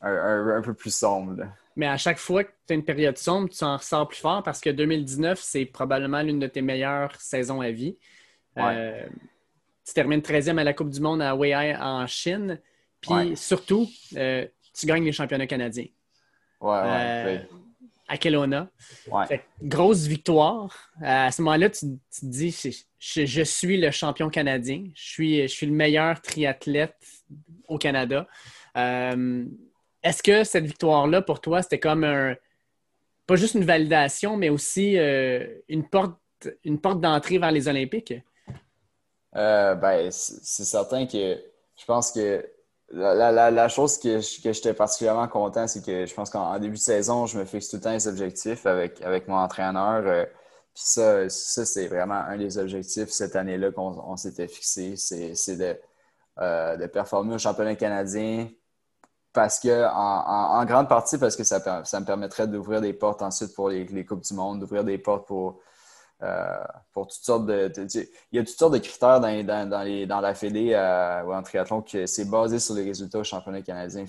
un, 0.00 0.62
peu 0.62 0.74
plus 0.74 0.94
sombre. 0.94 1.44
Mais 1.76 1.86
à 1.86 1.96
chaque 1.96 2.18
fois 2.18 2.44
que 2.44 2.50
tu 2.66 2.72
as 2.72 2.76
une 2.76 2.84
période 2.84 3.16
sombre, 3.16 3.48
tu 3.48 3.64
en 3.64 3.76
ressors 3.76 4.08
plus 4.08 4.18
fort 4.18 4.42
parce 4.42 4.60
que 4.60 4.70
2019, 4.70 5.38
c'est 5.40 5.64
probablement 5.64 6.22
l'une 6.22 6.38
de 6.38 6.46
tes 6.46 6.62
meilleures 6.62 7.14
saisons 7.20 7.60
à 7.60 7.70
vie. 7.70 7.96
Euh, 8.58 9.06
tu 9.86 9.94
termines 9.94 10.20
13e 10.20 10.58
à 10.58 10.64
la 10.64 10.74
Coupe 10.74 10.90
du 10.90 11.00
Monde 11.00 11.22
à 11.22 11.34
Weihai 11.34 11.76
en 11.76 12.06
Chine. 12.06 12.60
Puis 13.00 13.36
surtout, 13.36 13.88
euh, 14.16 14.46
tu 14.78 14.86
gagnes 14.86 15.04
les 15.04 15.12
championnats 15.12 15.46
canadiens. 15.46 15.86
Ouais, 16.60 16.80
euh, 16.84 17.38
À 18.06 18.16
Kelowna. 18.16 18.68
grosse 19.62 20.06
victoire. 20.06 20.90
À 21.02 21.32
ce 21.32 21.42
moment-là, 21.42 21.70
tu, 21.70 21.86
te 21.86 22.26
dis 22.26 22.56
je, 22.98 23.42
suis 23.42 23.80
le 23.80 23.90
champion 23.90 24.28
canadien. 24.28 24.84
Je 24.94 25.02
suis, 25.02 25.42
je 25.42 25.52
suis 25.52 25.66
le 25.66 25.72
meilleur 25.72 26.20
triathlète 26.20 26.96
au 27.66 27.78
Canada. 27.78 28.28
Est-ce 30.02 30.22
que 30.22 30.44
cette 30.44 30.64
victoire-là, 30.64 31.22
pour 31.22 31.40
toi, 31.40 31.62
c'était 31.62 31.80
comme 31.80 32.04
un. 32.04 32.34
pas 33.26 33.36
juste 33.36 33.54
une 33.54 33.64
validation, 33.64 34.36
mais 34.36 34.48
aussi 34.48 34.96
une 35.68 35.88
porte, 35.88 36.18
une 36.64 36.80
porte 36.80 37.00
d'entrée 37.00 37.38
vers 37.38 37.52
les 37.52 37.68
Olympiques? 37.68 38.14
ben, 39.34 40.10
c'est 40.10 40.64
certain 40.64 41.06
que 41.06 41.38
je 41.76 41.84
pense 41.86 42.12
que 42.12 42.44
la, 42.92 43.68
chose 43.68 43.98
que, 43.98 44.20
j'étais 44.20 44.74
particulièrement 44.74 45.28
content, 45.28 45.66
c'est 45.66 45.84
que 45.84 46.06
je 46.06 46.14
pense 46.14 46.30
qu'en 46.30 46.58
début 46.58 46.76
de 46.76 46.80
saison, 46.80 47.26
je 47.26 47.38
me 47.38 47.44
fixe 47.44 47.68
tout 47.68 47.76
le 47.76 47.82
temps 47.82 47.92
les 47.92 48.06
objectifs 48.06 48.66
avec, 48.66 49.00
avec 49.02 49.28
mon 49.28 49.36
entraîneur. 49.36 50.02
Euh, 50.06 50.24
puis 50.74 50.84
ça, 50.84 51.28
ça 51.28 51.64
c'est 51.64 51.86
vraiment 51.86 52.14
un 52.14 52.36
des 52.36 52.58
objectifs 52.58 53.10
cette 53.10 53.36
année-là 53.36 53.72
qu'on 53.72 54.16
s'était 54.16 54.48
fixé. 54.48 54.96
C'est 54.96 55.56
de, 55.56 55.78
euh, 56.40 56.76
de 56.76 56.86
performer 56.86 57.34
au 57.34 57.38
championnat 57.38 57.76
canadien 57.76 58.48
parce 59.32 59.58
que, 59.60 59.86
en, 59.92 60.64
grande 60.66 60.88
partie, 60.88 61.18
parce 61.18 61.36
que 61.36 61.44
ça, 61.44 61.84
ça 61.84 62.00
me 62.00 62.04
permettrait 62.04 62.46
d'ouvrir 62.46 62.80
des 62.80 62.92
portes 62.92 63.22
ensuite 63.22 63.54
pour 63.54 63.68
les, 63.70 63.84
les 63.86 64.04
Coupes 64.04 64.22
du 64.22 64.34
Monde, 64.34 64.60
d'ouvrir 64.60 64.84
des 64.84 64.98
portes 64.98 65.26
pour 65.26 65.60
euh, 66.22 66.64
pour 66.92 67.08
toutes 67.08 67.24
sortes 67.24 67.46
de, 67.46 67.72
Il 68.30 68.36
y 68.36 68.38
a 68.38 68.44
toutes 68.44 68.56
sortes 68.56 68.74
de 68.74 68.78
critères 68.78 69.20
dans, 69.20 69.68
dans, 69.68 69.82
les, 69.82 70.06
dans 70.06 70.20
la 70.20 70.34
Fédé 70.34 70.72
euh, 70.72 71.22
ou 71.24 71.32
en 71.32 71.42
triathlon 71.42 71.82
que 71.82 72.06
c'est 72.06 72.26
basé 72.26 72.60
sur 72.60 72.74
les 72.74 72.84
résultats 72.84 73.18
au 73.18 73.24
championnat 73.24 73.62
canadien. 73.62 74.04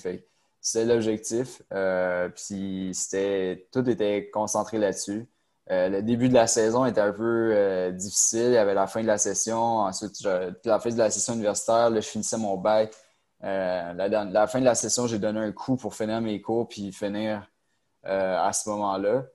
C'est 0.61 0.85
l'objectif. 0.85 1.63
Euh, 1.73 2.29
puis 2.29 2.91
c'était, 2.93 3.67
tout 3.71 3.87
était 3.89 4.29
concentré 4.31 4.77
là-dessus. 4.77 5.27
le 5.67 6.01
début 6.01 6.29
de 6.29 6.35
la 6.35 6.45
saison 6.45 6.85
était 6.85 7.01
un 7.01 7.13
peu 7.13 7.91
difficile. 7.93 8.47
Il 8.47 8.53
y 8.53 8.57
avait 8.57 8.75
la 8.75 8.87
fin 8.87 9.01
de 9.01 9.07
la 9.07 9.17
session. 9.17 9.79
Ensuite, 9.79 10.21
la 10.65 10.79
fin 10.79 10.89
de 10.91 10.97
la 10.97 11.09
session 11.09 11.33
universitaire, 11.33 11.89
là, 11.89 11.99
je 11.99 12.07
finissais 12.07 12.37
mon 12.37 12.57
bac. 12.57 12.93
La, 13.43 14.07
la, 14.07 14.47
fin 14.47 14.59
de 14.59 14.65
la 14.65 14.75
session, 14.75 15.05
j'ai 15.05 15.19
donné 15.19 15.39
un 15.39 15.51
coup 15.51 15.75
pour 15.75 15.95
finir 15.95 16.21
mes 16.21 16.41
cours 16.41 16.67
puis 16.67 16.91
finir 16.91 17.47
à 18.03 18.51
ce 18.53 18.69
moment-là. 18.69 19.25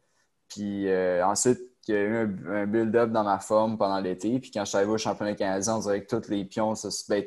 Puis 0.49 0.89
ensuite, 1.23 1.61
il 1.89 1.95
y 1.95 1.99
a 1.99 2.01
eu 2.01 2.17
un, 2.49 2.67
build-up 2.67 3.11
dans 3.11 3.25
ma 3.25 3.39
forme 3.39 3.79
pendant 3.79 4.01
l'été. 4.01 4.39
Puis 4.39 4.51
quand 4.51 4.65
je 4.65 4.71
suis 4.71 4.77
arrivé 4.77 4.93
au 4.93 4.99
championnat 4.99 5.35
canadien, 5.35 5.77
on 5.77 5.81
dirait 5.81 6.05
que 6.05 6.17
tous 6.17 6.31
les 6.31 6.45
pions, 6.45 6.75
ben, 7.09 7.25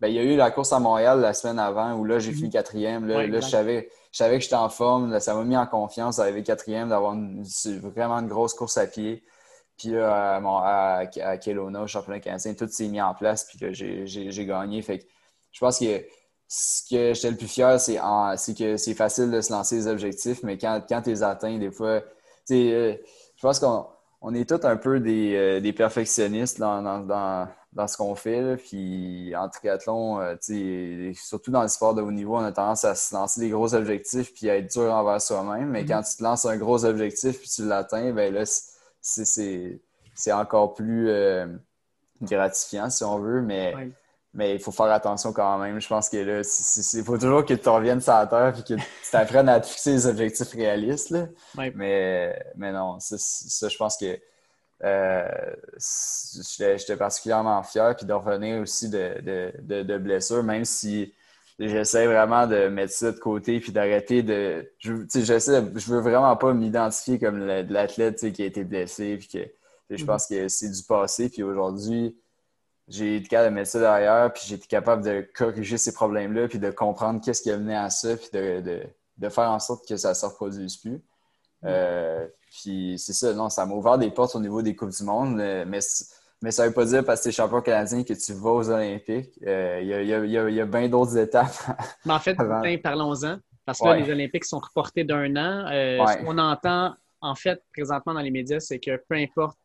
ben, 0.00 0.08
il 0.08 0.14
y 0.14 0.18
a 0.18 0.22
eu 0.22 0.36
la 0.36 0.50
course 0.50 0.72
à 0.72 0.80
Montréal 0.80 1.20
la 1.20 1.34
semaine 1.34 1.58
avant 1.58 1.94
où 1.94 2.04
là, 2.04 2.18
j'ai 2.18 2.32
fini 2.32 2.46
mhm. 2.46 2.52
quatrième. 2.52 3.06
Là, 3.06 3.26
je, 3.26 3.40
savais, 3.40 3.88
je 4.10 4.18
savais 4.18 4.38
que 4.38 4.44
j'étais 4.44 4.56
en 4.56 4.68
forme. 4.68 5.18
ça 5.20 5.34
m'a 5.34 5.44
mis 5.44 5.56
en 5.56 5.66
confiance 5.66 6.16
d'arriver 6.16 6.42
quatrième, 6.42 6.88
d'avoir 6.88 7.16
vraiment 7.82 8.18
une 8.18 8.28
grosse 8.28 8.54
course 8.54 8.76
à 8.78 8.86
pied. 8.86 9.22
Puis 9.76 9.90
là, 9.90 10.36
à, 10.36 10.98
à, 10.98 11.36
Kelowna, 11.38 11.82
au 11.82 11.86
championnat 11.86 12.20
canadien, 12.20 12.54
tout 12.54 12.68
s'est 12.68 12.88
mis 12.88 13.00
en 13.00 13.14
place. 13.14 13.44
Puis 13.44 13.58
que 13.58 13.72
j'ai 13.72 14.46
gagné. 14.46 14.82
Fait 14.82 15.06
je 15.52 15.60
pense 15.60 15.78
que 15.78 16.04
ce 16.48 16.82
que 16.90 17.14
j'étais 17.14 17.30
le 17.30 17.36
plus 17.36 17.48
fier, 17.48 17.80
c'est 17.80 18.54
que 18.54 18.76
c'est 18.76 18.94
facile 18.94 19.30
de 19.30 19.40
se 19.40 19.52
lancer 19.52 19.76
des 19.76 19.86
objectifs, 19.86 20.42
mais 20.42 20.58
quand, 20.58 20.82
quand 20.88 21.00
tu 21.02 21.10
les 21.10 21.22
atteins, 21.22 21.58
des 21.58 21.70
fois, 21.70 22.02
euh, 22.50 22.96
je 23.36 23.42
pense 23.48 23.58
qu'on 23.58 24.34
est 24.34 24.48
tous 24.48 24.66
un 24.66 24.76
peu 24.76 25.00
des, 25.00 25.34
euh, 25.34 25.72
perfectionnistes 25.72 26.58
dans, 26.60 27.48
ce 27.88 27.96
qu'on 27.96 28.14
fait. 28.14 28.56
Puis 28.56 29.34
en 29.34 29.48
triathlon, 29.48 30.20
euh, 30.20 31.12
surtout 31.14 31.50
dans 31.50 31.62
le 31.62 31.68
sport 31.68 31.94
de 31.94 32.02
haut 32.02 32.12
niveau, 32.12 32.36
on 32.36 32.44
a 32.44 32.52
tendance 32.52 32.84
à 32.84 32.94
se 32.94 33.14
lancer 33.14 33.40
des 33.40 33.50
gros 33.50 33.74
objectifs 33.74 34.32
puis 34.34 34.50
à 34.50 34.58
être 34.58 34.70
dur 34.70 34.92
envers 34.92 35.20
soi-même. 35.20 35.70
Mais 35.70 35.82
mm-hmm. 35.82 35.88
quand 35.88 36.02
tu 36.02 36.16
te 36.16 36.22
lances 36.22 36.44
un 36.44 36.56
gros 36.56 36.84
objectif 36.84 37.38
puis 37.38 37.48
tu 37.48 37.66
l'atteins, 37.66 38.12
ben 38.12 38.32
là, 38.32 38.44
c'est 39.00 40.32
encore 40.32 40.74
plus 40.74 41.08
euh, 41.08 41.46
gratifiant 42.20 42.90
si 42.90 43.02
on 43.04 43.18
veut. 43.18 43.42
Mais 43.42 43.74
mais 44.34 44.54
il 44.54 44.60
faut 44.60 44.72
faire 44.72 44.86
attention 44.86 45.32
quand 45.32 45.58
même. 45.58 45.80
Je 45.80 45.88
pense 45.88 46.08
que 46.08 46.16
là, 46.16 46.40
il 46.40 47.04
faut 47.04 47.18
toujours 47.18 47.44
que 47.44 47.54
tu 47.54 47.68
reviennes 47.68 48.00
sur 48.00 48.14
la 48.14 48.26
terre 48.26 48.54
et 48.58 48.62
que 48.62 48.74
tu 48.74 49.10
t'apprennes 49.10 49.48
à 49.48 49.60
te 49.60 49.66
fixer 49.66 49.92
des 49.92 50.06
objectifs 50.06 50.52
réalistes. 50.52 51.10
Là. 51.10 51.26
Mais, 51.74 52.34
mais 52.56 52.72
non, 52.72 52.98
ça, 52.98 53.68
je 53.68 53.76
pense 53.76 53.98
que 53.98 54.18
euh, 54.84 55.54
j'étais 56.58 56.96
particulièrement 56.96 57.62
fier. 57.62 57.94
Puis 57.94 58.06
de 58.06 58.12
revenir 58.14 58.62
aussi 58.62 58.88
de, 58.88 59.52
de, 59.60 59.82
de, 59.82 59.98
blessures, 59.98 60.42
même 60.42 60.64
si 60.64 61.12
j'essaie 61.58 62.06
vraiment 62.06 62.46
de 62.46 62.68
mettre 62.68 62.94
ça 62.94 63.12
de 63.12 63.18
côté 63.18 63.60
puis 63.60 63.70
d'arrêter 63.70 64.22
de. 64.22 64.72
Je, 64.78 64.92
je 65.10 65.92
veux 65.92 66.00
vraiment 66.00 66.34
pas 66.36 66.54
m'identifier 66.54 67.18
comme 67.18 67.38
l'athlète 67.46 68.32
qui 68.32 68.42
a 68.42 68.46
été 68.46 68.64
blessé. 68.64 69.18
Puis 69.18 69.28
que, 69.28 69.38
je 69.90 70.02
mm-hmm. 70.02 70.06
pense 70.06 70.26
que 70.26 70.48
c'est 70.48 70.70
du 70.70 70.82
passé. 70.84 71.28
Puis 71.28 71.42
aujourd'hui, 71.42 72.16
j'ai 72.88 73.16
été 73.16 73.28
capable 73.28 73.50
de 73.50 73.54
mettre 73.54 73.70
ça 73.70 73.80
derrière, 73.80 74.32
puis 74.32 74.42
j'ai 74.46 74.54
été 74.56 74.66
capable 74.66 75.04
de 75.04 75.26
corriger 75.34 75.78
ces 75.78 75.92
problèmes-là, 75.92 76.48
puis 76.48 76.58
de 76.58 76.70
comprendre 76.70 77.20
qu'est-ce 77.24 77.42
qui 77.42 77.50
a 77.50 77.56
mené 77.56 77.76
à 77.76 77.90
ça, 77.90 78.16
puis 78.16 78.28
de, 78.32 79.28
faire 79.28 79.50
en 79.50 79.58
sorte 79.58 79.86
que 79.86 79.96
ça 79.96 80.10
ne 80.10 80.14
se 80.14 80.26
reproduise 80.26 80.76
plus. 80.76 81.00
Euh, 81.64 82.26
puis 82.50 82.96
c'est 82.98 83.12
ça, 83.12 83.32
non, 83.34 83.48
ça 83.48 83.66
m'a 83.66 83.74
ouvert 83.74 83.98
des 83.98 84.10
portes 84.10 84.34
au 84.34 84.40
niveau 84.40 84.62
des 84.62 84.74
Coupes 84.74 84.90
du 84.90 85.04
Monde, 85.04 85.38
euh, 85.38 85.64
mais, 85.66 85.78
mais 86.42 86.50
ça 86.50 86.64
ne 86.64 86.68
veut 86.68 86.74
pas 86.74 86.84
dire 86.84 87.04
parce 87.04 87.20
que 87.20 87.24
tu 87.24 87.28
es 87.28 87.32
champion 87.32 87.60
canadien 87.60 88.02
que 88.02 88.14
tu 88.14 88.32
vas 88.32 88.50
aux 88.50 88.68
Olympiques. 88.68 89.38
Euh, 89.46 89.78
il 89.80 89.86
y, 89.86 89.94
a, 89.94 90.24
y, 90.50 90.60
a, 90.60 90.66
bien 90.66 90.88
d'autres 90.88 91.16
étapes. 91.16 91.54
mais 92.04 92.14
en 92.14 92.18
fait, 92.18 92.34
parlons-en, 92.82 93.38
parce 93.64 93.78
que 93.78 93.94
les 93.94 94.10
Olympiques 94.10 94.44
sont 94.44 94.58
reportés 94.58 95.04
d'un 95.04 95.36
an. 95.36 95.66
Ce 95.68 96.24
qu'on 96.24 96.38
entend, 96.38 96.94
en 97.20 97.34
fait, 97.36 97.62
présentement 97.72 98.14
dans 98.14 98.20
les 98.20 98.32
médias, 98.32 98.58
c'est 98.58 98.80
que 98.80 99.00
peu 99.08 99.14
importe 99.14 99.56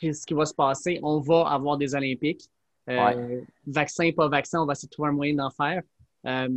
ce 0.00 0.26
qui 0.26 0.34
va 0.34 0.44
se 0.44 0.54
passer, 0.54 1.00
on 1.02 1.20
va 1.20 1.48
avoir 1.48 1.76
des 1.76 1.94
Olympiques. 1.94 2.50
Euh, 2.88 3.40
vaccin, 3.66 4.10
pas 4.12 4.28
vaccin, 4.28 4.60
on 4.60 4.66
va 4.66 4.72
essayer 4.72 4.88
de 4.88 4.92
trouver 4.92 5.08
un 5.08 5.12
moyen 5.12 5.34
d'en 5.34 5.50
faire. 5.50 5.82
Euh, 6.26 6.48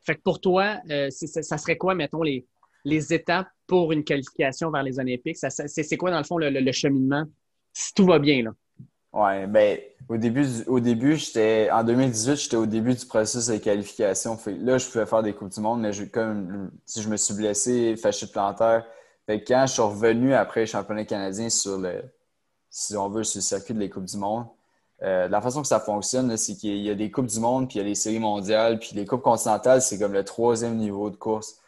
fait 0.00 0.16
que 0.16 0.22
pour 0.22 0.40
toi, 0.40 0.76
euh, 0.90 1.08
ça 1.10 1.58
serait 1.58 1.76
quoi, 1.76 1.94
mettons, 1.94 2.22
les, 2.22 2.46
les 2.84 3.12
étapes 3.12 3.48
pour 3.66 3.92
une 3.92 4.04
qualification 4.04 4.70
vers 4.70 4.82
les 4.82 4.98
Olympiques? 4.98 5.38
C'est 5.38 5.96
quoi, 5.96 6.10
dans 6.10 6.18
le 6.18 6.24
fond, 6.24 6.38
le, 6.38 6.72
cheminement, 6.72 7.24
si 7.72 7.94
tout 7.94 8.06
va 8.06 8.18
bien? 8.18 8.44
Là? 8.44 8.50
Oui, 9.12 9.46
bien, 9.46 9.76
au 10.08 10.16
début, 10.16 10.46
au 10.66 10.80
début 10.80 11.16
j'étais 11.16 11.70
en 11.70 11.84
2018, 11.84 12.36
j'étais 12.36 12.56
au 12.56 12.66
début 12.66 12.94
du 12.94 13.06
processus 13.06 13.46
de 13.46 13.58
qualification. 13.58 14.36
là, 14.60 14.76
je 14.76 14.86
pouvais 14.90 15.06
faire 15.06 15.22
des 15.22 15.32
Coupes 15.32 15.52
du 15.52 15.60
Monde, 15.60 15.80
mais 15.80 15.92
comme 16.08 16.72
si 16.84 17.00
je 17.00 17.08
me 17.08 17.16
suis 17.16 17.34
blessé, 17.34 17.96
fâché 17.96 18.26
de 18.26 18.32
plantaire. 18.32 18.84
Fait 19.26 19.42
quand 19.42 19.64
je 19.66 19.72
suis 19.72 19.82
revenu 19.82 20.34
après 20.34 20.60
le 20.60 20.66
championnat 20.66 21.04
canadien 21.04 21.48
sur 21.48 21.78
le, 21.78 22.02
si 22.74 22.96
on 22.96 23.08
veut, 23.08 23.22
sur 23.22 23.38
le 23.38 23.42
circuit 23.42 23.72
de 23.72 23.78
les 23.78 23.88
Coupes 23.88 24.04
du 24.04 24.16
Monde, 24.16 24.46
euh, 25.04 25.28
la 25.28 25.40
façon 25.40 25.62
que 25.62 25.68
ça 25.68 25.78
fonctionne, 25.78 26.36
c'est 26.36 26.56
qu'il 26.56 26.78
y 26.78 26.90
a 26.90 26.96
des 26.96 27.08
Coupes 27.08 27.28
du 27.28 27.38
Monde, 27.38 27.68
puis 27.68 27.78
il 27.78 27.82
y 27.82 27.84
a 27.84 27.88
les 27.88 27.94
séries 27.94 28.18
mondiales, 28.18 28.80
puis 28.80 28.90
les 28.94 29.04
Coupes 29.06 29.22
continentales, 29.22 29.80
c'est 29.80 29.96
comme 29.96 30.12
le 30.12 30.24
troisième 30.24 30.76
niveau 30.76 31.08
de 31.08 31.14
course. 31.14 31.60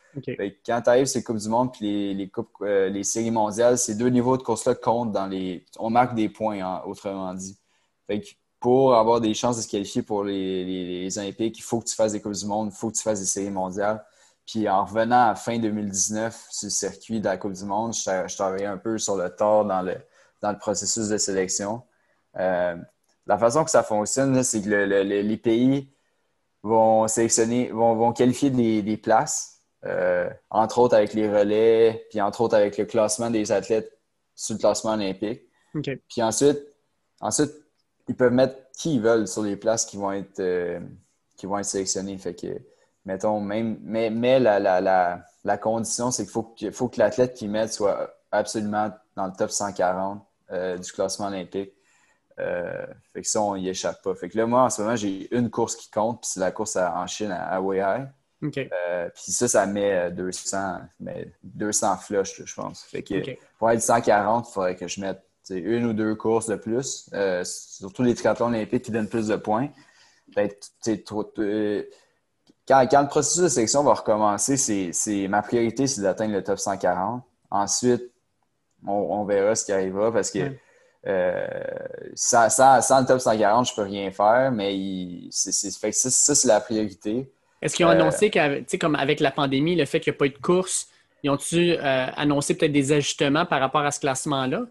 Quand 0.67 0.83
tu 0.83 0.91
arrives 0.91 1.07
ces 1.07 1.23
Coupes 1.23 1.37
du 1.37 1.49
Monde, 1.49 1.73
puis 1.73 2.13
les, 2.13 2.29
coupes, 2.29 2.51
euh, 2.63 2.89
les 2.89 3.05
séries 3.05 3.31
mondiales, 3.31 3.79
ces 3.79 3.95
deux 3.95 4.09
niveaux 4.09 4.37
de 4.37 4.43
course-là 4.43 4.75
comptent 4.75 5.13
dans 5.13 5.27
les. 5.27 5.65
On 5.79 5.91
marque 5.91 6.17
des 6.17 6.29
points, 6.29 6.61
hein, 6.61 6.83
autrement 6.87 7.33
dit. 7.35 7.57
pour 8.59 8.97
avoir 8.97 9.21
des 9.21 9.35
chances 9.35 9.59
de 9.59 9.63
se 9.63 9.69
qualifier 9.69 10.03
pour 10.03 10.25
les, 10.25 11.19
Olympiques, 11.19 11.59
il 11.59 11.63
faut 11.63 11.79
que 11.81 11.85
tu 11.85 11.95
fasses 11.95 12.13
des 12.13 12.21
Coupes 12.21 12.33
du 12.33 12.47
Monde, 12.47 12.71
il 12.73 12.77
faut 12.77 12.91
que 12.91 12.97
tu 12.97 13.03
fasses 13.03 13.21
des 13.21 13.27
séries 13.27 13.51
mondiales. 13.51 14.05
Puis 14.45 14.69
en 14.69 14.85
revenant 14.85 15.29
à 15.29 15.35
fin 15.37 15.59
2019 15.59 16.49
sur 16.51 16.67
le 16.67 16.71
circuit 16.71 17.21
de 17.21 17.27
la 17.27 17.37
Coupe 17.37 17.53
du 17.53 17.65
Monde, 17.65 17.95
je, 17.95 18.35
travaillais 18.35 18.67
un 18.67 18.79
peu 18.79 18.99
sur 18.99 19.17
le 19.17 19.29
tort 19.29 19.65
dans 19.67 19.83
le, 19.83 19.97
dans 20.43 20.53
le 20.53 20.59
processus 20.59 21.09
de 21.09 21.19
sélection. 21.19 21.83
Euh, 22.39 22.77
la 23.27 23.39
façon 23.39 23.65
que 23.65 23.71
ça 23.71 23.83
fonctionne, 23.83 24.43
c'est 24.43 24.63
que 24.63 24.69
les 24.69 25.37
pays 25.37 25.91
vont 26.63 27.09
sélectionner, 27.09 27.71
vont, 27.71 28.13
qualifier 28.13 28.51
des, 28.51 28.97
places, 28.97 29.63
euh, 29.85 30.29
entre 30.51 30.79
autres 30.79 30.97
avec 30.97 31.15
les 31.15 31.29
relais, 31.29 32.07
puis 32.11 32.21
entre 32.21 32.41
autres 32.41 32.57
avec 32.57 32.77
le 32.77 32.85
classement 32.85 33.31
des 33.31 33.53
athlètes 33.53 33.99
sur 34.35 34.55
le 34.55 34.61
classement 34.61 34.93
olympique. 34.93 35.43
Puis 36.09 36.23
ensuite, 36.23 36.59
ensuite, 37.21 37.53
ils 38.09 38.17
peuvent 38.17 38.33
mettre 38.33 38.57
qui 38.77 38.95
ils 38.95 39.01
veulent 39.01 39.27
sur 39.27 39.43
les 39.43 39.57
places 39.57 39.85
qui 39.85 39.97
vont 39.97 40.13
être, 40.13 40.41
euh, 40.41 40.81
qui 41.37 41.47
vont 41.47 41.59
être 41.59 41.67
sélectionnées. 41.67 42.17
Fait 42.19 42.35
que, 42.35 42.47
mettons, 43.05 43.41
même, 43.41 43.79
mais, 43.83 44.11
mais 44.11 44.39
la, 44.39 44.59
la, 44.81 45.59
condition, 45.59 46.11
c'est 46.11 46.25
qu'il 46.25 46.33
faut 46.33 46.43
que, 46.43 46.71
faut 46.71 46.89
que 46.89 46.99
l'athlète 46.99 47.35
qu'ils 47.35 47.51
mettent 47.51 47.73
soit 47.73 48.15
absolument 48.31 48.91
dans 49.17 49.27
le 49.27 49.33
top 49.33 49.51
140 49.51 50.23
euh, 50.53 50.79
du 50.79 50.93
classement 50.93 51.27
olympique. 51.27 51.73
Euh, 52.39 52.87
fait 53.13 53.23
que 53.23 53.29
ça, 53.29 53.41
on 53.41 53.57
y 53.57 53.69
échappe 53.69 54.03
pas. 54.03 54.15
Fait 54.15 54.29
que 54.29 54.37
là, 54.37 54.47
moi, 54.47 54.63
en 54.63 54.71
ce 54.71 54.83
moment, 54.83 54.97
j'ai 54.97 55.35
une 55.35 55.51
course 55.51 55.75
qui 55.75 55.91
compte, 55.91 56.21
puis 56.21 56.31
c'est 56.33 56.41
la 56.41 56.51
course 56.51 56.77
en 56.77 57.07
Chine 57.07 57.31
à, 57.31 57.61
Weihai. 57.61 58.07
Euh, 58.43 59.09
puis 59.15 59.33
ça, 59.33 59.49
ça 59.49 59.67
met 59.67 60.11
200, 60.11 60.81
mais 61.01 61.33
200 61.43 61.97
flush, 61.97 62.43
je 62.45 62.55
pense. 62.55 62.83
Fait 62.83 63.03
que 63.03 63.15
pour 63.59 63.71
être 63.71 63.81
140, 63.81 64.47
il 64.49 64.53
faudrait 64.53 64.77
que 64.77 64.87
je 64.87 65.01
mette 65.01 65.23
une 65.51 65.87
ou 65.87 65.93
deux 65.93 66.15
courses 66.15 66.47
de 66.47 66.57
plus. 66.57 67.09
Euh, 67.15 67.43
surtout 67.45 68.03
les 68.03 68.15
triathlons 68.15 68.49
olympiques 68.49 68.85
qui 68.85 68.91
donnent 68.91 69.09
plus 69.09 69.29
de 69.29 69.37
points. 69.37 69.69
quand, 70.35 70.49
quand, 72.67 73.03
le 73.03 73.09
processus 73.09 73.43
de 73.43 73.49
sélection 73.49 73.83
va 73.83 73.95
recommencer, 73.95 74.57
c'est 74.93 75.29
ma 75.29 75.43
priorité, 75.43 75.87
c'est 75.87 76.03
d'atteindre 76.03 76.35
le 76.35 76.45
top 76.45 76.59
140. 76.59 77.23
Ensuite, 77.51 78.13
on, 78.87 79.25
verra 79.25 79.55
ce 79.55 79.65
qui 79.65 79.73
arrivera 79.73 80.13
parce 80.13 80.31
que 80.31 80.53
euh, 81.07 81.47
sans, 82.15 82.47
le 82.47 83.07
top 83.07 83.21
140, 83.21 83.67
je 83.67 83.73
ne 83.73 83.77
peux 83.77 83.83
rien 83.83 84.11
faire, 84.11 84.51
mais 84.51 84.77
c'est, 85.31 85.53
ça, 85.53 86.35
c'est 86.35 86.49
la 86.49 86.61
priorité. 86.61 87.31
Est-ce 87.63 87.77
qu'ils 87.77 87.87
ont 87.87 87.91
annoncé 87.91 88.27
euh, 88.27 88.31
qu'avec 88.31 88.81
comme 88.81 88.97
avec 88.97 89.21
la 89.21 89.31
pandémie, 89.31 89.77
le 89.77 89.85
fait 89.85 90.01
qu'il 90.01 90.13
n'y 90.13 90.17
a 90.17 90.19
pas 90.19 90.27
eu 90.27 90.31
de 90.31 90.39
course, 90.39 90.89
Ils 91.23 91.31
ont-tu 91.31 91.73
euh, 91.73 92.07
annoncé 92.17 92.57
peut-être 92.57 92.73
des 92.73 92.93
ajustements 92.93 93.47
par 93.47 93.61
rapport 93.61 93.83
à 93.83 93.91
ce 93.91 94.01
classement-là? 94.01 94.63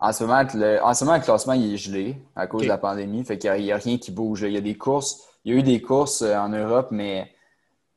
En 0.00 0.12
ce, 0.12 0.24
moment, 0.24 0.42
le, 0.54 0.82
en 0.82 0.92
ce 0.92 1.04
moment, 1.04 1.16
le 1.16 1.22
classement 1.22 1.54
il 1.54 1.74
est 1.74 1.76
gelé 1.78 2.16
à 2.36 2.46
cause 2.46 2.62
de 2.62 2.68
la 2.68 2.78
pandémie. 2.78 3.24
Fait 3.24 3.38
qu'il 3.38 3.50
n'y 3.52 3.72
a, 3.72 3.76
rien 3.76 3.96
qui 3.96 4.10
bouge. 4.10 4.42
Il 4.42 4.52
y 4.52 4.56
a 4.58 4.60
des 4.60 4.76
courses. 4.76 5.22
Il 5.44 5.54
y 5.54 5.56
a 5.56 5.58
eu 5.58 5.62
des 5.62 5.80
courses 5.80 6.20
en 6.20 6.50
Europe, 6.50 6.88
mais 6.90 7.32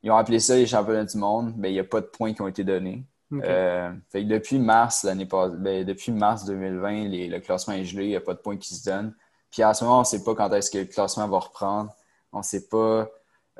ils 0.02 0.10
ont 0.10 0.16
appelé 0.16 0.40
ça 0.40 0.54
les 0.56 0.66
championnats 0.66 1.04
du 1.04 1.18
monde. 1.18 1.52
Mais 1.58 1.70
il 1.70 1.74
n'y 1.74 1.80
a 1.80 1.84
pas 1.84 2.00
de 2.00 2.06
points 2.06 2.32
qui 2.32 2.40
ont 2.40 2.48
été 2.48 2.64
donnés. 2.64 3.02
Euh, 3.32 3.92
fait 4.10 4.22
que 4.22 4.28
depuis 4.28 4.58
mars 4.58 5.04
l'année 5.04 5.26
passée, 5.26 5.54
ben, 5.58 5.84
depuis 5.84 6.12
mars 6.12 6.44
2020, 6.46 7.08
le 7.28 7.38
classement 7.40 7.74
est 7.74 7.84
gelé, 7.84 8.04
il 8.04 8.08
n'y 8.08 8.16
a 8.16 8.20
pas 8.20 8.34
de 8.34 8.38
points 8.38 8.56
qui 8.56 8.74
se 8.74 8.88
donnent. 8.88 9.14
Puis 9.50 9.64
en 9.64 9.74
ce 9.74 9.84
moment, 9.84 9.98
on 9.98 10.00
ne 10.00 10.06
sait 10.06 10.22
pas 10.22 10.34
quand 10.34 10.52
est-ce 10.52 10.70
que 10.70 10.78
le 10.78 10.84
classement 10.84 11.28
va 11.28 11.38
reprendre. 11.38 11.94
On 12.32 12.38
ne 12.38 12.42
sait 12.42 12.68
pas 12.68 13.08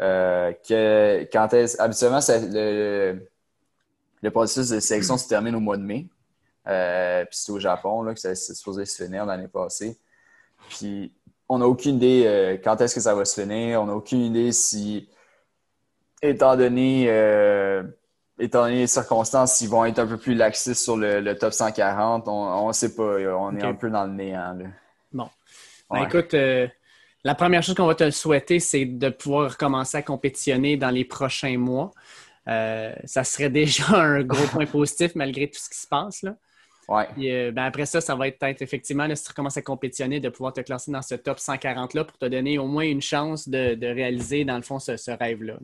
euh, 0.01 0.53
que, 0.67 1.29
quand 1.33 1.53
est-ce. 1.53 1.81
Habituellement, 1.81 2.21
le, 4.23 4.31
processus 4.31 4.71
de 4.71 4.81
sélection 4.81 5.17
se 5.17 5.29
termine 5.29 5.55
au 5.55 5.61
mois 5.61 5.77
de 5.77 5.83
mai. 5.83 6.07
Euh, 6.67 7.25
puis 7.25 7.39
c'est 7.39 7.53
au 7.53 7.59
Japon 7.59 8.03
là, 8.03 8.13
que 8.13 8.21
c'est 8.21 8.35
supposé 8.35 8.85
se 8.85 9.03
finir 9.03 9.25
l'année 9.25 9.49
passée. 9.49 9.99
Puis 10.69 11.13
on 11.49 11.59
n'a 11.59 11.67
aucune 11.67 11.97
idée 11.97 12.25
euh, 12.27 12.59
quand 12.63 12.81
est-ce 12.81 12.95
que 12.95 13.01
ça 13.01 13.15
va 13.15 13.25
se 13.25 13.41
finir. 13.41 13.83
On 13.83 13.87
n'a 13.87 13.95
aucune 13.95 14.21
idée 14.21 14.53
si, 14.53 15.09
étant 16.23 16.57
donné, 16.57 17.07
étant 18.39 18.63
donné 18.63 18.81
les 18.81 18.87
circonstances, 18.87 19.55
s'ils 19.55 19.69
vont 19.69 19.85
être 19.85 19.99
un 19.99 20.07
peu 20.07 20.17
plus 20.17 20.35
laxistes 20.35 20.83
sur 20.83 20.97
le, 20.97 21.33
top 21.35 21.53
140, 21.53 22.29
on 22.29 22.69
ne 22.69 22.73
sait 22.73 22.95
pas. 22.95 23.03
On 23.03 23.57
est 23.57 23.65
un 23.65 23.75
peu 23.75 23.91
dans 23.91 24.05
le 24.05 24.13
néant. 24.13 24.55
Là. 24.55 24.67
Bon. 25.13 25.29
Ben, 25.91 26.05
écoute, 26.05 26.35
euh, 26.35 26.69
la 27.25 27.35
première 27.35 27.63
chose 27.63 27.75
qu'on 27.75 27.87
va 27.87 27.95
te 27.95 28.11
souhaiter, 28.11 28.61
c'est 28.61 28.85
de 28.85 29.09
pouvoir 29.09 29.57
commencer 29.57 29.97
à 29.97 30.03
compétitionner 30.03 30.77
dans 30.77 30.91
les 30.91 31.05
prochains 31.05 31.59
mois. 31.59 31.91
Euh, 32.47 32.95
ça 33.05 33.25
serait 33.25 33.51
déjà 33.51 33.97
un 33.97 34.23
gros 34.23 34.47
point 34.53 34.67
positif 34.67 35.15
malgré 35.15 35.49
tout 35.49 35.59
ce 35.59 35.71
qui 35.71 35.79
se 35.79 35.87
passe. 35.87 36.23
Là. 36.23 36.37
Ouais. 36.89 37.07
Euh, 37.19 37.53
ben, 37.53 37.65
après 37.65 37.85
ça, 37.85 38.01
ça 38.01 38.15
va 38.15 38.29
être 38.29 38.39
peut-être 38.39 38.63
effectivement, 38.63 39.07
si 39.15 39.23
tu 39.23 39.29
recommences 39.29 39.59
à 39.59 39.63
compétitionner, 39.63 40.21
de 40.21 40.31
pouvoir 40.31 40.55
te 40.55 40.63
classer 40.63 40.91
dans 40.91 41.03
ce 41.03 41.15
top 41.17 41.39
140-là 41.39 42.05
pour 42.05 42.17
te 42.17 42.25
donner 42.25 42.59
au 42.59 42.67
moins 42.67 42.85
une 42.85 43.03
chance 43.03 43.49
de, 43.49 43.87
réaliser, 43.87 44.45
dans 44.45 44.57
le 44.57 44.63
fond, 44.63 44.79
ce, 44.79 45.11
rêve-là. 45.11 45.59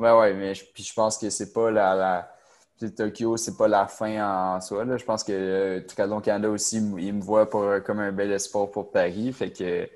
Oui, 0.00 0.08
oui, 0.08 0.34
mais 0.34 0.54
je, 0.54 0.64
puis 0.64 0.82
je 0.82 0.94
pense 0.94 1.18
que 1.18 1.28
c'est 1.28 1.52
pas 1.52 1.70
la, 1.70 1.94
la... 1.94 2.88
Tokyo, 2.96 3.36
c'est 3.36 3.58
pas 3.58 3.68
la 3.68 3.86
fin 3.86 4.54
en 4.56 4.60
soi. 4.62 4.86
Là. 4.86 4.96
Je 4.96 5.04
pense 5.04 5.22
que 5.22 5.32
euh, 5.32 6.20
Canada 6.22 6.48
aussi, 6.48 6.78
il 6.78 7.12
me 7.12 7.20
voit 7.20 7.48
pour, 7.48 7.66
comme 7.84 8.00
un 8.00 8.10
bel 8.10 8.32
espoir 8.32 8.70
pour 8.70 8.90
Paris. 8.90 9.30
Fait 9.34 9.50
que 9.50 9.86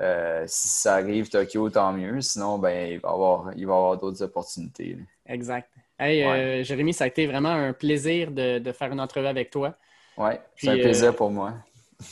euh, 0.00 0.44
si 0.46 0.68
ça 0.68 0.94
arrive 0.94 1.28
Tokyo, 1.28 1.68
tant 1.70 1.92
mieux. 1.92 2.20
Sinon, 2.20 2.58
ben, 2.58 2.92
il 2.92 3.00
va 3.00 3.08
y 3.08 3.12
avoir, 3.12 3.48
avoir 3.48 3.98
d'autres 3.98 4.22
opportunités. 4.22 4.96
Exact. 5.26 5.68
Hey, 5.98 6.22
euh, 6.22 6.62
Jérémy, 6.62 6.94
ça 6.94 7.04
a 7.04 7.06
été 7.08 7.26
vraiment 7.26 7.50
un 7.50 7.72
plaisir 7.72 8.30
de, 8.30 8.72
faire 8.72 8.92
une 8.92 9.00
entrevue 9.00 9.26
avec 9.26 9.50
toi. 9.50 9.74
Oui, 10.16 10.30
c'est 10.56 10.68
un 10.68 10.78
plaisir 10.78 11.16
pour 11.16 11.30
moi. 11.30 11.54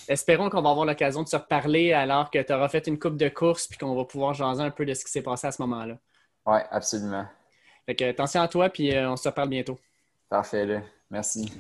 Espérons 0.09 0.51
qu'on 0.51 0.61
va 0.61 0.71
avoir 0.71 0.85
l'occasion 0.85 1.23
de 1.23 1.29
se 1.29 1.37
reparler 1.37 1.93
alors 1.93 2.31
que 2.31 2.43
tu 2.43 2.53
auras 2.53 2.69
fait 2.69 2.87
une 2.89 2.99
coupe 2.99 3.17
de 3.17 3.29
course 3.29 3.69
puis 3.69 3.79
qu'on 3.79 3.95
va 3.95 4.05
pouvoir 4.05 4.35
jaser 4.35 4.63
un 4.63 4.71
peu 4.71 4.85
de 4.85 4.93
ce 4.93 5.05
qui 5.05 5.11
s'est 5.13 5.23
passé 5.23 5.47
à 5.47 5.53
ce 5.53 5.63
moment-là. 5.63 5.97
Oui, 6.47 6.59
absolument. 6.71 7.27
Fait 7.87 7.95
que, 7.95 8.05
attention 8.05 8.41
à 8.41 8.49
toi 8.49 8.69
puis 8.69 8.93
on 8.97 9.17
se 9.17 9.29
reparle 9.29 9.49
bientôt. 9.49 9.79
Parfait, 10.29 10.67
là. 10.67 10.83
Merci. 11.11 11.51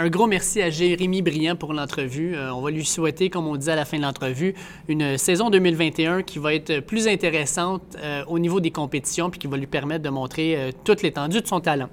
Un 0.00 0.10
gros 0.10 0.28
merci 0.28 0.62
à 0.62 0.70
Jérémy 0.70 1.22
Briand 1.22 1.56
pour 1.56 1.72
l'entrevue. 1.72 2.36
Euh, 2.36 2.54
on 2.54 2.60
va 2.60 2.70
lui 2.70 2.84
souhaiter, 2.84 3.30
comme 3.30 3.48
on 3.48 3.56
dit 3.56 3.68
à 3.68 3.74
la 3.74 3.84
fin 3.84 3.96
de 3.96 4.02
l'entrevue, 4.02 4.54
une 4.86 5.18
saison 5.18 5.50
2021 5.50 6.22
qui 6.22 6.38
va 6.38 6.54
être 6.54 6.78
plus 6.78 7.08
intéressante 7.08 7.96
euh, 7.98 8.24
au 8.28 8.38
niveau 8.38 8.60
des 8.60 8.70
compétitions 8.70 9.28
puis 9.28 9.40
qui 9.40 9.48
va 9.48 9.56
lui 9.56 9.66
permettre 9.66 10.04
de 10.04 10.08
montrer 10.08 10.56
euh, 10.56 10.70
toute 10.84 11.02
l'étendue 11.02 11.40
de 11.40 11.48
son 11.48 11.58
talent. 11.58 11.88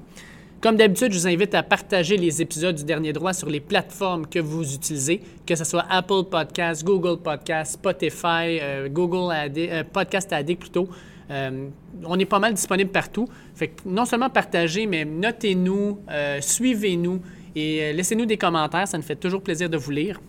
Comme 0.61 0.77
d'habitude, 0.77 1.11
je 1.11 1.19
vous 1.19 1.27
invite 1.27 1.53
à 1.53 1.61
partager 1.61 2.17
les 2.17 2.41
épisodes 2.41 2.75
du 2.75 2.83
Dernier 2.83 3.13
Droit 3.13 3.33
sur 3.33 3.49
les 3.49 3.59
plateformes 3.59 4.25
que 4.25 4.39
vous 4.39 4.73
utilisez, 4.73 5.21
que 5.45 5.55
ce 5.55 5.63
soit 5.63 5.85
Apple 5.89 6.23
Podcast, 6.29 6.83
Google 6.83 7.21
Podcast, 7.21 7.73
Spotify, 7.73 8.59
Google 8.89 9.31
Podcast 9.93 10.33
Addict 10.33 10.61
plutôt. 10.61 10.89
Euh, 11.31 11.69
on 12.03 12.19
est 12.19 12.25
pas 12.25 12.39
mal 12.39 12.53
disponible 12.53 12.91
partout. 12.91 13.27
Fait 13.55 13.71
non 13.85 14.05
seulement 14.05 14.29
partagez, 14.29 14.85
mais 14.85 15.05
notez-nous, 15.05 15.99
euh, 16.09 16.39
suivez-nous 16.41 17.21
et 17.55 17.81
euh, 17.81 17.93
laissez-nous 17.93 18.25
des 18.25 18.37
commentaires. 18.37 18.87
Ça 18.87 18.97
nous 18.97 19.03
fait 19.03 19.15
toujours 19.15 19.41
plaisir 19.41 19.69
de 19.69 19.77
vous 19.77 19.91
lire. 19.91 20.19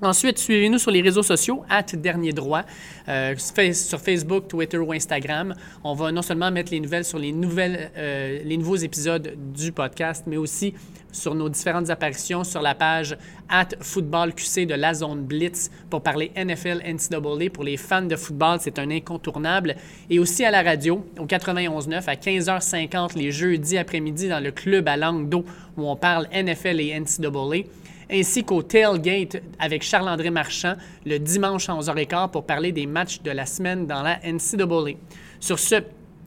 Ensuite, 0.00 0.38
suivez-nous 0.38 0.78
sur 0.78 0.92
les 0.92 1.02
réseaux 1.02 1.24
sociaux, 1.24 1.64
at 1.68 1.82
Dernier 1.94 2.32
Droit, 2.32 2.62
euh, 3.08 3.34
sur 3.36 4.00
Facebook, 4.00 4.46
Twitter 4.46 4.78
ou 4.78 4.92
Instagram. 4.92 5.54
On 5.82 5.94
va 5.94 6.12
non 6.12 6.22
seulement 6.22 6.52
mettre 6.52 6.70
les 6.70 6.78
nouvelles 6.78 7.04
sur 7.04 7.18
les, 7.18 7.32
nouvelles, 7.32 7.90
euh, 7.96 8.40
les 8.44 8.56
nouveaux 8.56 8.76
épisodes 8.76 9.34
du 9.54 9.72
podcast, 9.72 10.24
mais 10.28 10.36
aussi 10.36 10.72
sur 11.10 11.34
nos 11.34 11.48
différentes 11.48 11.90
apparitions 11.90 12.44
sur 12.44 12.62
la 12.62 12.76
page 12.76 13.16
at 13.48 13.68
Football 13.80 14.34
QC 14.34 14.66
de 14.66 14.74
la 14.74 14.94
Zone 14.94 15.24
Blitz 15.24 15.70
pour 15.90 16.02
parler 16.02 16.30
NFL 16.36 16.82
NCAA. 16.84 17.50
Pour 17.52 17.64
les 17.64 17.76
fans 17.76 18.02
de 18.02 18.14
football, 18.14 18.58
c'est 18.60 18.78
un 18.78 18.90
incontournable. 18.90 19.74
Et 20.10 20.20
aussi 20.20 20.44
à 20.44 20.52
la 20.52 20.62
radio, 20.62 21.04
au 21.18 21.26
91.9 21.26 22.04
à 22.06 22.14
15h50 22.14 23.16
les 23.16 23.32
jeudis 23.32 23.78
après-midi 23.78 24.28
dans 24.28 24.42
le 24.42 24.52
club 24.52 24.86
à 24.86 24.96
langue 24.96 25.28
d'eau 25.28 25.44
où 25.76 25.88
on 25.88 25.96
parle 25.96 26.28
NFL 26.32 26.80
et 26.80 27.00
NCAA 27.00 27.68
ainsi 28.10 28.44
qu'au 28.44 28.62
Tailgate 28.62 29.42
avec 29.58 29.82
Charles-André 29.82 30.30
Marchand 30.30 30.74
le 31.04 31.18
dimanche 31.18 31.68
à 31.68 31.74
11h15 31.74 32.30
pour 32.30 32.44
parler 32.44 32.72
des 32.72 32.86
matchs 32.86 33.22
de 33.22 33.30
la 33.30 33.46
semaine 33.46 33.86
dans 33.86 34.02
la 34.02 34.18
NCAA. 34.24 34.96
Sur 35.40 35.58
ce, 35.58 35.76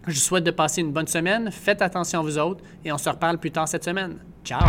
je 0.07 0.13
vous 0.13 0.19
souhaite 0.19 0.43
de 0.43 0.51
passer 0.51 0.81
une 0.81 0.91
bonne 0.91 1.07
semaine, 1.07 1.51
faites 1.51 1.81
attention 1.81 2.19
à 2.19 2.23
vous 2.23 2.37
autres 2.37 2.63
et 2.83 2.91
on 2.91 2.97
se 2.97 3.09
reparle 3.09 3.37
plus 3.37 3.51
tard 3.51 3.67
cette 3.67 3.83
semaine. 3.83 4.17
Ciao! 4.43 4.61